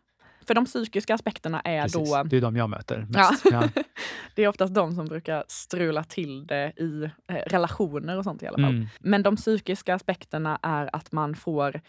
För 0.46 0.54
de 0.54 0.64
psykiska 0.64 1.14
aspekterna 1.14 1.60
är 1.60 1.82
Precis. 1.82 2.10
då 2.10 2.22
Det 2.22 2.36
är 2.36 2.40
de 2.40 2.56
jag 2.56 2.70
möter 2.70 3.06
mest. 3.08 3.44
Ja. 3.50 3.68
Det 4.34 4.44
är 4.44 4.48
oftast 4.48 4.74
de 4.74 4.94
som 4.94 5.06
brukar 5.06 5.44
strula 5.48 6.04
till 6.04 6.46
det 6.46 6.72
i 6.76 7.10
eh, 7.28 7.34
relationer 7.46 8.18
och 8.18 8.24
sånt 8.24 8.42
i 8.42 8.46
alla 8.46 8.56
fall. 8.56 8.74
Mm. 8.74 8.86
Men 9.00 9.22
de 9.22 9.36
psykiska 9.36 9.94
aspekterna 9.94 10.58
är 10.62 10.96
att 10.96 11.12
man 11.12 11.34
får 11.34 11.80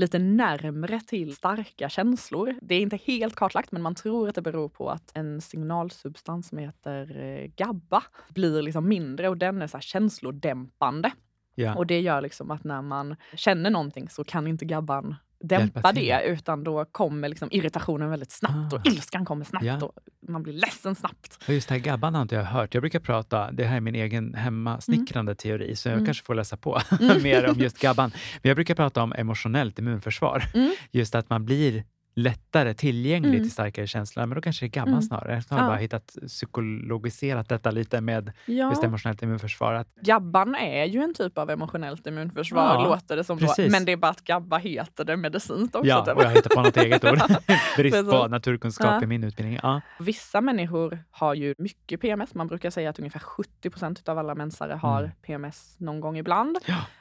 lite 0.00 0.18
närmre 0.18 1.00
till 1.00 1.36
starka 1.36 1.88
känslor. 1.88 2.54
Det 2.62 2.74
är 2.74 2.80
inte 2.80 2.96
helt 2.96 3.34
kartlagt, 3.34 3.72
men 3.72 3.82
man 3.82 3.94
tror 3.94 4.28
att 4.28 4.34
det 4.34 4.42
beror 4.42 4.68
på 4.68 4.90
att 4.90 5.10
en 5.14 5.40
signalsubstans 5.40 6.48
som 6.48 6.58
heter 6.58 7.20
eh, 7.20 7.50
GABA 7.56 8.02
blir 8.28 8.62
liksom 8.62 8.88
mindre 8.88 9.28
och 9.28 9.36
den 9.36 9.62
är 9.62 9.66
så 9.66 9.76
här 9.76 9.82
känslodämpande. 9.82 11.12
Ja. 11.54 11.74
Och 11.74 11.86
det 11.86 12.00
gör 12.00 12.20
liksom 12.20 12.50
att 12.50 12.64
när 12.64 12.82
man 12.82 13.16
känner 13.34 13.70
någonting 13.70 14.08
så 14.08 14.24
kan 14.24 14.46
inte 14.46 14.64
GABAn 14.64 15.14
dämpa 15.40 15.92
det 15.92 16.22
utan 16.26 16.64
då 16.64 16.84
kommer 16.84 17.28
liksom 17.28 17.48
irritationen 17.52 18.10
väldigt 18.10 18.30
snabbt 18.32 18.72
och 18.72 18.78
Ah. 18.78 18.82
ilskan 18.90 19.24
kommer 19.24 19.44
snabbt 19.44 19.64
Ja. 19.64 19.84
och 19.84 19.92
man 20.28 20.42
blir 20.42 20.52
ledsen 20.52 20.94
snabbt. 20.94 21.38
Och 21.48 21.54
just 21.54 21.68
det 21.68 21.74
här 21.74 21.80
gabban 21.80 22.14
har 22.14 22.22
inte 22.22 22.34
jag 22.34 22.44
hört. 22.44 22.74
Jag 22.74 22.82
brukar 22.82 23.00
prata, 23.00 23.52
det 23.52 23.64
här 23.64 23.76
är 23.76 23.80
min 23.80 23.94
egen 23.94 24.34
hemmasnickrande 24.34 25.34
teori, 25.34 25.76
så 25.76 25.88
jag 25.88 25.92
Mm. 25.94 26.06
kanske 26.06 26.24
får 26.24 26.34
läsa 26.34 26.56
på 26.56 26.80
mer 27.22 27.46
om 27.50 27.58
just 27.58 27.78
gabban. 27.82 28.10
Men 28.42 28.48
jag 28.50 28.56
brukar 28.56 28.74
prata 28.74 29.02
om 29.02 29.12
emotionellt 29.12 29.78
immunförsvar. 29.78 30.44
Mm. 30.54 30.74
Just 30.90 31.14
att 31.14 31.30
man 31.30 31.44
blir 31.44 31.84
lättare 32.14 32.74
tillgänglig 32.74 33.28
Mm. 33.30 33.42
till 33.42 33.50
starkare 33.52 33.86
känslor. 33.86 34.26
Men 34.26 34.34
då 34.36 34.42
kanske 34.42 34.64
det 34.66 34.68
är 34.68 34.70
gabban 34.70 34.88
Mm. 34.92 35.02
snarare. 35.02 35.42
Så 35.42 35.54
har 35.54 35.58
jag 35.58 35.64
Ja. 35.66 35.70
bara 35.70 35.78
hittat 35.78 36.16
psykologiserat 36.26 37.48
detta 37.48 37.70
lite 37.70 38.00
med 38.00 38.32
Ja. 38.46 38.68
just 38.70 38.84
emotionellt 38.84 39.22
immunförsvar. 39.22 39.72
Att, 39.74 39.94
Gabban 39.94 40.54
är 40.54 40.84
ju 40.84 41.00
en 41.02 41.14
typ 41.14 41.38
av 41.38 41.50
emotionellt 41.50 42.06
immunförsvar, 42.06 42.62
Ja, 42.74 42.84
låter 42.84 43.16
det 43.16 43.24
som. 43.24 43.38
Då. 43.38 43.54
Men 43.70 43.84
det 43.84 43.92
är 43.92 43.96
bara 43.96 44.10
att 44.10 44.24
Gabba 44.24 44.58
heter 44.58 45.04
det 45.04 45.16
medicinskt 45.16 45.74
också. 45.74 45.88
ja, 45.88 46.04
typ. 46.04 46.16
och 46.16 46.22
jag 46.22 46.30
hittar 46.30 46.50
på 46.56 46.62
något 46.62 46.76
eget 46.76 47.04
ord. 47.04 47.18
Brist 47.76 48.10
på 48.10 48.28
naturkunskap 48.28 48.86
Ja. 48.90 49.02
i 49.02 49.06
min 49.06 49.24
utbildning. 49.24 49.58
Ja. 49.62 49.80
Vissa 50.00 50.40
människor 50.40 50.98
har 51.10 51.34
ju 51.34 51.54
mycket 51.58 52.00
PMS. 52.00 52.34
Man 52.34 52.46
brukar 52.46 52.70
säga 52.70 52.90
att 52.90 52.98
ungefär 52.98 53.20
70 53.20 53.70
procent 53.70 54.08
av 54.08 54.18
alla 54.18 54.34
mensare 54.34 54.72
har 54.72 55.00
Mm. 55.00 55.12
PMS 55.22 55.76
någon 55.78 56.00
gång 56.00 56.18
ibland. 56.18 56.58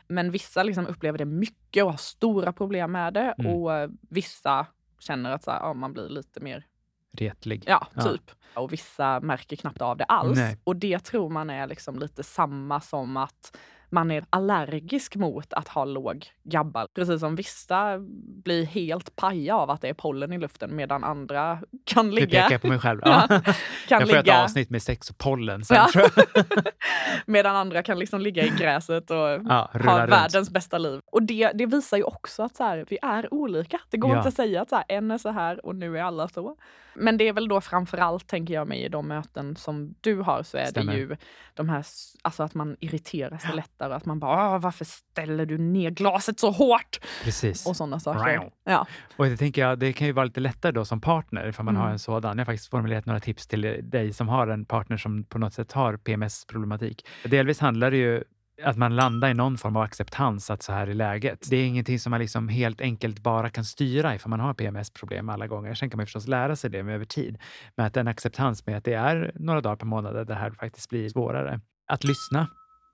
Men 0.08 0.32
vissa 0.32 0.64
liksom 0.64 0.88
upplever 0.88 1.18
det 1.18 1.26
mycket 1.26 1.84
och 1.84 1.92
har 1.92 1.98
stora 1.98 2.54
problem 2.54 2.92
med 2.92 3.14
det. 3.14 3.36
Mm. 3.40 3.52
Och 3.54 3.90
vissa 4.10 4.66
känner 5.00 5.32
att 5.32 5.44
så 5.44 5.52
här, 5.52 5.60
ja, 5.60 5.74
man 5.74 5.94
blir 5.94 6.10
lite 6.10 6.40
mer 6.40 6.66
Retlig. 7.12 7.64
Ja, 7.68 7.88
Ja. 7.94 8.02
typ. 8.04 8.32
Och 8.54 8.74
vissa 8.74 9.20
märker 9.20 9.56
knappt 9.56 9.82
av 9.82 9.98
det 9.98 10.04
alls. 10.04 10.38
Nej. 10.38 10.58
Och 10.64 10.76
det 10.76 11.00
tror 11.00 11.30
man 11.30 11.50
är 11.50 11.68
liksom 11.68 12.00
lite 12.00 12.24
samma 12.24 12.82
som 12.82 13.18
att 13.18 13.58
man 13.90 14.12
är 14.12 14.26
allergisk 14.30 15.16
mot 15.16 15.54
att 15.54 15.68
ha 15.68 15.86
låg 15.86 16.28
GABA. 16.44 16.88
Precis 16.96 17.20
som 17.20 17.36
vissa 17.36 17.96
blir 18.44 18.66
helt 18.66 19.16
paja 19.16 19.56
av 19.56 19.70
att 19.70 19.82
det 19.82 19.90
är 19.90 19.94
pollen 19.94 20.34
i 20.34 20.38
luften 20.38 20.76
medan 20.76 21.04
andra 21.04 21.60
kan 21.86 22.06
Nu 22.10 22.16
ligga... 22.16 22.28
pekar 22.42 22.52
jag 22.52 22.62
på 22.62 22.68
mig 22.68 22.80
själv. 22.80 23.00
Ja, 23.06 23.28
kan 23.28 24.00
jag 24.00 24.10
får 24.10 24.18
ett 24.18 24.26
ligga 24.26 24.44
avsnitt 24.44 24.70
med 24.70 24.82
sex 24.82 25.10
och 25.10 25.18
pollen 25.18 25.66
sen 25.66 25.78
Ja. 25.78 25.88
tror 25.94 26.10
jag. 26.34 26.46
medan 27.26 27.56
andra 27.56 27.84
kan 27.84 28.00
liksom 28.00 28.22
ligga 28.22 28.44
i 28.46 28.50
gräset 28.50 29.12
och 29.12 29.18
Ja, 29.18 29.70
ha 29.74 29.80
runt. 29.80 30.12
världens 30.12 30.50
bästa 30.50 30.78
liv. 30.78 31.02
Och 31.06 31.24
det, 31.24 31.52
det 31.56 31.66
visar 31.66 31.98
ju 31.98 32.04
också 32.04 32.44
att 32.44 32.56
så 32.56 32.64
här, 32.64 32.86
vi 32.90 32.98
är 33.02 33.34
olika. 33.34 33.80
Det 33.90 33.98
går 33.98 34.12
Ja. 34.12 34.18
inte 34.18 34.28
att 34.30 34.36
säga 34.36 34.62
att 34.62 34.70
så 34.70 34.76
här, 34.76 34.86
en 34.88 35.12
är 35.12 35.18
så 35.18 35.30
här 35.30 35.66
och 35.66 35.76
nu 35.76 35.98
är 35.98 36.04
alla 36.04 36.28
så. 36.28 36.56
Men 36.94 37.18
det 37.18 37.28
är 37.28 37.34
väl 37.34 37.48
då 37.48 37.62
framför 37.62 37.98
allt, 37.98 38.28
tänker 38.28 38.54
jag 38.54 38.68
mig, 38.68 38.84
i 38.84 38.90
de 38.90 39.08
möten 39.08 39.56
som 39.56 39.96
du 40.02 40.16
har 40.22 40.44
så 40.44 40.58
är 40.58 40.66
Stämmer. 40.66 40.94
det 40.94 41.00
ju 41.00 41.16
de 41.54 41.70
här, 41.70 41.86
alltså 42.22 42.44
att 42.44 42.54
man 42.54 42.78
irriterar 42.80 43.38
sig 43.38 43.54
lättare. 43.80 43.94
Att 43.98 44.06
man 44.06 44.20
bara, 44.20 44.56
"Åh, 44.56 44.60
varför 44.62 44.86
ställer 44.86 45.46
du 45.46 45.58
ner 45.58 45.90
glaset 45.92 46.40
så 46.40 46.52
hårt? 46.52 47.00
Precis. 47.24 47.66
Och 47.68 47.76
sådana 47.76 48.00
saker. 48.00 48.50
Ja. 48.66 48.88
Och 49.18 49.26
det 49.26 49.38
tänker 49.38 49.62
jag, 49.62 49.80
det 49.80 49.94
kan 49.94 50.08
ju 50.08 50.14
vara 50.14 50.26
lite 50.26 50.40
lättare 50.40 50.72
då 50.72 50.86
som 50.86 51.02
partner 51.02 51.48
ifall 51.48 51.66
man 51.66 51.76
Mm. 51.76 51.84
har 51.86 51.92
en 51.92 52.00
sådan. 52.00 52.38
Jag 52.38 52.46
har 52.46 52.52
faktiskt 52.52 52.70
formulerat 52.70 53.06
några 53.06 53.20
tips 53.20 53.48
till 53.48 53.80
dig 53.84 54.14
som 54.14 54.28
har 54.28 54.48
en 54.48 54.66
partner 54.66 54.98
som 54.98 55.24
på 55.24 55.38
något 55.38 55.54
sätt 55.54 55.72
har 55.72 55.98
PMS-problematik. 55.98 57.06
Delvis 57.24 57.60
handlar 57.60 57.92
det 57.92 57.98
ju 57.98 58.24
att 58.64 58.78
man 58.78 58.96
landar 58.96 59.30
i 59.30 59.34
någon 59.34 59.58
form 59.58 59.76
av 59.76 59.82
acceptans 59.84 60.50
att 60.50 60.64
så 60.64 60.72
här 60.74 60.88
är 60.88 60.94
läget. 60.94 61.48
Det 61.50 61.56
är 61.58 61.66
ingenting 61.66 62.00
som 62.00 62.12
man 62.12 62.20
liksom 62.20 62.48
helt 62.50 62.82
enkelt 62.82 63.20
bara 63.20 63.50
kan 63.50 63.66
styra 63.66 64.16
ifall 64.16 64.30
man 64.30 64.40
har 64.40 64.54
PMS-problem 64.54 65.30
alla 65.30 65.48
gånger. 65.48 65.74
Sen 65.74 65.90
kan 65.90 65.98
man 65.98 66.06
förstås 66.06 66.28
lära 66.28 66.56
sig 66.56 66.70
det 66.70 66.84
med 66.84 66.96
över 66.96 67.06
tid. 67.06 67.38
Men 67.78 67.86
att 67.86 67.98
en 67.98 68.08
acceptans 68.08 68.66
med 68.66 68.78
att 68.78 68.84
det 68.84 68.94
är 68.94 69.32
några 69.36 69.62
dagar 69.62 69.76
per 69.76 69.86
månad 69.86 70.16
där 70.16 70.26
det 70.26 70.36
här 70.36 70.52
faktiskt 70.52 70.90
blir 70.90 71.10
svårare. 71.10 71.60
Att 71.92 72.04
lyssna 72.04 72.48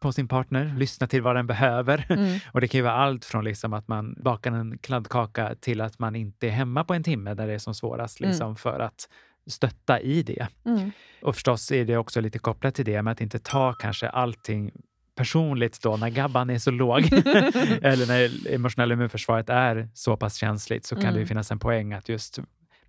på 0.05 0.11
sin 0.11 0.27
partner, 0.27 0.73
lyssna 0.77 1.07
till 1.07 1.21
vad 1.21 1.35
den 1.35 1.47
behöver. 1.47 2.05
Mm. 2.09 2.39
Och 2.51 2.61
det 2.61 2.67
kan 2.67 2.77
ju 2.79 2.83
vara 2.83 2.93
allt 2.93 3.25
från 3.25 3.43
liksom 3.43 3.73
att 3.73 3.87
man 3.87 4.15
bakar 4.23 4.51
en 4.51 4.77
kladdkaka 4.77 5.55
till 5.61 5.81
att 5.81 5.99
man 5.99 6.15
inte 6.15 6.47
är 6.47 6.51
hemma 6.51 6.83
på 6.83 6.93
en 6.93 7.03
timme 7.03 7.33
där 7.33 7.47
det 7.47 7.53
är 7.53 7.59
som 7.59 7.73
svårast 7.75 8.19
Mm. 8.19 8.29
liksom, 8.31 8.55
för 8.55 8.79
att 8.79 9.09
stötta 9.47 9.99
i 9.99 10.23
det. 10.23 10.47
Mm. 10.65 10.91
Och 11.21 11.35
förstås 11.35 11.71
är 11.71 11.85
det 11.85 11.97
också 11.97 12.21
lite 12.21 12.39
kopplat 12.39 12.75
till 12.75 12.85
det 12.85 13.01
med 13.01 13.11
att 13.11 13.21
inte 13.21 13.39
ta 13.39 13.73
kanske 13.73 14.09
allting 14.09 14.71
personligt 15.15 15.81
då 15.83 15.97
när 15.97 16.09
gabban 16.09 16.49
är 16.49 16.57
så 16.59 16.71
låg 16.71 16.99
eller 17.81 18.07
när 18.07 18.53
emotionella 18.53 18.93
immunförsvaret 18.93 19.49
är 19.49 19.89
så 19.93 20.17
pass 20.17 20.35
känsligt 20.35 20.85
så 20.85 20.95
kan 20.95 21.03
det 21.03 21.09
ju 21.09 21.15
Mm. 21.15 21.27
finnas 21.27 21.51
en 21.51 21.59
poäng 21.59 21.93
att 21.93 22.09
just 22.09 22.39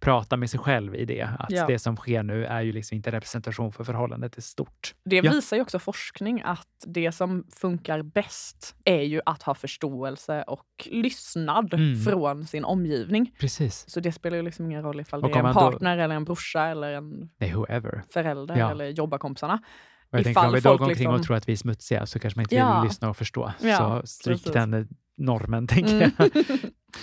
prata 0.01 0.37
med 0.37 0.51
sig 0.51 0.61
själv 0.61 0.95
i 0.95 1.05
det. 1.05 1.23
Att 1.39 1.51
Ja. 1.51 1.67
det 1.67 1.79
som 1.79 1.97
sker 1.97 2.23
nu 2.23 2.45
är 2.47 2.61
ju 2.61 2.73
liksom 2.73 2.97
inte 2.97 3.11
representation 3.11 3.73
för 3.73 3.85
förhållandet 3.85 4.39
i 4.39 4.43
stort. 4.43 4.95
Det 5.05 5.17
Ja. 5.17 5.23
visar 5.33 5.57
ju 5.57 5.63
också 5.63 5.79
forskning 5.79 6.43
att 6.45 6.67
det 6.87 7.13
som 7.13 7.45
funkar 7.61 8.03
bäst 8.03 8.77
är 8.85 9.03
ju 9.03 9.21
att 9.27 9.43
ha 9.43 9.55
förståelse 9.55 10.43
och 10.43 10.67
lyssnad 10.91 11.75
Mm. 11.75 12.01
från 12.01 12.47
sin 12.47 12.65
omgivning. 12.65 13.33
Precis. 13.41 13.85
Så 13.91 14.01
det 14.01 14.13
spelar 14.13 14.37
ju 14.37 14.43
liksom 14.43 14.67
ingen 14.67 14.83
roll 14.83 15.01
ifall 15.01 15.23
Och 15.25 15.29
det 15.29 15.35
är 15.35 15.39
en 15.39 15.43
man 15.43 15.55
då- 15.55 15.61
partner 15.61 15.99
eller 15.99 16.15
en 16.15 16.25
brorsa 16.25 16.67
eller 16.67 16.93
en 16.93 17.31
Nej, 17.39 17.53
whoever. 17.55 18.03
förälder 18.13 18.57
Ja. 18.57 18.71
eller 18.71 18.89
jobbarkompisarna. 18.89 19.59
Och 20.13 20.19
jag 20.19 20.25
tänker 20.25 20.47
om 20.47 20.53
vi 20.53 20.61
då 20.61 20.77
går 20.77 20.87
omkring 20.89 21.09
och 21.09 21.13
liksom- 21.15 21.23
tror 21.27 21.37
att 21.37 21.49
vi 21.49 21.53
är 21.53 21.57
smutsiga 21.57 22.07
så 22.07 22.19
kanske 22.19 22.39
man 22.39 22.43
inte 22.43 22.55
vill 22.81 22.85
lyssna 22.89 23.11
och 23.11 23.17
förstå. 23.17 23.53
Så 23.79 24.03
stryk 24.05 24.37
precis. 24.39 24.53
den 24.53 24.89
normen, 25.17 25.67
tänker 25.67 25.95
Mm. 25.97 26.11
jag. 26.19 26.31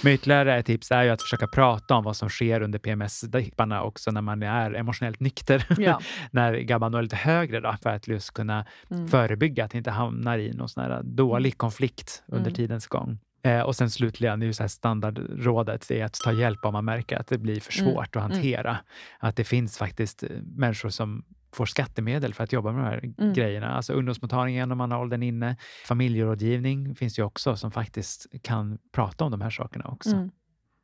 Men 0.04 0.14
ytterligare 0.14 0.58
ett 0.58 0.66
tips 0.66 0.92
är 0.92 1.04
ju 1.04 1.10
att 1.10 1.22
försöka 1.22 1.48
prata 1.48 1.96
om 1.96 2.04
vad 2.04 2.16
som 2.18 2.30
sker 2.30 2.62
under 2.62 2.80
PMS-dipparna 2.80 3.82
också 3.82 4.12
när 4.12 4.22
man 4.22 4.44
är 4.44 4.74
emotionellt 4.74 5.20
nykter. 5.20 5.66
Ja. 5.78 6.00
när 6.32 6.54
GABAn 6.54 6.94
är 6.94 7.02
lite 7.02 7.16
högre 7.16 7.60
då, 7.60 7.76
för 7.84 7.90
att 7.90 8.08
just 8.08 8.34
kunna 8.34 8.66
Mm. 8.92 9.08
förebygga 9.08 9.66
att 9.66 9.76
inte 9.76 9.92
hamnar 9.92 10.38
i 10.38 10.54
någon 10.54 10.70
sån 10.70 10.84
här 10.84 11.02
dålig 11.04 11.58
konflikt 11.58 12.24
under 12.28 12.42
Mm. 12.50 12.54
tidens 12.54 12.88
gång. 12.88 13.20
Eh, 13.46 13.62
och 13.62 13.76
sen 13.76 13.90
slutligen, 13.90 14.40
det 14.40 14.44
är 14.46 14.48
ju 14.48 14.54
så 14.54 14.64
här 14.64 14.68
standardrådet, 14.68 15.86
det 15.88 16.02
är 16.02 16.06
att 16.06 16.14
ta 16.14 16.32
hjälp 16.32 16.66
om 16.66 16.74
man 16.74 16.86
märker 16.86 17.18
att 17.18 17.28
det 17.28 17.38
blir 17.38 17.60
för 17.60 17.82
Mm. 17.82 17.94
svårt 17.94 18.16
att 18.16 18.22
hantera. 18.22 18.78
Att 19.20 19.36
det 19.36 19.44
finns 19.44 19.78
faktiskt 19.78 20.24
eh, 20.24 20.30
människor 20.56 20.90
som 20.90 21.24
får 21.54 21.66
skattemedel 21.66 22.34
för 22.34 22.44
att 22.44 22.54
jobba 22.54 22.72
med 22.72 22.84
de 22.84 22.88
här 22.90 23.14
Mm. 23.18 23.34
grejerna. 23.34 23.70
Alltså 23.70 23.94
ungdomsmottagningen 23.94 24.72
om 24.72 24.78
man 24.78 24.92
har 24.92 25.00
åldern 25.00 25.24
inne. 25.24 25.58
Familjerådgivning 25.86 26.96
finns 26.96 27.20
ju 27.20 27.24
också 27.24 27.56
som 27.56 27.72
faktiskt 27.72 28.26
kan 28.42 28.78
prata 28.92 29.26
om 29.26 29.32
de 29.32 29.42
här 29.42 29.50
sakerna 29.50 29.86
också. 29.86 30.16
Mm. 30.16 30.32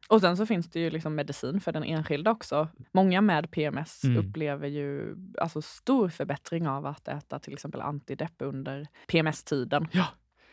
Och 0.09 0.21
sen 0.21 0.37
så 0.37 0.45
finns 0.45 0.69
det 0.69 0.79
ju 0.79 0.89
liksom 0.89 1.15
medicin 1.15 1.61
för 1.61 1.71
den 1.71 1.83
enskilda 1.83 2.31
också. 2.31 2.67
Många 2.91 3.21
med 3.21 3.51
PMS 3.51 4.03
Mm. 4.03 4.17
upplever 4.29 4.67
ju 4.67 5.15
alltså 5.41 5.61
stor 5.61 6.09
förbättring 6.09 6.67
av 6.67 6.85
att 6.85 7.07
äta 7.07 7.39
till 7.39 7.53
exempel 7.53 7.81
antidepp 7.81 8.33
under 8.39 8.87
PMS-tiden. 9.07 9.87
Ja. 9.91 10.05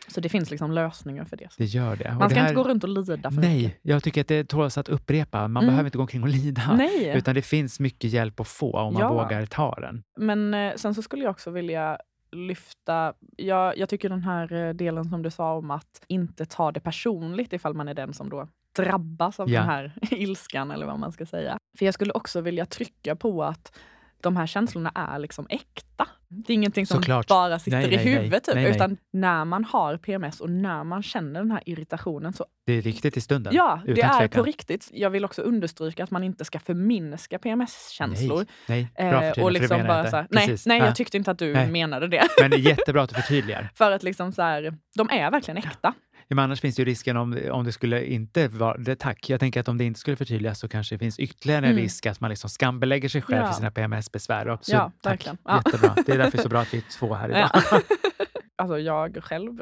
Så 0.07 0.21
det 0.21 0.29
finns 0.29 0.51
liksom 0.51 0.71
lösningar 0.71 1.25
för 1.25 1.37
det. 1.37 1.47
Det 1.57 1.65
gör 1.65 1.95
det. 1.95 2.09
Man 2.09 2.19
det 2.19 2.29
ska 2.29 2.39
här, 2.39 2.49
inte 2.49 2.55
gå 2.63 2.69
runt 2.69 2.83
och 2.83 2.89
lida 2.89 3.31
för 3.31 3.41
Nej, 3.41 3.57
mycket. 3.63 3.79
jag 3.81 4.03
tycker 4.03 4.21
att 4.21 4.27
det 4.27 4.43
tåls 4.49 4.77
att 4.77 4.89
upprepa. 4.89 5.47
Man 5.47 5.63
Mm. 5.63 5.65
behöver 5.73 5.87
inte 5.87 5.97
gå 5.97 6.01
omkring 6.01 6.23
och 6.23 6.29
lida. 6.29 6.73
Nej. 6.77 7.13
Utan 7.17 7.35
det 7.35 7.41
finns 7.41 7.79
mycket 7.79 8.09
hjälp 8.11 8.39
att 8.39 8.47
få 8.47 8.71
om 8.79 8.93
man 8.93 9.01
Ja. 9.01 9.13
vågar 9.13 9.45
ta 9.45 9.75
den. 9.75 10.03
Men 10.17 10.53
eh, 10.53 10.73
sen 10.75 10.95
så 10.95 11.01
skulle 11.01 11.23
jag 11.23 11.31
också 11.31 11.51
vilja 11.51 11.97
lyfta, 12.31 13.13
jag, 13.37 13.77
jag 13.77 13.89
tycker 13.89 14.09
den 14.09 14.23
här 14.23 14.53
eh, 14.53 14.73
delen 14.73 15.05
som 15.05 15.21
du 15.23 15.31
sa 15.31 15.53
om 15.57 15.71
att 15.71 16.01
inte 16.07 16.45
ta 16.45 16.71
det 16.71 16.79
personligt 16.79 17.53
ifall 17.53 17.73
man 17.73 17.87
är 17.87 17.93
den 17.93 18.13
som 18.13 18.29
då 18.29 18.47
drabbas 18.75 19.39
av 19.39 19.49
Ja. 19.49 19.59
den 19.59 19.69
här 19.69 19.93
ilskan 20.11 20.71
eller 20.71 20.85
vad 20.85 20.99
man 20.99 21.11
ska 21.11 21.25
säga. 21.25 21.57
För 21.77 21.85
jag 21.85 21.93
skulle 21.93 22.13
också 22.13 22.41
vilja 22.41 22.65
trycka 22.65 23.15
på 23.15 23.43
att 23.43 23.77
de 24.21 24.37
här 24.37 24.47
känslorna 24.47 24.91
är 24.95 25.19
liksom 25.19 25.47
äkta. 25.49 26.07
Det 26.29 26.53
är 26.53 26.55
ingenting 26.55 26.85
som 26.85 26.97
Såklart. 27.01 27.27
bara 27.27 27.59
sitter 27.59 27.77
Nej, 27.77 27.93
i 27.93 27.95
nej, 27.95 28.05
huvudet. 28.05 28.43
Typ, 28.43 28.55
Nej, 28.55 28.63
nej. 28.63 28.75
Utan 28.75 28.97
när 29.13 29.45
man 29.45 29.63
har 29.65 29.97
PMS 29.97 30.41
och 30.41 30.49
när 30.49 30.83
man 30.83 31.03
känner 31.03 31.39
den 31.39 31.51
här 31.51 31.61
irritationen 31.65 32.33
så 32.33 32.45
Det 32.65 32.73
är 32.73 32.81
riktigt 32.81 33.17
i 33.17 33.21
stunden. 33.21 33.53
Ja, 33.55 33.81
det 33.85 33.91
är 34.01 34.19
tvekan. 34.19 34.29
på 34.29 34.43
riktigt. 34.43 34.89
Jag 34.93 35.09
vill 35.09 35.25
också 35.25 35.41
understryka 35.41 36.03
att 36.03 36.11
man 36.11 36.23
inte 36.23 36.45
ska 36.45 36.59
förminska 36.59 37.39
PMS-känslor. 37.39 38.45
Nej, 38.65 38.87
nej. 38.97 39.09
Bra 39.11 39.23
Eh, 39.23 39.29
förtydligande, 39.29 39.41
och 39.43 39.51
liksom 39.51 39.87
bara 39.87 40.09
så 40.09 40.15
här, 40.15 40.27
nej, 40.29 40.57
nej, 40.65 40.79
Ja. 40.79 40.85
jag 40.85 40.95
tyckte 40.95 41.17
inte 41.17 41.31
att 41.31 41.39
du 41.39 41.53
menade 41.53 42.07
det. 42.07 42.27
Men 42.41 42.51
det 42.51 42.57
är 42.57 42.59
jättebra 42.59 43.01
att 43.03 43.09
du 43.09 43.15
förtydligar. 43.15 43.69
För 43.75 43.91
att 43.91 44.03
liksom 44.03 44.31
så 44.31 44.41
här, 44.41 44.77
de 44.95 45.09
är 45.09 45.31
verkligen 45.31 45.57
äkta. 45.57 45.71
Ja, 45.81 45.93
men 46.35 46.39
annars 46.39 46.61
finns 46.61 46.79
ju 46.79 46.85
risken 46.85 47.17
om, 47.17 47.39
om 47.51 47.65
det 47.65 47.71
skulle 47.71 48.05
inte 48.05 48.47
vara 48.47 48.77
det. 48.77 48.95
Tack. 48.95 49.29
Jag 49.29 49.39
tänker 49.39 49.59
att 49.59 49.67
om 49.67 49.77
det 49.77 49.83
inte 49.83 49.99
skulle 49.99 50.17
förtydligas 50.17 50.59
så 50.59 50.67
kanske 50.67 50.95
det 50.95 50.99
finns 50.99 51.19
ytterligare 51.19 51.65
en 51.65 51.71
Mm. 51.71 51.83
risk 51.83 52.05
att 52.05 52.19
man 52.19 52.29
liksom 52.29 52.49
skambelägger 52.49 53.09
sig 53.09 53.21
själv 53.21 53.41
Ja. 53.41 53.47
för 53.47 53.53
sina 53.53 53.71
PMS-besvär. 53.71 54.57
Så, 54.61 54.71
Ja, 54.75 54.91
tack. 55.01 55.11
verkligen. 55.11 55.37
Ja. 55.43 55.61
Jättebra. 55.65 55.95
Det 56.05 56.11
är 56.11 56.17
därför 56.17 56.31
det 56.37 56.39
är 56.41 56.43
så 56.43 56.49
bra 56.49 56.59
att 56.61 56.73
vi 56.73 56.77
är 56.77 56.83
två 56.99 57.13
här 57.13 57.29
idag. 57.29 57.49
Ja. 57.53 57.81
alltså 58.55 58.79
jag 58.79 59.17
själv 59.23 59.59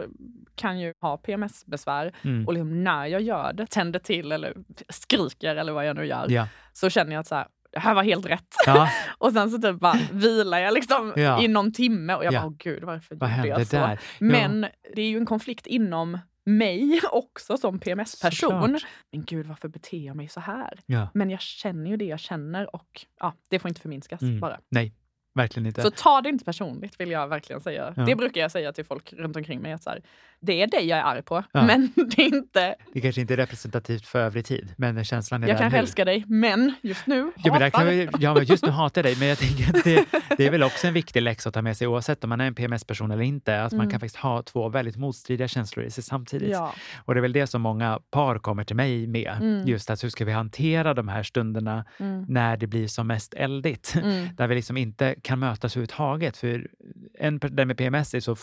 kan 0.55 0.79
ju 0.79 0.93
ha 1.01 1.17
PMS-besvär 1.17 2.11
Mm. 2.23 2.47
och 2.47 2.53
liksom 2.53 2.83
när 2.83 3.05
jag 3.05 3.21
gör 3.21 3.53
det, 3.53 3.65
tänder 3.65 3.99
till 3.99 4.31
eller 4.31 4.53
skriker 4.89 5.55
eller 5.55 5.73
vad 5.73 5.87
jag 5.87 5.95
nu 5.95 6.05
gör, 6.05 6.25
Ja. 6.29 6.47
så 6.73 6.89
känner 6.89 7.11
jag 7.11 7.19
att 7.19 7.27
så 7.27 7.35
här, 7.35 7.47
det 7.71 7.79
här 7.79 7.93
var 7.93 8.03
helt 8.03 8.25
rätt. 8.25 8.55
Ja, 8.65 8.89
Och 9.17 9.31
sen 9.33 9.51
så 9.51 9.57
typ 9.57 9.79
bara 9.79 9.97
vilar 10.11 10.59
jag 10.59 10.73
liksom 10.73 11.13
Ja. 11.15 11.41
i 11.41 11.47
någon 11.47 11.73
timme 11.73 12.15
och 12.15 12.25
jag 12.25 12.33
Ja. 12.33 12.39
bara, 12.41 12.47
åh 12.47 12.53
gud 12.59 12.83
varför 12.83 13.15
vad 13.15 13.37
gjorde 13.37 13.47
jag 13.49 13.67
så? 13.67 13.75
där? 13.75 13.99
Men 14.19 14.61
det 14.95 15.01
är 15.01 15.09
ju 15.09 15.17
en 15.17 15.25
konflikt 15.25 15.67
inom 15.67 16.19
mig 16.45 17.01
också 17.11 17.57
som 17.57 17.79
PMS-person. 17.79 18.79
Men 19.11 19.23
gud 19.23 19.47
varför 19.47 19.67
beter 19.67 19.97
jag 19.97 20.15
mig 20.15 20.27
så 20.27 20.39
här? 20.39 20.79
Ja. 20.85 21.07
Men 21.13 21.29
jag 21.29 21.41
känner 21.41 21.89
ju 21.89 21.97
det 21.97 22.05
jag 22.05 22.19
känner 22.19 22.75
och 22.75 23.05
ja, 23.19 23.33
det 23.49 23.59
får 23.59 23.69
inte 23.69 23.81
förminskas 23.81 24.21
Mm. 24.21 24.39
bara. 24.39 24.59
Nej, 24.69 24.93
verkligen 25.35 25.65
inte. 25.67 25.81
Så 25.81 25.91
ta 25.91 26.21
det 26.21 26.29
inte 26.29 26.45
personligt 26.45 26.99
vill 26.99 27.11
jag 27.11 27.27
verkligen 27.27 27.61
säga. 27.61 27.93
Ja. 27.95 28.03
Det 28.03 28.15
brukar 28.15 28.41
jag 28.41 28.51
säga 28.51 28.73
till 28.73 28.85
folk 28.85 29.13
runt 29.13 29.35
omkring 29.35 29.61
mig. 29.61 29.71
Att 29.73 29.83
så 29.83 29.89
här, 29.89 30.01
det 30.39 30.61
är 30.61 30.67
dig 30.67 30.85
jag 30.87 30.99
är 30.99 31.03
arg 31.03 31.21
på, 31.21 31.43
Ja. 31.51 31.65
men 31.65 31.91
det 32.15 32.21
är 32.21 32.35
inte... 32.35 32.75
Det 32.93 33.01
kanske 33.01 33.21
inte 33.21 33.33
är 33.33 33.37
representativt 33.37 34.05
för 34.07 34.19
övrig 34.19 34.45
tid, 34.45 34.73
men 34.77 35.03
känslan 35.03 35.43
är 35.43 35.47
Jag 35.47 35.55
där 35.57 35.61
kanske 35.61 35.77
nu. 35.77 35.81
älskar 35.81 36.05
dig, 36.05 36.23
men 36.27 36.73
just 36.81 37.07
nu 37.07 37.31
Ja, 37.35 37.51
men 37.53 37.61
hatar 37.61 37.69
kan 37.69 37.87
vi, 37.87 38.09
ja, 38.19 38.33
men 38.33 38.43
just 38.45 38.65
nu 38.65 38.71
hatar 38.71 39.01
jag 39.01 39.05
dig, 39.05 39.15
men 39.19 39.27
jag 39.27 39.37
tänker 39.37 39.77
att 39.77 39.83
det, 39.83 40.05
det 40.37 40.45
är 40.47 40.51
väl 40.51 40.63
också 40.63 40.87
en 40.87 40.93
viktig 40.93 41.21
läxa 41.21 41.49
att 41.49 41.53
ta 41.53 41.61
med 41.61 41.77
sig 41.77 41.87
oavsett 41.87 42.23
om 42.23 42.29
man 42.29 42.41
är 42.41 42.45
en 42.47 42.55
PMS-person 42.55 43.11
eller 43.11 43.23
inte. 43.23 43.63
Att 43.63 43.71
man 43.71 43.79
Mm. 43.81 43.91
kan 43.91 43.99
faktiskt 43.99 44.15
ha 44.15 44.41
två 44.43 44.69
väldigt 44.69 44.95
motstridiga 44.97 45.47
känslor 45.47 45.85
i 45.85 45.91
sig 45.91 46.03
samtidigt. 46.03 46.49
Ja. 46.51 46.73
Och 47.05 47.13
det 47.13 47.19
är 47.19 47.21
väl 47.21 47.33
det 47.33 47.47
som 47.47 47.61
många 47.61 47.99
par 48.11 48.39
kommer 48.39 48.63
till 48.63 48.75
mig 48.75 49.07
med. 49.07 49.37
Mm. 49.41 49.67
Just 49.67 49.89
att 49.89 50.03
hur 50.03 50.09
ska 50.09 50.25
vi 50.25 50.31
hantera 50.31 50.93
de 50.93 51.07
här 51.07 51.23
stunderna 51.23 51.85
Mm. 51.99 52.25
när 52.29 52.57
det 52.57 52.67
blir 52.67 52.87
som 52.87 53.07
mest 53.07 53.33
eldigt? 53.33 53.95
Mm. 53.95 54.27
Där 54.35 54.47
vi 54.47 54.55
liksom 54.55 54.77
inte 54.77 55.15
kan 55.25 55.39
mötas 55.39 55.73
överhuvudtaget. 55.75 56.37
För 56.37 56.67
en 57.13 57.39
per- 57.39 57.49
den 57.49 57.67
med 57.67 57.77
PMS 57.77 58.13
är 58.13 58.19
så 58.19 58.35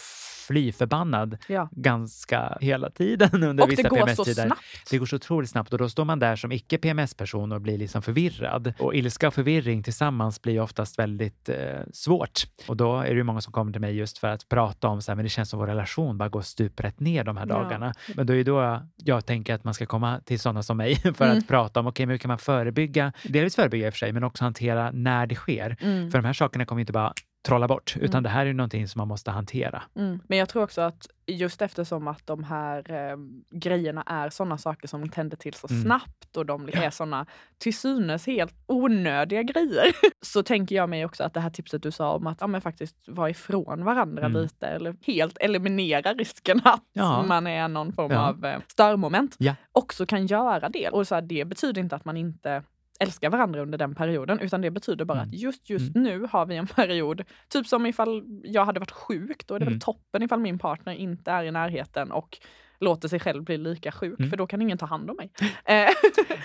fly 0.43 0.73
förbannad 0.73 1.39
Ja. 1.49 1.69
ganska 1.73 2.59
hela 2.61 2.91
tiden 2.91 3.43
under 3.45 3.65
Och 3.65 3.71
vissa 3.73 3.89
PMS-tider. 3.91 4.53
Det 4.91 4.99
går 4.99 5.07
så 5.07 5.17
otroligt 5.17 5.51
snabbt 5.51 5.73
och 5.73 5.79
då 5.79 5.89
står 5.89 6.05
man 6.05 6.19
där 6.19 6.37
som 6.37 6.53
icke 6.53 6.79
PMS-person 6.79 7.53
och 7.53 7.61
blir 7.61 7.79
liksom 7.79 8.03
förvirrad. 8.03 8.75
Och 8.79 8.95
ilska 8.95 9.29
och 9.29 9.35
förvirring 9.35 9.83
tillsammans 9.83 10.43
blir 10.43 10.53
ju 10.53 10.61
oftast 10.61 10.99
väldigt 10.99 11.49
eh, 11.49 11.57
svårt. 11.93 12.41
Och 12.69 12.77
då 12.77 12.97
är 13.01 13.09
det 13.11 13.15
ju 13.17 13.23
många 13.23 13.41
som 13.41 13.53
kommer 13.53 13.73
till 13.73 13.81
mig 13.81 13.97
just 13.97 14.19
för 14.19 14.29
att 14.29 14.49
prata 14.49 14.89
om 14.89 15.03
så 15.03 15.11
här, 15.13 15.17
men 15.17 15.25
det 15.25 15.29
känns 15.29 15.51
som 15.51 15.59
vår 15.59 15.67
relation 15.67 16.19
bara 16.19 16.29
går 16.29 16.43
stuprätt 16.43 17.01
ner 17.01 17.25
de 17.25 17.37
här 17.37 17.47
Ja. 17.49 17.55
dagarna. 17.55 17.95
Men 18.17 18.27
då 18.27 18.33
är 18.33 18.37
det 18.37 18.43
då 18.45 18.81
jag, 18.97 19.27
tänker 19.27 19.55
att 19.55 19.65
man 19.65 19.75
ska 19.75 19.87
komma 19.87 20.21
till 20.25 20.41
sådana 20.41 20.63
som 20.63 20.77
mig 20.77 20.95
för 21.15 21.25
Mm. 21.25 21.39
att 21.39 21.49
prata 21.49 21.81
om, 21.81 21.87
okej, 21.87 22.07
men 22.07 22.11
hur 22.15 22.19
kan 22.19 22.29
man 22.29 22.39
förebygga? 22.39 23.13
Delvis 23.25 23.57
förebygga 23.57 23.87
i 23.87 23.91
och 23.91 23.95
för 23.95 23.99
sig, 23.99 24.13
men 24.13 24.25
också 24.25 24.45
hantera 24.45 24.91
när 24.91 25.27
det 25.27 25.35
sker. 25.35 25.77
Mm. 25.81 26.11
För 26.11 26.19
de 26.19 26.25
här 26.25 26.33
sakerna 26.33 26.65
kommer 26.65 26.81
inte 26.81 26.93
bara 26.93 27.13
trolla 27.43 27.69
bort, 27.69 27.97
utan 27.97 28.11
Mm. 28.19 28.23
det 28.23 28.29
här 28.29 28.47
är 28.47 28.53
någonting 28.53 28.89
som 28.89 28.99
man 29.01 29.09
måste 29.09 29.31
hantera. 29.31 29.83
Mm. 29.97 30.21
Men 30.29 30.39
jag 30.39 30.49
tror 30.49 30.63
också 30.63 30.81
att 30.81 31.07
just 31.27 31.63
eftersom 31.63 32.09
att 32.09 32.27
de 32.27 32.45
här 32.45 32.91
eh, 32.91 33.17
grejerna 33.51 34.03
är 34.07 34.31
sådana 34.31 34.59
saker 34.59 34.89
som 34.89 35.09
tänder 35.09 35.37
till 35.37 35.55
så 35.55 35.67
Mm. 35.71 35.83
snabbt 35.83 36.37
och 36.37 36.47
de 36.47 36.69
är 36.73 36.91
sådana 36.91 37.27
till 37.59 37.77
synes 37.79 38.27
helt 38.27 38.55
onödiga 38.67 39.43
grejer. 39.43 39.87
så 40.21 40.43
tänker 40.43 40.77
jag 40.77 40.89
mig 40.89 41.05
också 41.05 41.25
att 41.25 41.35
det 41.35 41.41
här 41.41 41.51
tipset 41.51 41.83
du 41.83 41.91
sa 41.91 42.13
om 42.15 42.27
att 42.27 42.39
ja, 42.41 42.47
men 42.47 42.61
faktiskt 42.61 42.97
vara 43.07 43.31
ifrån 43.31 43.85
varandra 43.85 44.27
Mm. 44.27 44.43
lite 44.43 44.67
eller 44.67 44.97
helt 45.07 45.39
eliminera 45.39 46.13
risken 46.15 46.61
att 46.65 46.85
Ja. 46.93 47.25
man 47.29 47.47
är 47.47 47.69
någon 47.69 47.93
form 47.93 48.13
Ja. 48.13 48.29
av 48.29 48.45
eh, 48.45 48.61
störmoment 48.69 49.37
Ja. 49.39 49.55
också 49.73 50.07
kan 50.07 50.27
göra 50.27 50.69
det. 50.69 50.89
Och 50.89 51.07
så 51.09 51.15
här, 51.15 51.23
det 51.23 51.45
betyder 51.45 51.81
inte 51.83 51.97
att 51.97 52.05
man 52.05 52.17
inte 52.17 52.63
älskar 53.03 53.31
varandra 53.31 53.61
under 53.63 53.79
den 53.79 53.95
perioden 53.95 54.39
utan 54.41 54.61
det 54.61 54.71
betyder 54.71 55.05
bara 55.05 55.19
Mm. 55.19 55.29
att 55.29 55.35
just 55.35 55.71
just 55.71 55.95
nu 55.95 56.27
har 56.33 56.47
vi 56.47 56.57
en 56.57 56.67
period, 56.77 57.23
typ 57.49 57.67
som 57.67 57.87
ifall 57.87 58.25
jag 58.45 58.65
hade 58.65 58.81
varit 58.81 58.91
sjuk, 58.91 59.47
då 59.47 59.55
är 59.55 59.59
det 59.59 59.65
Mm. 59.65 59.75
väl 59.75 59.81
toppen 59.81 60.23
ifall 60.23 60.41
min 60.41 60.59
partner 60.59 60.93
inte 60.95 61.31
är 61.31 61.45
i 61.45 61.51
närheten 61.51 62.13
och 62.13 62.39
låter 62.81 63.09
sig 63.09 63.21
själv 63.21 63.43
bli 63.45 63.59
lika 63.59 63.93
sjuk, 63.93 64.19
Mm. 64.19 64.31
för 64.31 64.37
då 64.37 64.47
kan 64.47 64.63
ingen 64.63 64.79
ta 64.79 64.87
hand 64.87 65.11
om 65.11 65.17
mig. 65.17 65.31
Eh, 65.65 65.89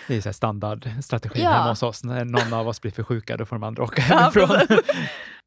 Det 0.07 0.15
är 0.17 0.21
så 0.21 0.33
standardstrategin 0.33 1.43
Ja. 1.43 1.49
hemma 1.51 1.69
hos 1.69 1.83
oss. 1.83 2.03
När 2.03 2.25
någon 2.25 2.53
av 2.53 2.67
oss 2.67 2.81
blir 2.81 2.91
för 2.91 3.03
sjuka, 3.03 3.37
då 3.37 3.45
får 3.45 3.55
de 3.55 3.63
andra 3.63 3.83
åka 3.83 4.01
Ja, 4.09 4.15
hemifrån. 4.17 4.47
precis. 4.67 4.85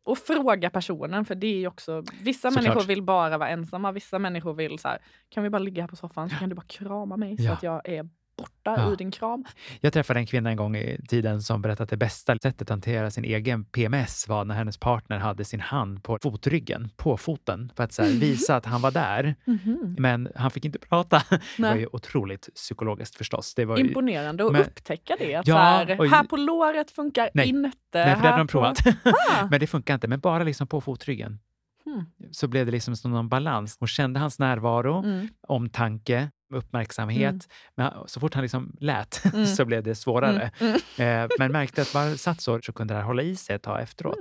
och 0.05 0.19
fråga 0.19 0.71
personen, 0.71 1.25
för 1.25 1.35
det 1.35 1.65
är 1.65 1.69
också, 1.69 2.05
vissa 2.23 2.51
Såklart. 2.51 2.65
människor 2.65 2.87
vill 2.89 3.03
bara 3.03 3.39
vara 3.39 3.49
ensamma, 3.49 3.93
vissa 3.93 4.19
människor 4.19 4.55
vill 4.55 4.79
så 4.79 4.89
här, 4.89 4.99
kan 5.29 5.43
vi 5.43 5.51
bara 5.51 5.59
ligga 5.59 5.83
här 5.83 5.89
på 5.89 5.97
soffan 5.97 6.31
så 6.31 6.37
kan 6.37 6.49
du 6.49 6.55
bara 6.55 6.67
krama 6.67 7.17
mig 7.17 7.37
så 7.37 7.43
Ja. 7.43 7.53
att 7.53 7.63
jag 7.63 7.89
är 7.89 8.09
borta 8.41 8.75
Ja. 8.77 8.93
i 8.93 8.97
din 8.97 9.11
kram. 9.11 9.45
Jag 9.81 9.93
träffade 9.93 10.21
en 10.21 10.27
kvinna 10.27 10.51
en 10.51 10.57
gång 10.57 10.77
i 10.77 11.01
tiden 11.09 11.43
som 11.43 11.63
berättade 11.63 11.83
att 11.85 11.91
det 11.91 11.97
bästa 11.97 12.37
sättet 12.43 12.63
att 12.63 12.69
hantera 12.69 13.11
sin 13.11 13.25
egen 13.25 13.65
PMS 13.65 14.29
var 14.29 14.45
när 14.45 14.55
hennes 14.55 14.79
partner 14.79 15.19
hade 15.19 15.45
sin 15.45 15.61
hand 15.61 16.03
på 16.03 16.19
fotryggen, 16.23 16.91
på 16.97 17.17
foten, 17.17 17.73
för 17.77 17.85
att 17.85 17.99
här, 17.99 18.07
visa 18.09 18.57
att 18.57 18.67
han 18.67 18.81
var 18.81 18.91
där. 18.91 19.35
Mhm. 19.45 19.97
Men 19.99 20.29
han 20.35 20.51
fick 20.51 20.65
inte 20.65 20.79
prata. 20.79 21.23
Det 21.31 21.63
var 21.63 21.71
Nej. 21.71 21.81
ju 21.81 21.87
otroligt 21.93 22.49
psykologiskt 22.55 23.17
förstås. 23.17 23.55
Det 23.55 23.65
var 23.65 23.79
ju, 23.79 23.85
Imponerande 23.89 24.47
att 24.47 24.53
Men- 24.53 24.61
upptäcka 24.63 25.17
det. 25.19 25.35
Att 25.35 25.47
Ja, 25.47 25.57
här, 25.59 26.01
och- 26.01 26.07
här 26.07 26.25
på 26.25 26.37
låret 26.37 26.91
funkar 26.91 27.31
Nej. 27.35 27.49
inte. 27.49 27.71
nej, 27.95 28.15
för 28.17 28.23
det 28.23 28.29
hade 28.29 28.41
de 28.41 28.47
på- 28.47 28.51
provat. 28.53 28.79
Ah. 29.05 29.47
Men 29.51 29.61
det 29.61 29.67
funkar 29.67 29.95
inte. 29.95 30.09
Men 30.09 30.21
bara 30.21 30.45
liksom 30.45 30.67
på 30.67 30.81
fotryggen 30.81 31.39
Hmm. 31.85 32.05
så 32.31 32.49
blev 32.49 32.67
det 32.67 32.73
liksom 32.73 32.97
som 32.97 33.11
någon 33.11 33.29
balans. 33.29 33.77
Hon 33.81 33.89
kände 33.89 34.21
hans 34.21 34.39
närvaro, 34.39 34.99
Mm. 35.05 35.29
omtanke, 35.49 36.31
uppmärksamhet. 36.51 37.31
Mm. 37.31 37.41
Men 37.75 37.93
så 38.09 38.21
fort 38.21 38.35
han 38.35 38.43
liksom 38.43 38.77
lät 38.81 39.23
Mm. 39.35 39.47
så 39.47 39.65
blev 39.65 39.83
det 39.83 39.95
svårare. 39.95 40.51
Mm. 40.61 40.77
Mm. 40.99 41.23
Eh, 41.25 41.29
men 41.39 41.53
märkte 41.53 41.83
att 41.83 41.93
bara 41.93 42.17
satt 42.17 42.41
så, 42.41 42.61
så 42.63 42.73
kunde 42.73 42.95
det 42.95 42.99
här 42.99 43.05
hålla 43.07 43.23
i 43.23 43.37
sig 43.37 43.57
ett 43.57 43.63
tag 43.63 43.83
efteråt. 43.83 44.19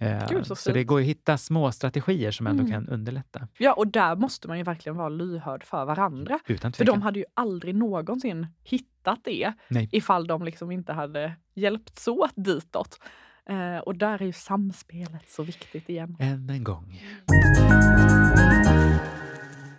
Eh, 0.00 0.28
Gud, 0.28 0.46
så 0.46 0.56
så 0.56 0.72
det 0.72 0.84
går 0.84 1.00
att 1.00 1.06
hitta 1.06 1.38
små 1.38 1.72
strategier 1.72 2.30
som 2.30 2.46
ändå 2.46 2.60
Mm. 2.62 2.72
kan 2.72 2.88
underlätta. 2.88 3.48
Ja, 3.58 3.72
och 3.72 3.86
där 3.88 4.16
måste 4.16 4.48
man 4.48 4.58
ju 4.58 4.64
verkligen 4.64 4.96
vara 4.96 5.08
lyhörd 5.08 5.64
för 5.64 5.84
varandra. 5.84 6.38
Utan 6.46 6.72
För 6.72 6.84
de 6.84 7.02
hade 7.02 7.18
ju 7.18 7.24
aldrig 7.34 7.74
någonsin 7.74 8.46
hittat 8.64 9.18
det 9.24 9.52
Nej. 9.68 9.88
ifall 9.92 10.26
de 10.26 10.44
liksom 10.44 10.70
inte 10.70 10.92
hade 10.92 11.32
hjälpts 11.54 12.08
åt 12.08 12.32
ditåt. 12.36 12.98
Eh, 13.48 13.78
och 13.78 13.94
där 13.96 14.22
är 14.22 14.26
ju 14.26 14.32
samspelet 14.32 15.28
så 15.28 15.42
viktigt 15.42 15.88
igen. 15.88 16.16
Än 16.20 16.50
en 16.50 16.64
gång. 16.64 17.00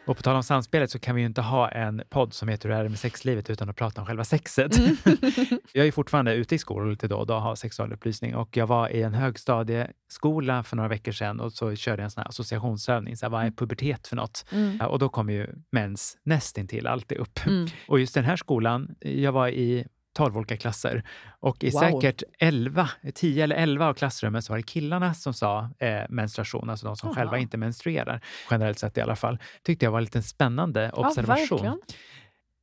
Och 0.05 0.17
på 0.17 0.23
tal 0.23 0.35
om 0.35 0.43
samspelet 0.43 0.91
så 0.91 0.99
kan 0.99 1.15
vi 1.15 1.21
ju 1.21 1.27
inte 1.27 1.41
ha 1.41 1.69
en 1.69 2.01
podd 2.09 2.33
som 2.33 2.49
heter 2.49 2.69
Hur 2.69 2.77
är 2.77 2.83
det 2.83 2.89
med 2.89 2.99
sexlivet 2.99 3.49
utan 3.49 3.69
att 3.69 3.75
prata 3.75 4.01
om 4.01 4.07
själva 4.07 4.23
sexet. 4.23 4.77
Mm. 4.77 4.97
jag 5.73 5.87
är 5.87 5.91
fortfarande 5.91 6.33
ute 6.33 6.55
i 6.55 6.57
skolor 6.57 6.89
lite 6.89 7.07
då 7.07 7.17
och 7.17 7.27
då 7.27 7.35
och 7.35 7.41
har 7.41 7.55
sexualupplysning 7.55 8.35
och 8.35 8.57
jag 8.57 8.67
var 8.67 8.89
i 8.89 9.01
en 9.01 9.13
högstadieskola 9.13 10.63
för 10.63 10.75
några 10.75 10.89
veckor 10.89 11.11
sedan 11.11 11.39
och 11.39 11.53
så 11.53 11.75
körde 11.75 12.01
jag 12.01 12.03
en 12.03 12.11
sån 12.11 12.21
här 12.21 12.29
associationsövning. 12.29 13.17
Så 13.17 13.25
här, 13.25 13.31
vad 13.31 13.45
är 13.45 13.51
pubertet 13.51 14.07
för 14.07 14.15
något? 14.15 14.45
Mm. 14.51 14.81
Och 14.81 14.99
då 14.99 15.09
kom 15.09 15.29
ju 15.29 15.47
mens 15.71 16.17
nästintill 16.23 16.87
alltid 16.87 17.17
upp. 17.17 17.39
Mm. 17.45 17.67
Och 17.87 17.99
just 17.99 18.13
den 18.13 18.25
här 18.25 18.35
skolan, 18.35 18.95
jag 18.99 19.31
var 19.31 19.47
i 19.47 19.85
12 20.15 20.37
olika 20.37 20.57
klasser 20.57 21.03
och 21.39 21.63
i 21.63 21.69
Wow. 21.69 21.79
säkert 21.79 22.23
11, 22.39 22.89
10 23.15 23.43
eller 23.43 23.55
11 23.55 23.87
av 23.87 23.93
klassrummen 23.93 24.41
så 24.41 24.53
var 24.53 24.57
det 24.57 24.63
killarna 24.63 25.13
som 25.13 25.33
sa 25.33 25.69
eh, 25.79 26.01
menstruation, 26.09 26.69
alltså 26.69 26.85
de 26.87 26.95
som 26.95 27.07
Jaha. 27.09 27.15
själva 27.15 27.37
inte 27.37 27.57
menstruerar, 27.57 28.21
generellt 28.51 28.79
sett 28.79 28.97
i 28.97 29.01
alla 29.01 29.15
fall. 29.15 29.37
Tyckte 29.63 29.85
jag 29.85 29.91
var 29.91 29.99
en 29.99 30.03
liten 30.03 30.23
spännande 30.23 30.91
observation. 30.93 31.57
verkligen. 31.57 31.79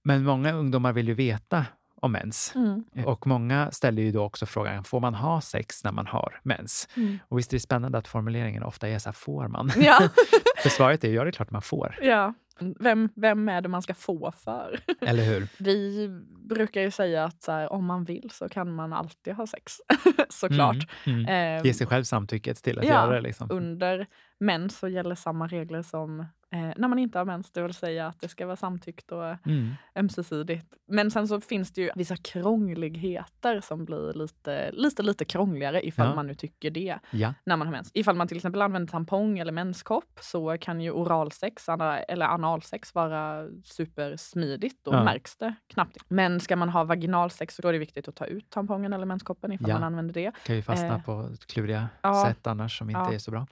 Men 0.05 0.25
många 0.25 0.53
ungdomar 0.53 0.93
vill 0.93 1.09
ju 1.09 1.15
veta 1.15 1.67
om 2.01 2.13
mens. 2.13 2.53
Mm. 2.55 2.85
Och 3.07 3.27
många 3.27 3.71
ställer 3.71 4.03
ju 4.03 4.13
då 4.13 4.25
också 4.25 4.47
frågan, 4.47 4.85
får 4.85 5.01
man 5.01 5.15
ha 5.15 5.41
sex 5.41 5.85
när 5.85 5.93
man 5.93 6.07
har 6.07 6.41
mens? 6.43 6.89
Mm. 6.97 7.19
Och 7.29 7.39
visst 7.39 7.53
är 7.53 7.57
det 7.57 7.61
spännande 7.61 7.99
att 7.99 8.09
formuleringen 8.09 8.63
ofta 8.63 8.89
är 8.89 8.99
så 8.99 9.09
här, 9.09 9.13
får 9.13 9.49
man? 9.49 9.73
Ja. 9.77 10.09
För 10.63 10.69
svaret 10.69 11.05
är 11.05 11.13
ja 11.13 11.25
det 11.25 11.31
är 11.31 11.33
klart 11.33 11.51
man 11.51 11.63
får. 11.63 11.99
ja. 12.03 12.35
Vem, 12.81 13.09
vem 13.17 13.49
är 13.49 13.61
det 13.61 13.69
man 13.69 13.83
ska 13.83 13.95
få 13.95 14.33
för? 14.37 14.81
Eller 15.01 15.23
hur? 15.25 15.49
Vi 15.59 16.09
brukar 16.49 16.81
ju 16.81 16.91
säga 16.91 17.25
att 17.25 17.47
här, 17.47 17.73
om 17.73 17.85
man 17.85 18.05
vill 18.05 18.31
så 18.31 18.49
kan 18.49 18.75
man 18.75 18.93
alltid 18.93 19.35
ha 19.35 19.47
sex. 19.47 19.73
Såklart. 20.29 20.89
Mm. 21.07 21.27
Mm. 21.27 21.65
Ge 21.65 21.75
sig 21.75 21.87
själv 21.87 22.05
samtycket 22.05 22.63
till 22.63 22.79
att 22.79 22.85
Ja, 22.85 22.91
göra 22.91 23.15
det. 23.15 23.21
Liksom. 23.21 23.51
under 23.51 24.07
mens 24.41 24.79
så 24.79 24.89
gäller 24.89 25.15
samma 25.15 25.47
regler 25.47 25.83
som 25.83 26.27
eh, 26.53 26.71
när 26.77 26.89
man 26.89 26.99
inte 26.99 27.19
har 27.19 27.25
mens, 27.25 27.51
det 27.51 27.63
vill 27.63 27.75
säga 27.75 28.07
att 28.07 28.21
det 28.21 28.29
ska 28.29 28.47
vara 28.47 28.57
samtyckt 28.57 29.13
och 29.13 29.25
Mm. 29.47 29.75
ömsesidigt. 29.95 30.67
Men 30.89 31.11
sen 31.11 31.29
så 31.29 31.41
finns 31.41 31.73
det 31.73 31.81
ju 31.81 31.91
vissa 31.97 32.17
krångligheter 32.17 33.61
som 33.61 33.85
blir 33.85 34.13
lite, 34.13 34.71
lite, 34.73 35.03
lite 35.03 35.25
krångligare 35.25 35.87
ifall 35.87 36.07
Ja. 36.07 36.15
man 36.15 36.27
nu 36.27 36.35
tycker 36.35 36.71
det 36.71 36.99
Ja. 37.11 37.35
när 37.47 37.57
man 37.57 37.67
har 37.67 37.73
mens. 37.73 37.91
Ifall 37.95 38.17
man 38.17 38.29
till 38.29 38.37
exempel 38.37 38.63
använder 38.63 38.91
tampong 38.91 39.39
eller 39.39 39.53
menskopp 39.53 40.19
så 40.21 40.57
kan 40.61 40.81
ju 40.81 40.91
oralsex 40.91 41.69
eller 42.09 42.27
analsex 42.27 42.95
vara 42.95 43.49
supersmidigt. 43.65 44.85
Då 44.85 44.93
Ja. 44.93 45.05
märks 45.05 45.37
det 45.37 45.55
knappt. 45.67 45.97
Men 46.09 46.41
ska 46.41 46.57
man 46.57 46.69
ha 46.69 46.85
vaginalsex 46.85 47.55
så 47.57 47.63
då 47.63 47.69
är 47.69 47.73
det 47.73 47.79
viktigt 47.79 48.09
att 48.09 48.17
ta 48.17 48.27
ut 48.27 48.51
tampongen 48.51 48.93
eller 48.93 49.07
menskoppen 49.07 49.53
ifall 49.53 49.71
man 49.73 49.83
använder 49.85 50.15
det. 50.15 50.33
kan 50.47 50.57
ju 50.57 50.63
fastna 50.63 50.95
Eh, 50.95 51.03
på 51.03 51.29
kluriga 51.47 51.89
sätt 52.27 52.47
annars 52.47 52.79
som 52.79 52.91
inte 52.91 53.15
är 53.15 53.19
så 53.19 53.31
bra. 53.31 53.47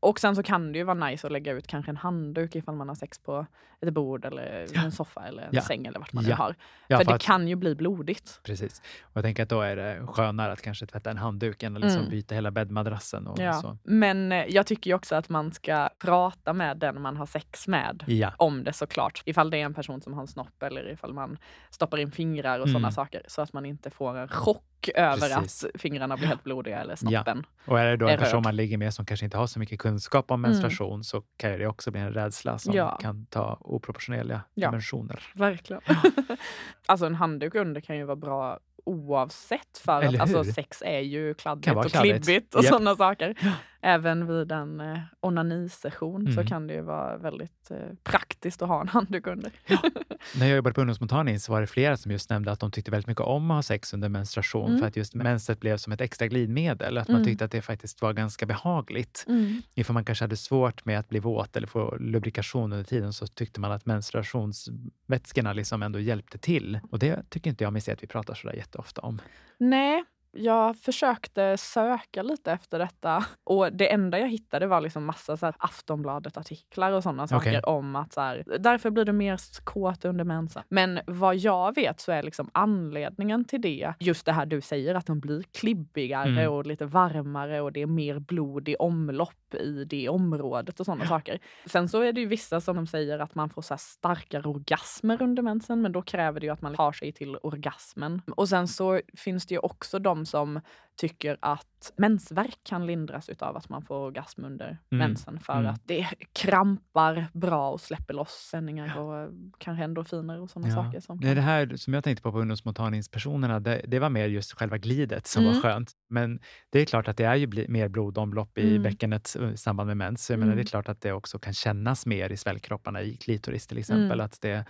Och 0.00 0.20
sen 0.20 0.36
så 0.36 0.42
kan 0.42 0.72
det 0.72 0.78
ju 0.78 0.84
vara 0.84 1.06
nice 1.06 1.26
att 1.26 1.32
lägga 1.32 1.52
ut 1.52 1.66
kanske 1.66 1.90
en 1.90 1.96
handduk 1.96 2.54
ifall 2.56 2.74
man 2.74 2.88
har 2.88 2.94
sex 2.94 3.18
på 3.18 3.46
ett 3.80 3.92
bord 3.94 4.24
eller 4.24 4.66
Ja. 4.74 4.82
en 4.84 4.92
soffa 4.92 5.20
eller 5.28 5.42
en 5.42 5.48
Ja. 5.52 5.62
säng 5.62 5.86
eller 5.86 5.98
vart 5.98 6.12
man 6.12 6.24
Ja. 6.24 6.28
nu 6.30 6.34
har. 6.34 6.54
För 6.88 6.96
för 6.96 7.04
det 7.04 7.14
att, 7.14 7.22
kan 7.22 7.48
ju 7.48 7.56
bli 7.56 7.74
blodigt. 7.74 8.40
Precis. 8.42 8.82
Och 9.02 9.16
jag 9.16 9.24
tänker 9.24 9.42
att 9.42 9.48
då 9.48 9.60
är 9.60 9.76
det 9.76 10.06
skönare 10.06 10.52
att 10.52 10.62
kanske 10.62 10.86
tvätta 10.86 11.10
en 11.10 11.18
handduk 11.18 11.62
än 11.62 11.76
att 11.76 11.82
liksom 11.82 11.98
Mm. 12.00 12.10
byta 12.10 12.34
hela 12.34 12.50
bäddmadrassen. 12.50 13.26
Och 13.26 13.38
så. 13.60 13.78
Men 13.82 14.32
eh, 14.32 14.44
jag 14.48 14.66
tycker 14.66 14.90
ju 14.90 14.94
också 14.94 15.14
att 15.16 15.28
man 15.28 15.52
ska 15.52 15.88
prata 15.98 16.52
med 16.52 16.76
den 16.76 17.02
man 17.02 17.16
har 17.16 17.26
sex 17.26 17.68
med 17.68 18.04
om 18.36 18.64
det 18.64 18.72
såklart. 18.72 19.22
Ifall 19.26 19.50
det 19.50 19.56
är 19.60 19.64
en 19.64 19.74
person 19.74 20.00
som 20.00 20.14
har 20.14 20.20
en 20.20 20.28
snopp 20.28 20.62
eller 20.62 20.88
ifall 20.92 21.12
man 21.12 21.38
stoppar 21.70 21.98
in 21.98 22.12
fingrar 22.12 22.58
och 22.58 22.66
Mm. 22.66 22.72
sådana 22.72 22.92
saker. 22.92 23.22
Så 23.28 23.42
att 23.42 23.52
man 23.52 23.66
inte 23.66 23.90
får 23.90 24.16
en 24.18 24.28
chock 24.28 24.64
över 24.88 25.40
Precis. 25.40 25.64
att 25.64 25.80
fingrarna 25.80 26.16
blir 26.16 26.26
helt 26.28 26.44
blodiga 26.44 26.80
eller 26.80 26.96
snoppen. 26.96 27.46
Och 27.66 27.80
är 27.80 27.84
det 27.86 27.96
då 27.96 28.08
en 28.08 28.18
person 28.18 28.34
röd. 28.36 28.42
man 28.44 28.56
ligger 28.56 28.76
med 28.78 28.94
som 28.94 29.06
kanske 29.06 29.24
inte 29.26 29.36
har 29.36 29.46
så 29.46 29.58
mycket 29.58 29.78
kunskap 29.78 30.30
om 30.30 30.44
Mm. 30.44 30.50
menstruation 30.50 31.04
så 31.04 31.22
kan 31.36 31.50
det 31.58 31.66
också 31.66 31.90
bli 31.90 32.00
en 32.00 32.12
rädsla 32.12 32.58
som 32.58 32.74
Ja. 32.74 32.98
kan 33.02 33.26
ta 33.26 33.58
oproportionerliga 33.60 34.40
Ja. 34.54 34.68
dimensioner. 34.68 35.22
Verkligen. 35.34 35.82
alltså 36.86 37.06
en 37.06 37.14
handduk 37.14 37.54
under 37.54 37.80
kan 37.80 37.96
ju 37.96 38.04
vara 38.04 38.16
bra 38.16 38.58
oavsett 38.84 39.78
för 39.84 40.02
att 40.02 40.20
alltså, 40.20 40.44
sex 40.44 40.82
är 40.86 40.98
ju 41.00 41.34
kladdigt 41.34 41.76
och 41.76 41.84
kladdigt. 41.90 42.24
klibbigt 42.26 42.54
och 42.54 42.64
Japp. 42.64 42.72
sådana 42.72 42.96
saker. 42.96 43.34
Även 43.82 44.26
vid 44.26 44.52
en 44.52 44.80
eh, 44.80 44.98
onanisession 45.20 46.26
så 46.26 46.32
Mm. 46.40 46.46
kan 46.46 46.66
det 46.66 46.74
ju 46.74 46.80
vara 46.82 47.16
väldigt 47.16 47.70
eh, 47.70 47.76
praktiskt 48.02 48.62
att 48.62 48.68
ha 48.68 48.80
en 48.80 48.88
handduk 48.88 49.26
under. 49.26 49.52
När 50.38 50.46
jag 50.46 50.56
jobbade 50.56 50.74
på 50.74 50.80
ungdomsmottagning 50.80 51.40
så 51.40 51.52
var 51.52 51.60
det 51.60 51.66
flera 51.66 51.96
som 51.96 52.10
just 52.12 52.30
nämnde 52.30 52.52
att 52.52 52.60
de 52.60 52.70
tyckte 52.70 52.90
väldigt 52.90 53.06
mycket 53.06 53.24
om 53.24 53.50
att 53.50 53.56
ha 53.56 53.62
sex 53.62 53.94
under 53.94 54.08
menstruation 54.08 54.66
Mm. 54.68 54.80
för 54.80 54.86
att 54.86 54.96
just 54.96 55.14
menset 55.14 55.60
blev 55.60 55.76
som 55.76 55.92
ett 55.92 56.00
extra 56.00 56.26
glidmedel. 56.28 56.98
Att 56.98 57.08
man 57.08 57.16
Mm. 57.16 57.26
tyckte 57.26 57.44
att 57.44 57.50
det 57.50 57.62
faktiskt 57.62 58.02
var 58.02 58.12
ganska 58.12 58.46
behagligt. 58.46 59.26
Ifall 59.74 59.94
man 59.94 60.04
kanske 60.04 60.24
hade 60.24 60.36
svårt 60.36 60.84
med 60.84 60.98
att 60.98 61.08
bli 61.08 61.18
våt 61.18 61.56
eller 61.56 61.66
få 61.66 61.96
lubrikation 61.96 62.72
under 62.72 62.84
tiden 62.84 63.12
så 63.12 63.26
tyckte 63.26 63.60
man 63.60 63.72
att 63.72 63.86
menstruationsvätskorna 63.86 65.52
liksom 65.52 65.82
ändå 65.82 65.98
hjälpte 65.98 66.38
till. 66.38 66.80
Och 66.90 66.98
det 66.98 67.22
tycker 67.30 67.50
inte 67.50 67.64
jag 67.64 67.72
mig 67.72 67.82
se 67.82 67.92
att 67.92 68.02
vi 68.02 68.06
pratar 68.06 68.34
sådär 68.34 68.54
jätteofta 68.54 69.00
om. 69.00 69.20
Nej, 69.58 70.04
jag 70.32 70.76
försökte 70.76 71.56
söka 71.56 72.22
lite 72.22 72.52
efter 72.52 72.78
detta 72.78 73.24
och 73.44 73.72
det 73.72 73.92
enda 73.92 74.18
jag 74.18 74.28
hittade 74.28 74.66
var 74.66 74.80
liksom 74.80 75.04
massa 75.04 75.36
så 75.36 75.46
här 75.46 75.54
Aftonbladet-artiklar 75.58 76.92
och 76.92 77.02
sådana 77.02 77.26
saker 77.26 77.50
Okej. 77.50 77.60
om 77.62 77.96
att 77.96 78.12
så 78.12 78.20
här, 78.20 78.44
därför 78.58 78.90
blir 78.90 79.04
du 79.04 79.12
mer 79.12 79.40
kåt 79.64 80.04
under 80.04 80.24
mensen. 80.24 80.62
Men 80.68 81.00
vad 81.06 81.36
jag 81.36 81.74
vet 81.74 82.00
så 82.00 82.12
är 82.12 82.22
liksom 82.22 82.50
anledningen 82.54 83.44
till 83.44 83.60
det 83.60 83.94
just 84.00 84.26
det 84.26 84.32
här 84.32 84.46
du 84.46 84.60
säger 84.60 84.94
att 84.94 85.06
de 85.06 85.20
blir 85.20 85.42
klibbigare 85.42 86.30
Mm. 86.30 86.52
och 86.52 86.66
lite 86.66 86.84
varmare 86.86 87.60
och 87.60 87.72
det 87.72 87.82
är 87.82 87.86
mer 87.86 88.18
blod 88.18 88.68
i 88.68 88.76
omlopp 88.76 89.34
i 89.54 89.84
det 89.84 90.08
området 90.08 90.80
och 90.80 90.86
sådana 90.86 91.06
saker. 91.06 91.38
Sen 91.66 91.88
så 91.88 92.00
är 92.00 92.12
det 92.12 92.20
ju 92.20 92.26
vissa 92.26 92.60
som 92.60 92.76
de 92.76 92.86
säger 92.86 93.18
att 93.18 93.34
man 93.34 93.50
får 93.50 93.62
så 93.62 93.76
starkare 93.78 94.48
orgasmer 94.48 95.22
under 95.22 95.42
mensen 95.42 95.82
men 95.82 95.92
då 95.92 96.02
kräver 96.02 96.40
det 96.40 96.46
ju 96.46 96.52
att 96.52 96.62
man 96.62 96.74
tar 96.74 96.92
sig 96.92 97.12
till 97.12 97.36
orgasmen. 97.36 98.22
Och 98.36 98.48
sen 98.48 98.68
så 98.68 99.00
finns 99.16 99.46
det 99.46 99.54
ju 99.54 99.58
också 99.58 99.98
de 99.98 100.26
som 100.26 100.60
tycker 101.00 101.36
att 101.40 101.92
mensvärk 101.96 102.58
kan 102.62 102.86
lindras 102.86 103.28
utav 103.28 103.56
att 103.56 103.68
man 103.68 103.82
får 103.82 103.94
orgasm 103.96 104.44
under 104.44 104.66
Mm. 104.66 105.08
mensen 105.08 105.40
för 105.40 105.52
Mm. 105.58 105.66
att 105.74 105.80
det 105.86 106.06
krampar 106.32 107.26
bra 107.32 107.70
och 107.70 107.80
släpper 107.80 108.14
loss 108.14 108.48
sändningar 108.50 108.98
och 108.98 109.18
eh, 109.18 109.28
kanske 109.58 109.84
endorfiner 109.84 110.40
och 110.40 110.50
sådana 110.50 110.68
Ja. 110.68 110.74
saker. 110.74 111.00
Som 111.00 111.18
Nej, 111.22 111.34
det 111.34 111.40
här 111.40 111.76
som 111.76 111.94
jag 111.94 112.04
tänkte 112.04 112.22
på 112.22 112.32
på 112.32 112.38
ungdomsmottagningspersonerna, 112.40 113.60
det, 113.60 113.82
det 113.88 113.98
var 113.98 114.10
mer 114.10 114.26
just 114.26 114.52
själva 114.52 114.78
glidet 114.78 115.26
som 115.26 115.42
Mm. 115.42 115.54
var 115.54 115.62
skönt. 115.62 115.92
Men 116.10 116.40
det 116.70 116.78
är 116.80 116.84
klart 116.84 117.08
att 117.08 117.16
det 117.16 117.24
är 117.24 117.34
ju 117.34 117.46
bli, 117.46 117.68
mer 117.68 117.88
blodomlopp 117.88 118.58
i 118.58 118.70
Mm. 118.70 118.82
bäckenet 118.82 119.36
eh, 119.40 119.50
i 119.50 119.56
samband 119.56 119.86
med 119.86 119.96
mens. 119.96 120.30
Jag 120.30 120.38
menar, 120.38 120.52
Mm. 120.52 120.56
det 120.64 120.68
är 120.68 120.70
klart 120.70 120.88
att 120.88 121.00
det 121.00 121.12
också 121.12 121.38
kan 121.38 121.54
kännas 121.54 122.06
mer 122.06 122.30
i 122.32 122.36
svällkropparna 122.36 123.02
i 123.02 123.16
klitoris 123.16 123.66
till 123.66 123.78
exempel. 123.78 124.04
Mm. 124.20 124.24
Att 124.26 124.40
det 124.40 124.64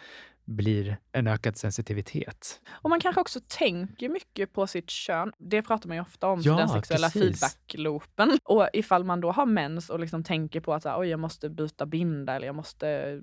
blir 0.51 0.97
en 1.13 1.27
ökad 1.27 1.57
sensitivitet. 1.57 2.61
Och 2.71 2.91
man 2.91 3.01
kanske 3.01 3.21
också 3.21 3.41
tänker 3.49 4.09
mycket 4.09 4.53
på 4.53 4.67
sitt 4.67 4.91
kön. 4.91 5.33
Det 5.39 5.63
pratar 5.63 5.89
man 5.89 5.97
ju 5.97 6.01
ofta 6.03 6.29
om, 6.29 6.41
Ja, 6.45 6.57
den 6.57 6.69
sexuella 6.69 7.09
feedback-loopen. 7.11 8.39
Och 8.45 8.69
ifall 8.73 9.05
man 9.05 9.21
då 9.21 9.33
har 9.33 9.47
mens 9.47 9.91
och 9.91 10.01
liksom 10.01 10.25
tänker 10.25 10.61
på 10.61 10.75
att 10.75 10.87
Oj, 10.87 11.09
jag 11.09 11.21
måste 11.21 11.49
byta 11.51 11.87
binda 11.87 12.35
eller 12.37 12.47
jag 12.47 12.57
måste 12.57 13.21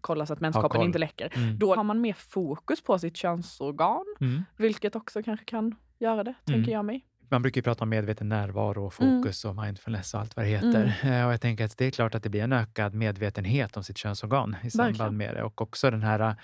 kolla 0.00 0.26
så 0.26 0.32
att 0.32 0.40
menskoppen 0.40 0.82
inte 0.82 0.98
läcker. 0.98 1.32
Mm. 1.36 1.58
Då 1.58 1.74
har 1.74 1.84
man 1.84 2.00
mer 2.00 2.12
fokus 2.12 2.82
på 2.82 2.98
sitt 2.98 3.16
könsorgan, 3.16 4.04
Mm. 4.20 4.42
vilket 4.56 4.96
också 4.96 5.22
kanske 5.22 5.44
kan 5.46 5.74
göra 5.98 6.24
det, 6.24 6.34
Mm. 6.48 6.58
tänker 6.60 6.72
jag 6.72 6.84
mig. 6.84 7.04
Man 7.32 7.42
brukar 7.42 7.58
ju 7.58 7.62
prata 7.62 7.84
om 7.84 7.88
medveten 7.88 8.28
närvaro 8.28 8.86
och 8.86 9.00
Mm. 9.02 9.22
fokus 9.22 9.44
och 9.44 9.56
mindfulness 9.56 10.14
och 10.14 10.20
allt 10.20 10.36
vad 10.36 10.44
det 10.44 10.48
heter. 10.50 10.94
Eh, 11.04 11.26
Och 11.26 11.32
jag 11.32 11.40
tänker 11.40 11.64
att 11.64 11.78
det 11.78 11.84
är 11.86 11.90
klart 11.90 12.14
att 12.14 12.22
det 12.22 12.28
blir 12.28 12.42
en 12.42 12.52
ökad 12.52 12.94
medvetenhet 12.94 13.76
om 13.76 13.84
sitt 13.84 13.98
könsorgan 13.98 14.56
i 14.64 14.70
samband 14.70 14.90
Verkligen. 14.98 15.16
med 15.16 15.34
det. 15.34 15.42
Och 15.42 15.62
också 15.62 15.90
den 15.90 16.02
här 16.02 16.20
eh, 16.20 16.34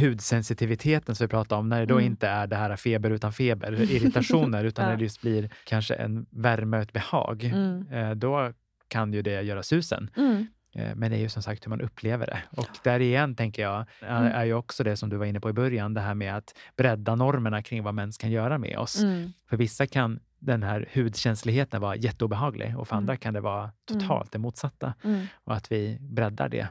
hudsensitiviteten 0.00 1.14
som 1.14 1.24
vi 1.24 1.28
pratade 1.28 1.58
om, 1.58 1.68
när 1.68 1.80
det 1.80 1.86
då 1.86 1.94
Mm. 1.94 2.06
inte 2.06 2.28
är 2.28 2.46
det 2.46 2.56
här 2.56 2.76
feber 2.76 3.10
utan 3.10 3.32
feber, 3.32 3.72
irritationer, 3.90 4.64
utan 4.70 4.84
Ja. 4.84 4.90
när 4.90 4.96
det 4.96 5.02
just 5.02 5.20
blir 5.20 5.50
kanske 5.64 5.94
en 5.94 6.26
värme 6.30 6.76
och 6.76 6.82
ett 6.82 6.92
behag. 6.92 7.44
Mm. 7.44 7.86
Eh, 7.92 8.10
Då 8.10 8.52
kan 8.88 9.12
ju 9.12 9.22
det 9.22 9.42
göra 9.42 9.62
susen. 9.62 10.10
Mm. 10.74 10.88
Eh, 10.88 10.94
Men 10.96 11.10
det 11.10 11.16
är 11.16 11.20
ju 11.20 11.28
som 11.28 11.42
sagt 11.42 11.66
hur 11.66 11.70
man 11.70 11.80
upplever 11.80 12.26
det. 12.26 12.42
Och 12.50 12.68
där 12.84 13.00
igen, 13.00 13.34
tänker 13.36 13.62
jag, 13.62 13.84
är, 14.00 14.20
Mm. 14.20 14.32
är 14.32 14.44
ju 14.44 14.54
också 14.54 14.84
det 14.84 14.96
som 14.96 15.08
du 15.08 15.16
var 15.16 15.26
inne 15.26 15.40
på 15.40 15.50
i 15.50 15.52
början, 15.52 15.94
det 15.94 16.00
här 16.00 16.14
med 16.14 16.36
att 16.36 16.54
bredda 16.76 17.14
normerna 17.14 17.62
kring 17.62 17.82
vad 17.82 17.94
mens 17.94 18.18
kan 18.18 18.30
göra 18.30 18.58
med 18.58 18.78
oss. 18.78 19.02
Mm. 19.02 19.32
För 19.50 19.56
vissa 19.56 19.86
kan 19.86 20.20
den 20.38 20.62
här 20.62 20.88
hudkänsligheten 20.94 21.80
vara 21.80 21.96
jätteobehaglig 21.96 22.78
och 22.78 22.88
för 22.88 22.94
Mm. 22.96 23.02
andra 23.02 23.16
kan 23.16 23.34
det 23.34 23.40
vara 23.40 23.70
totalt 23.84 24.32
det 24.32 24.38
motsatta. 24.38 24.94
Mm. 25.04 25.26
Och 25.44 25.54
att 25.54 25.72
vi 25.72 25.98
breddar 26.00 26.48
det. 26.48 26.68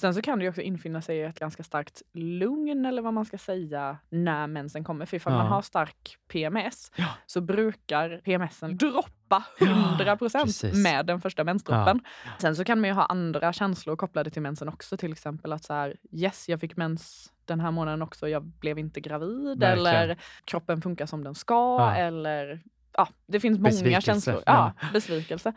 Sen 0.00 0.14
så 0.14 0.22
kan 0.22 0.38
det 0.38 0.42
ju 0.44 0.48
också 0.48 0.60
infinna 0.62 1.02
sig 1.02 1.22
ett 1.22 1.38
ganska 1.38 1.62
starkt 1.62 2.02
lugn 2.14 2.84
eller 2.86 3.02
vad 3.02 3.14
man 3.14 3.24
ska 3.24 3.38
säga 3.38 3.98
när 4.10 4.46
mensen 4.46 4.84
kommer. 4.84 5.06
För 5.06 5.16
ifall 5.16 5.32
Ja. 5.32 5.38
man 5.38 5.46
har 5.46 5.62
stark 5.62 6.16
PMS 6.28 6.92
Ja. 6.96 7.08
så 7.26 7.40
brukar 7.40 8.20
PMSen 8.24 8.76
droppa 8.76 9.10
Ja, 9.28 9.42
100 9.58 10.16
procent 10.16 10.44
precis. 10.44 10.82
med 10.82 11.06
den 11.06 11.20
första 11.20 11.44
mensdroppen. 11.44 12.00
Sen 12.38 12.56
så 12.56 12.64
kan 12.64 12.80
man 12.80 12.88
ju 12.88 12.94
ha 12.94 13.04
andra 13.04 13.52
känslor 13.52 13.96
kopplade 13.96 14.30
till 14.30 14.42
mensen 14.42 14.68
också. 14.68 14.96
Till 14.96 15.12
exempel 15.12 15.52
att 15.52 15.64
så 15.64 15.74
här, 15.74 15.96
yes, 16.12 16.48
jag 16.48 16.60
fick 16.60 16.76
mens 16.76 17.32
den 17.44 17.60
här 17.60 17.70
månaden 17.70 18.02
också, 18.02 18.28
jag 18.28 18.42
blev 18.44 18.78
inte 18.78 19.00
gravid. 19.00 19.58
Verkligen. 19.58 19.78
Eller 19.78 20.18
kroppen 20.44 20.82
funkar 20.82 21.06
som 21.06 21.24
den 21.24 21.34
ska. 21.34 21.76
Ja. 21.78 21.94
Eller 21.94 22.62
ja, 22.96 23.08
det 23.26 23.40
finns 23.40 23.58
många 23.58 23.70
Besvikelse. 23.70 24.00
känslor. 24.06 24.42
Ja. 24.46 24.72
Besvikelse. 24.92 25.52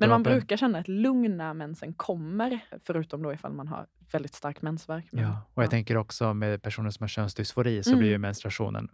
Men 0.00 0.08
man 0.10 0.22
brukar 0.22 0.56
känna 0.56 0.78
ett 0.80 0.88
lugn 0.88 1.36
när 1.36 1.54
mensen 1.54 1.92
kommer, 1.94 2.60
förutom 2.86 3.22
då 3.22 3.32
ifall 3.32 3.52
man 3.52 3.68
har 3.68 3.86
väldigt 4.12 4.34
stark 4.34 4.62
mensvärk. 4.62 5.04
Men, 5.12 5.24
Ja, 5.24 5.42
och 5.54 5.62
jag 5.62 5.66
ja. 5.66 5.70
tänker 5.70 5.96
också 5.96 6.34
med 6.34 6.62
personer 6.62 6.90
som 6.90 7.02
har 7.02 7.08
könsdysfori 7.08 7.82
så 7.82 7.90
Mm. 7.90 7.98
blir 7.98 8.10
ju 8.10 8.18
menstruationen, 8.18 8.88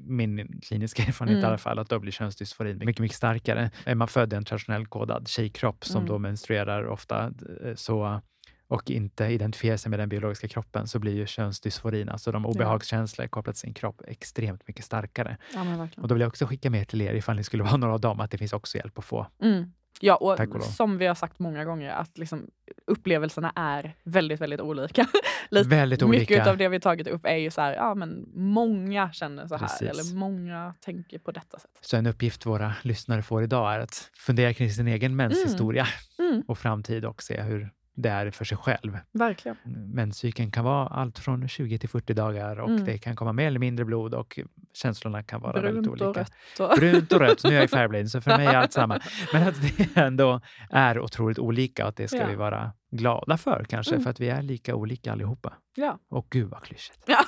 min 0.00 0.60
kliniska 0.62 1.02
erfarenhet 1.08 1.34
Mm. 1.36 1.44
i 1.44 1.46
alla 1.48 1.58
fall, 1.58 1.78
att 1.78 1.88
då 1.88 1.98
blir 1.98 2.12
könsdysforin 2.12 2.78
mycket, 2.78 3.00
mycket 3.00 3.16
starkare. 3.16 3.70
Är 3.84 3.94
man 3.94 4.08
född 4.08 4.32
i 4.32 4.36
en 4.36 4.44
traditionellt 4.44 4.90
kodad 4.90 5.28
tjejkropp 5.28 5.84
som 5.84 5.96
Mm. 5.96 6.08
då 6.08 6.18
menstruerar 6.18 6.86
ofta 6.86 7.32
så 7.74 8.20
och 8.68 8.90
inte 8.90 9.24
identifierar 9.24 9.76
sig 9.76 9.90
med 9.90 9.98
den 9.98 10.08
biologiska 10.08 10.48
kroppen 10.48 10.86
så 10.86 10.98
blir 10.98 11.14
ju 11.14 11.26
könsdysforin, 11.26 12.08
alltså 12.08 12.32
de 12.32 12.46
obehagskänslor 12.46 13.26
kopplat 13.26 13.54
till 13.56 13.60
sin 13.60 13.74
kropp, 13.74 14.02
extremt 14.06 14.68
mycket 14.68 14.84
starkare. 14.84 15.36
Ja. 15.54 15.88
Och 15.96 16.08
då 16.08 16.14
vill 16.14 16.20
jag 16.20 16.28
också 16.28 16.46
skicka 16.46 16.70
med 16.70 16.88
till 16.88 17.02
er, 17.02 17.14
ifall 17.14 17.36
ni 17.36 17.44
skulle 17.44 17.62
vara 17.64 17.76
några 17.76 17.94
av 17.94 18.00
dem, 18.00 18.20
att 18.20 18.30
det 18.30 18.38
finns 18.38 18.52
också 18.52 18.78
hjälp 18.78 18.98
att 18.98 19.04
få. 19.04 19.26
Mm. 19.42 19.72
Ja, 20.00 20.16
och 20.16 20.62
som 20.64 20.98
vi 20.98 21.06
har 21.06 21.14
sagt 21.14 21.38
många 21.38 21.64
gånger, 21.64 21.90
att 21.90 22.18
liksom 22.18 22.50
upplevelserna 22.86 23.52
är 23.56 23.94
väldigt, 24.04 24.40
väldigt 24.40 24.60
olika. 24.60 25.06
Lite, 25.50 25.68
Väldigt 25.68 26.08
mycket 26.08 26.36
olika. 26.36 26.50
av 26.50 26.56
det 26.56 26.68
vi 26.68 26.80
tagit 26.80 27.06
upp 27.06 27.26
är 27.26 27.36
ju 27.36 27.50
så 27.50 27.60
här, 27.60 27.74
ja 27.74 27.94
men 27.94 28.28
många 28.34 29.12
känner 29.12 29.46
så 29.46 29.56
här, 29.56 29.66
Precis. 29.66 29.88
eller 29.88 30.16
många 30.16 30.74
tänker 30.80 31.18
på 31.18 31.30
detta 31.30 31.58
sätt. 31.58 31.70
Så 31.80 31.96
en 31.96 32.06
uppgift 32.06 32.46
våra 32.46 32.74
lyssnare 32.82 33.22
får 33.22 33.42
idag 33.42 33.74
är 33.74 33.78
att 33.78 34.10
fundera 34.16 34.54
kring 34.54 34.70
sin 34.70 34.88
egen 34.88 35.16
menshistoria 35.16 35.86
Mm, 36.18 36.42
och 36.46 36.58
framtid 36.58 37.04
och 37.04 37.22
se 37.22 37.42
hur 37.42 37.70
det 38.02 38.08
är 38.08 38.30
för 38.30 38.44
sig 38.44 38.58
själv. 38.58 38.98
verkligen. 39.12 39.56
Menscykeln 39.94 40.50
kan 40.50 40.64
vara 40.64 40.86
allt 40.88 41.18
från 41.18 41.48
20 41.48 41.78
till 41.78 41.88
40 41.88 42.14
dagar 42.14 42.60
och 42.60 42.68
Mm. 42.70 42.84
det 42.84 42.98
kan 42.98 43.16
komma 43.16 43.32
mer 43.32 43.46
eller 43.46 43.58
mindre 43.58 43.84
blod 43.84 44.14
och 44.14 44.38
känslorna 44.72 45.22
kan 45.22 45.40
vara 45.40 45.52
väldigt 45.52 45.72
Brunt 45.84 45.88
olika. 45.88 46.08
och 46.08 46.16
rött. 46.16 46.32
Och, 46.60 46.78
Brunt 46.78 47.12
och 47.12 47.20
rött, 47.20 47.44
nu 47.44 47.50
är 47.50 47.54
jag 47.54 47.64
i 47.64 47.68
färgblind 47.68 48.10
så 48.10 48.20
för 48.20 48.36
mig 48.36 48.46
är 48.46 48.54
allt 48.56 48.72
samma. 48.72 49.00
Men 49.32 49.48
att 49.48 49.54
det 49.62 49.96
ändå 49.96 50.40
är 50.70 51.00
otroligt 51.00 51.38
olika 51.38 51.82
och 51.82 51.88
att 51.88 51.96
det 51.96 52.08
ska 52.08 52.18
Ja. 52.18 52.26
vi 52.28 52.34
vara 52.34 52.72
glada 52.90 53.36
för 53.36 53.64
kanske, 53.68 53.94
Mm. 53.94 54.02
för 54.04 54.10
att 54.10 54.20
vi 54.20 54.28
är 54.28 54.42
lika 54.42 54.74
olika 54.74 55.12
allihopa. 55.12 55.52
ja. 55.76 55.98
Och 56.08 56.26
gud 56.30 56.48
vad 56.50 56.62
klyschigt. 56.62 57.04
Ja. 57.06 57.18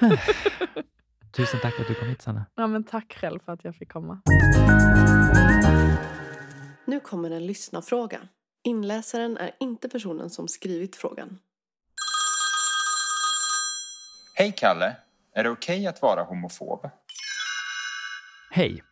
Tusen 1.36 1.60
tack 1.60 1.74
för 1.74 1.82
att 1.82 1.88
du 1.88 1.94
kom 1.94 2.08
hit 2.08 2.22
Sanna. 2.22 2.46
ja, 2.54 2.66
men 2.66 2.84
tack 2.84 3.16
själv 3.20 3.38
för 3.44 3.52
att 3.52 3.64
jag 3.64 3.76
fick 3.76 3.92
komma. 3.92 4.22
Nu 6.86 7.00
kommer 7.00 7.30
en 7.30 7.46
lyssnarfråga. 7.46 8.18
Inläsaren 8.64 9.36
är 9.36 9.50
inte 9.60 9.88
personen 9.88 10.30
som 10.30 10.48
skrivit 10.48 10.96
frågan. 10.96 11.38
Hej 14.34 14.52
Kalle! 14.56 14.96
Är 15.34 15.44
det 15.44 15.50
okej 15.50 15.86
att 15.86 16.02
vara 16.02 16.22
homofob? 16.22 16.90
Hej! 18.50 18.82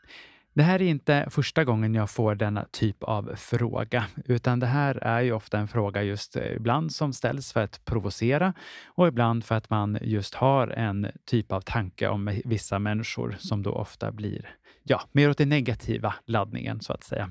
Det 0.54 0.62
här 0.62 0.82
är 0.82 0.86
inte 0.86 1.26
första 1.30 1.64
gången 1.64 1.94
jag 1.94 2.10
får 2.10 2.34
denna 2.34 2.64
typ 2.70 3.02
av 3.02 3.34
fråga, 3.36 4.04
utan 4.24 4.60
det 4.60 4.66
här 4.66 4.94
är 4.96 5.20
ju 5.20 5.32
ofta 5.32 5.58
en 5.58 5.68
fråga 5.68 6.02
just 6.02 6.36
eh, 6.36 6.52
ibland 6.56 6.92
som 6.92 7.12
ställs 7.12 7.52
för 7.52 7.62
att 7.62 7.84
provocera 7.84 8.54
och 8.86 9.08
ibland 9.08 9.44
för 9.44 9.54
att 9.54 9.70
man 9.70 9.98
just 10.02 10.34
har 10.34 10.68
en 10.68 11.06
typ 11.26 11.52
av 11.52 11.60
tanke 11.60 12.08
om 12.08 12.40
vissa 12.44 12.78
människor 12.78 13.36
som 13.38 13.62
då 13.62 13.72
ofta 13.72 14.12
blir 14.12 14.54
ja, 14.82 15.02
mer 15.12 15.30
åt 15.30 15.38
den 15.38 15.48
negativa 15.48 16.14
laddningen 16.26 16.80
så 16.80 16.92
att 16.92 17.04
säga. 17.04 17.30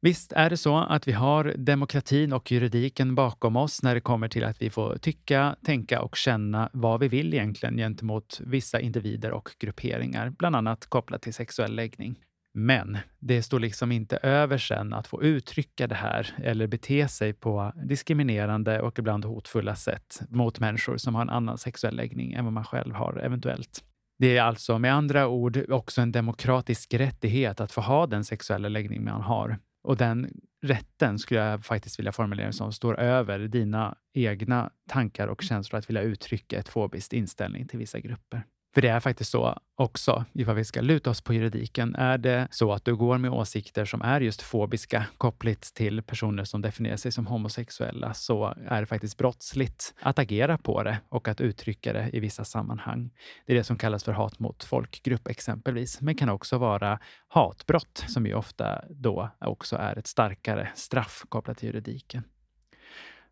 Visst 0.00 0.32
är 0.32 0.50
det 0.50 0.56
så 0.56 0.78
att 0.78 1.08
vi 1.08 1.12
har 1.12 1.54
demokratin 1.56 2.32
och 2.32 2.52
juridiken 2.52 3.14
bakom 3.14 3.56
oss 3.56 3.82
när 3.82 3.94
det 3.94 4.00
kommer 4.00 4.28
till 4.28 4.44
att 4.44 4.62
vi 4.62 4.70
får 4.70 4.96
tycka, 4.96 5.56
tänka 5.64 6.02
och 6.02 6.16
känna 6.16 6.70
vad 6.72 7.00
vi 7.00 7.08
vill 7.08 7.34
egentligen 7.34 7.76
gentemot 7.76 8.40
vissa 8.44 8.80
individer 8.80 9.30
och 9.30 9.50
grupperingar, 9.58 10.30
bland 10.30 10.56
annat 10.56 10.86
kopplat 10.86 11.22
till 11.22 11.34
sexuell 11.34 11.74
läggning. 11.74 12.25
Men 12.58 12.98
det 13.18 13.42
står 13.42 13.60
liksom 13.60 13.92
inte 13.92 14.16
över 14.16 14.58
sen 14.58 14.92
att 14.92 15.06
få 15.06 15.22
uttrycka 15.22 15.86
det 15.86 15.94
här 15.94 16.34
eller 16.42 16.66
bete 16.66 17.08
sig 17.08 17.32
på 17.32 17.72
diskriminerande 17.84 18.80
och 18.80 18.98
ibland 18.98 19.24
hotfulla 19.24 19.76
sätt 19.76 20.20
mot 20.28 20.60
människor 20.60 20.96
som 20.96 21.14
har 21.14 21.22
en 21.22 21.30
annan 21.30 21.58
sexuell 21.58 21.96
läggning 21.96 22.32
än 22.32 22.44
vad 22.44 22.52
man 22.52 22.64
själv 22.64 22.94
har 22.94 23.20
eventuellt. 23.24 23.84
Det 24.18 24.36
är 24.36 24.42
alltså 24.42 24.78
med 24.78 24.94
andra 24.94 25.28
ord 25.28 25.70
också 25.70 26.00
en 26.00 26.12
demokratisk 26.12 26.94
rättighet 26.94 27.60
att 27.60 27.72
få 27.72 27.80
ha 27.80 28.06
den 28.06 28.24
sexuella 28.24 28.68
läggning 28.68 29.04
man 29.04 29.22
har. 29.22 29.58
Och 29.84 29.96
den 29.96 30.30
rätten 30.62 31.18
skulle 31.18 31.40
jag 31.40 31.64
faktiskt 31.64 31.98
vilja 31.98 32.12
formulera 32.12 32.52
som 32.52 32.72
står 32.72 33.00
över 33.00 33.38
dina 33.38 33.96
egna 34.14 34.70
tankar 34.88 35.28
och 35.28 35.42
känslor 35.42 35.78
att 35.78 35.88
vilja 35.88 36.02
uttrycka 36.02 36.58
ett 36.58 36.68
fobiskt 36.68 37.12
inställning 37.12 37.68
till 37.68 37.78
vissa 37.78 38.00
grupper. 38.00 38.42
För 38.76 38.82
det 38.82 38.88
är 38.88 39.00
faktiskt 39.00 39.30
så 39.30 39.58
också, 39.76 40.24
ifall 40.32 40.54
vi 40.54 40.64
ska 40.64 40.80
luta 40.80 41.10
oss 41.10 41.20
på 41.20 41.34
juridiken, 41.34 41.94
är 41.94 42.18
det 42.18 42.48
så 42.50 42.72
att 42.72 42.84
du 42.84 42.96
går 42.96 43.18
med 43.18 43.30
åsikter 43.30 43.84
som 43.84 44.02
är 44.02 44.20
just 44.20 44.42
fobiska 44.42 45.06
kopplat 45.18 45.60
till 45.60 46.02
personer 46.02 46.44
som 46.44 46.62
definierar 46.62 46.96
sig 46.96 47.12
som 47.12 47.26
homosexuella, 47.26 48.14
så 48.14 48.54
är 48.66 48.80
det 48.80 48.86
faktiskt 48.86 49.18
brottsligt 49.18 49.94
att 50.00 50.18
agera 50.18 50.58
på 50.58 50.82
det 50.82 50.98
och 51.08 51.28
att 51.28 51.40
uttrycka 51.40 51.92
det 51.92 52.10
i 52.12 52.20
vissa 52.20 52.44
sammanhang. 52.44 53.10
Det 53.46 53.52
är 53.52 53.56
det 53.56 53.64
som 53.64 53.78
kallas 53.78 54.04
för 54.04 54.12
hat 54.12 54.38
mot 54.38 54.64
folkgrupp 54.64 55.28
exempelvis, 55.28 56.00
men 56.00 56.14
kan 56.14 56.28
också 56.28 56.58
vara 56.58 56.98
hatbrott 57.28 58.04
som 58.08 58.26
ju 58.26 58.34
ofta 58.34 58.84
då 58.90 59.30
också 59.40 59.76
är 59.76 59.98
ett 59.98 60.06
starkare 60.06 60.68
straff 60.74 61.24
kopplat 61.28 61.58
till 61.58 61.66
juridiken. 61.66 62.22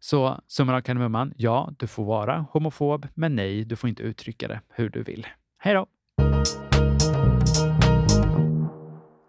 Så 0.05 0.41
summan 0.49 0.75
av 0.75 0.81
kardemumman, 0.81 1.33
ja, 1.37 1.73
du 1.79 1.87
får 1.87 2.05
vara 2.05 2.47
homofob, 2.51 3.07
men 3.15 3.37
nej, 3.37 3.65
du 3.65 3.77
får 3.77 3.89
inte 3.89 4.03
uttrycka 4.03 4.49
det 4.49 4.61
hur 4.69 4.89
du 4.89 5.03
vill. 5.03 5.27
Hej 5.59 5.75
då! 5.75 5.87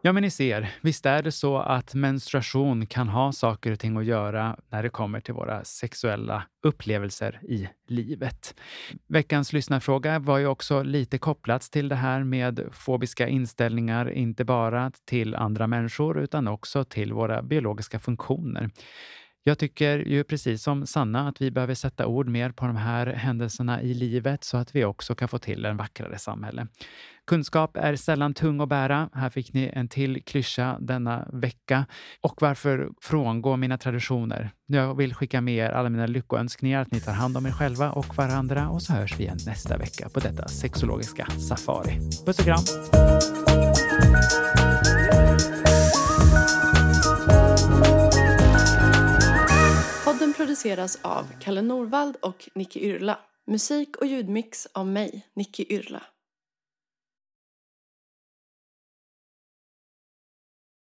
Ja, 0.01 0.13
men 0.13 0.23
ni 0.23 0.29
ser, 0.29 0.71
visst 0.81 1.05
är 1.05 1.23
det 1.23 1.31
så 1.31 1.57
att 1.57 1.93
menstruation 1.93 2.85
kan 2.85 3.09
ha 3.09 3.31
saker 3.31 3.71
och 3.71 3.79
ting 3.79 3.97
att 3.97 4.05
göra 4.05 4.57
när 4.69 4.83
det 4.83 4.89
kommer 4.89 5.19
till 5.19 5.33
våra 5.33 5.63
sexuella 5.63 6.43
upplevelser 6.63 7.39
i 7.43 7.69
livet. 7.87 8.55
Veckans 9.07 9.53
lyssnarfråga 9.53 10.19
var 10.19 10.37
ju 10.37 10.47
också 10.47 10.83
lite 10.83 11.17
kopplat 11.17 11.61
till 11.61 11.89
det 11.89 11.95
här 11.95 12.23
med 12.23 12.67
fobiska 12.71 13.27
inställningar, 13.27 14.11
inte 14.11 14.45
bara 14.45 14.91
till 15.05 15.35
andra 15.35 15.67
människor 15.67 16.19
utan 16.19 16.47
också 16.47 16.83
till 16.83 17.13
våra 17.13 17.41
biologiska 17.41 17.99
funktioner. 17.99 18.69
Jag 19.47 19.57
tycker 19.57 19.97
ju 19.99 20.23
precis 20.23 20.63
som 20.63 20.87
Sanna 20.87 21.27
att 21.27 21.41
vi 21.41 21.51
behöver 21.51 21.73
sätta 21.73 22.07
ord 22.07 22.27
mer 22.27 22.51
på 22.51 22.65
de 22.65 22.75
här 22.75 23.07
händelserna 23.07 23.81
i 23.81 23.93
livet 23.93 24.43
så 24.43 24.57
att 24.57 24.75
vi 24.75 24.85
också 24.85 25.15
kan 25.15 25.27
få 25.27 25.37
till 25.37 25.65
en 25.65 25.77
vackrare 25.77 26.19
samhälle. 26.19 26.67
Kunskap 27.27 27.77
är 27.77 27.95
sällan 27.95 28.33
tung 28.33 28.61
att 28.61 28.69
bära. 28.69 29.09
Här 29.13 29.29
fick 29.29 29.53
ni 29.53 29.71
en 29.73 29.87
till 29.87 30.23
klyscha 30.23 30.77
denna 30.79 31.27
vecka. 31.33 31.85
Och 32.21 32.41
varför 32.41 32.89
frångå 33.01 33.57
mina 33.57 33.77
traditioner? 33.77 34.51
Jag 34.65 34.97
vill 34.97 35.13
skicka 35.13 35.41
med 35.41 35.55
er 35.55 35.69
alla 35.69 35.89
mina 35.89 36.07
lyckoönskningar, 36.07 36.81
att 36.81 36.91
ni 36.91 36.99
tar 36.99 37.13
hand 37.13 37.37
om 37.37 37.45
er 37.45 37.51
själva 37.51 37.91
och 37.91 38.17
varandra 38.17 38.69
och 38.69 38.81
så 38.81 38.93
hörs 38.93 39.19
vi 39.19 39.23
igen 39.23 39.37
nästa 39.45 39.77
vecka 39.77 40.09
på 40.09 40.19
detta 40.19 40.47
sexologiska 40.47 41.25
safari. 41.25 41.99
Puss 42.25 42.39
och 42.39 42.45
kram! 42.45 42.63
Produceras 50.55 50.99
av 51.01 51.25
Kalle 51.39 51.61
Norvald 51.61 52.15
och 52.21 52.49
Nicky 52.55 52.79
Yrla. 52.79 53.19
Musik 53.47 53.95
och 53.97 54.05
ljudmix 54.05 54.67
av 54.73 54.87
mig, 54.87 55.27
Nicky 55.33 55.65
Yrla. 55.69 56.01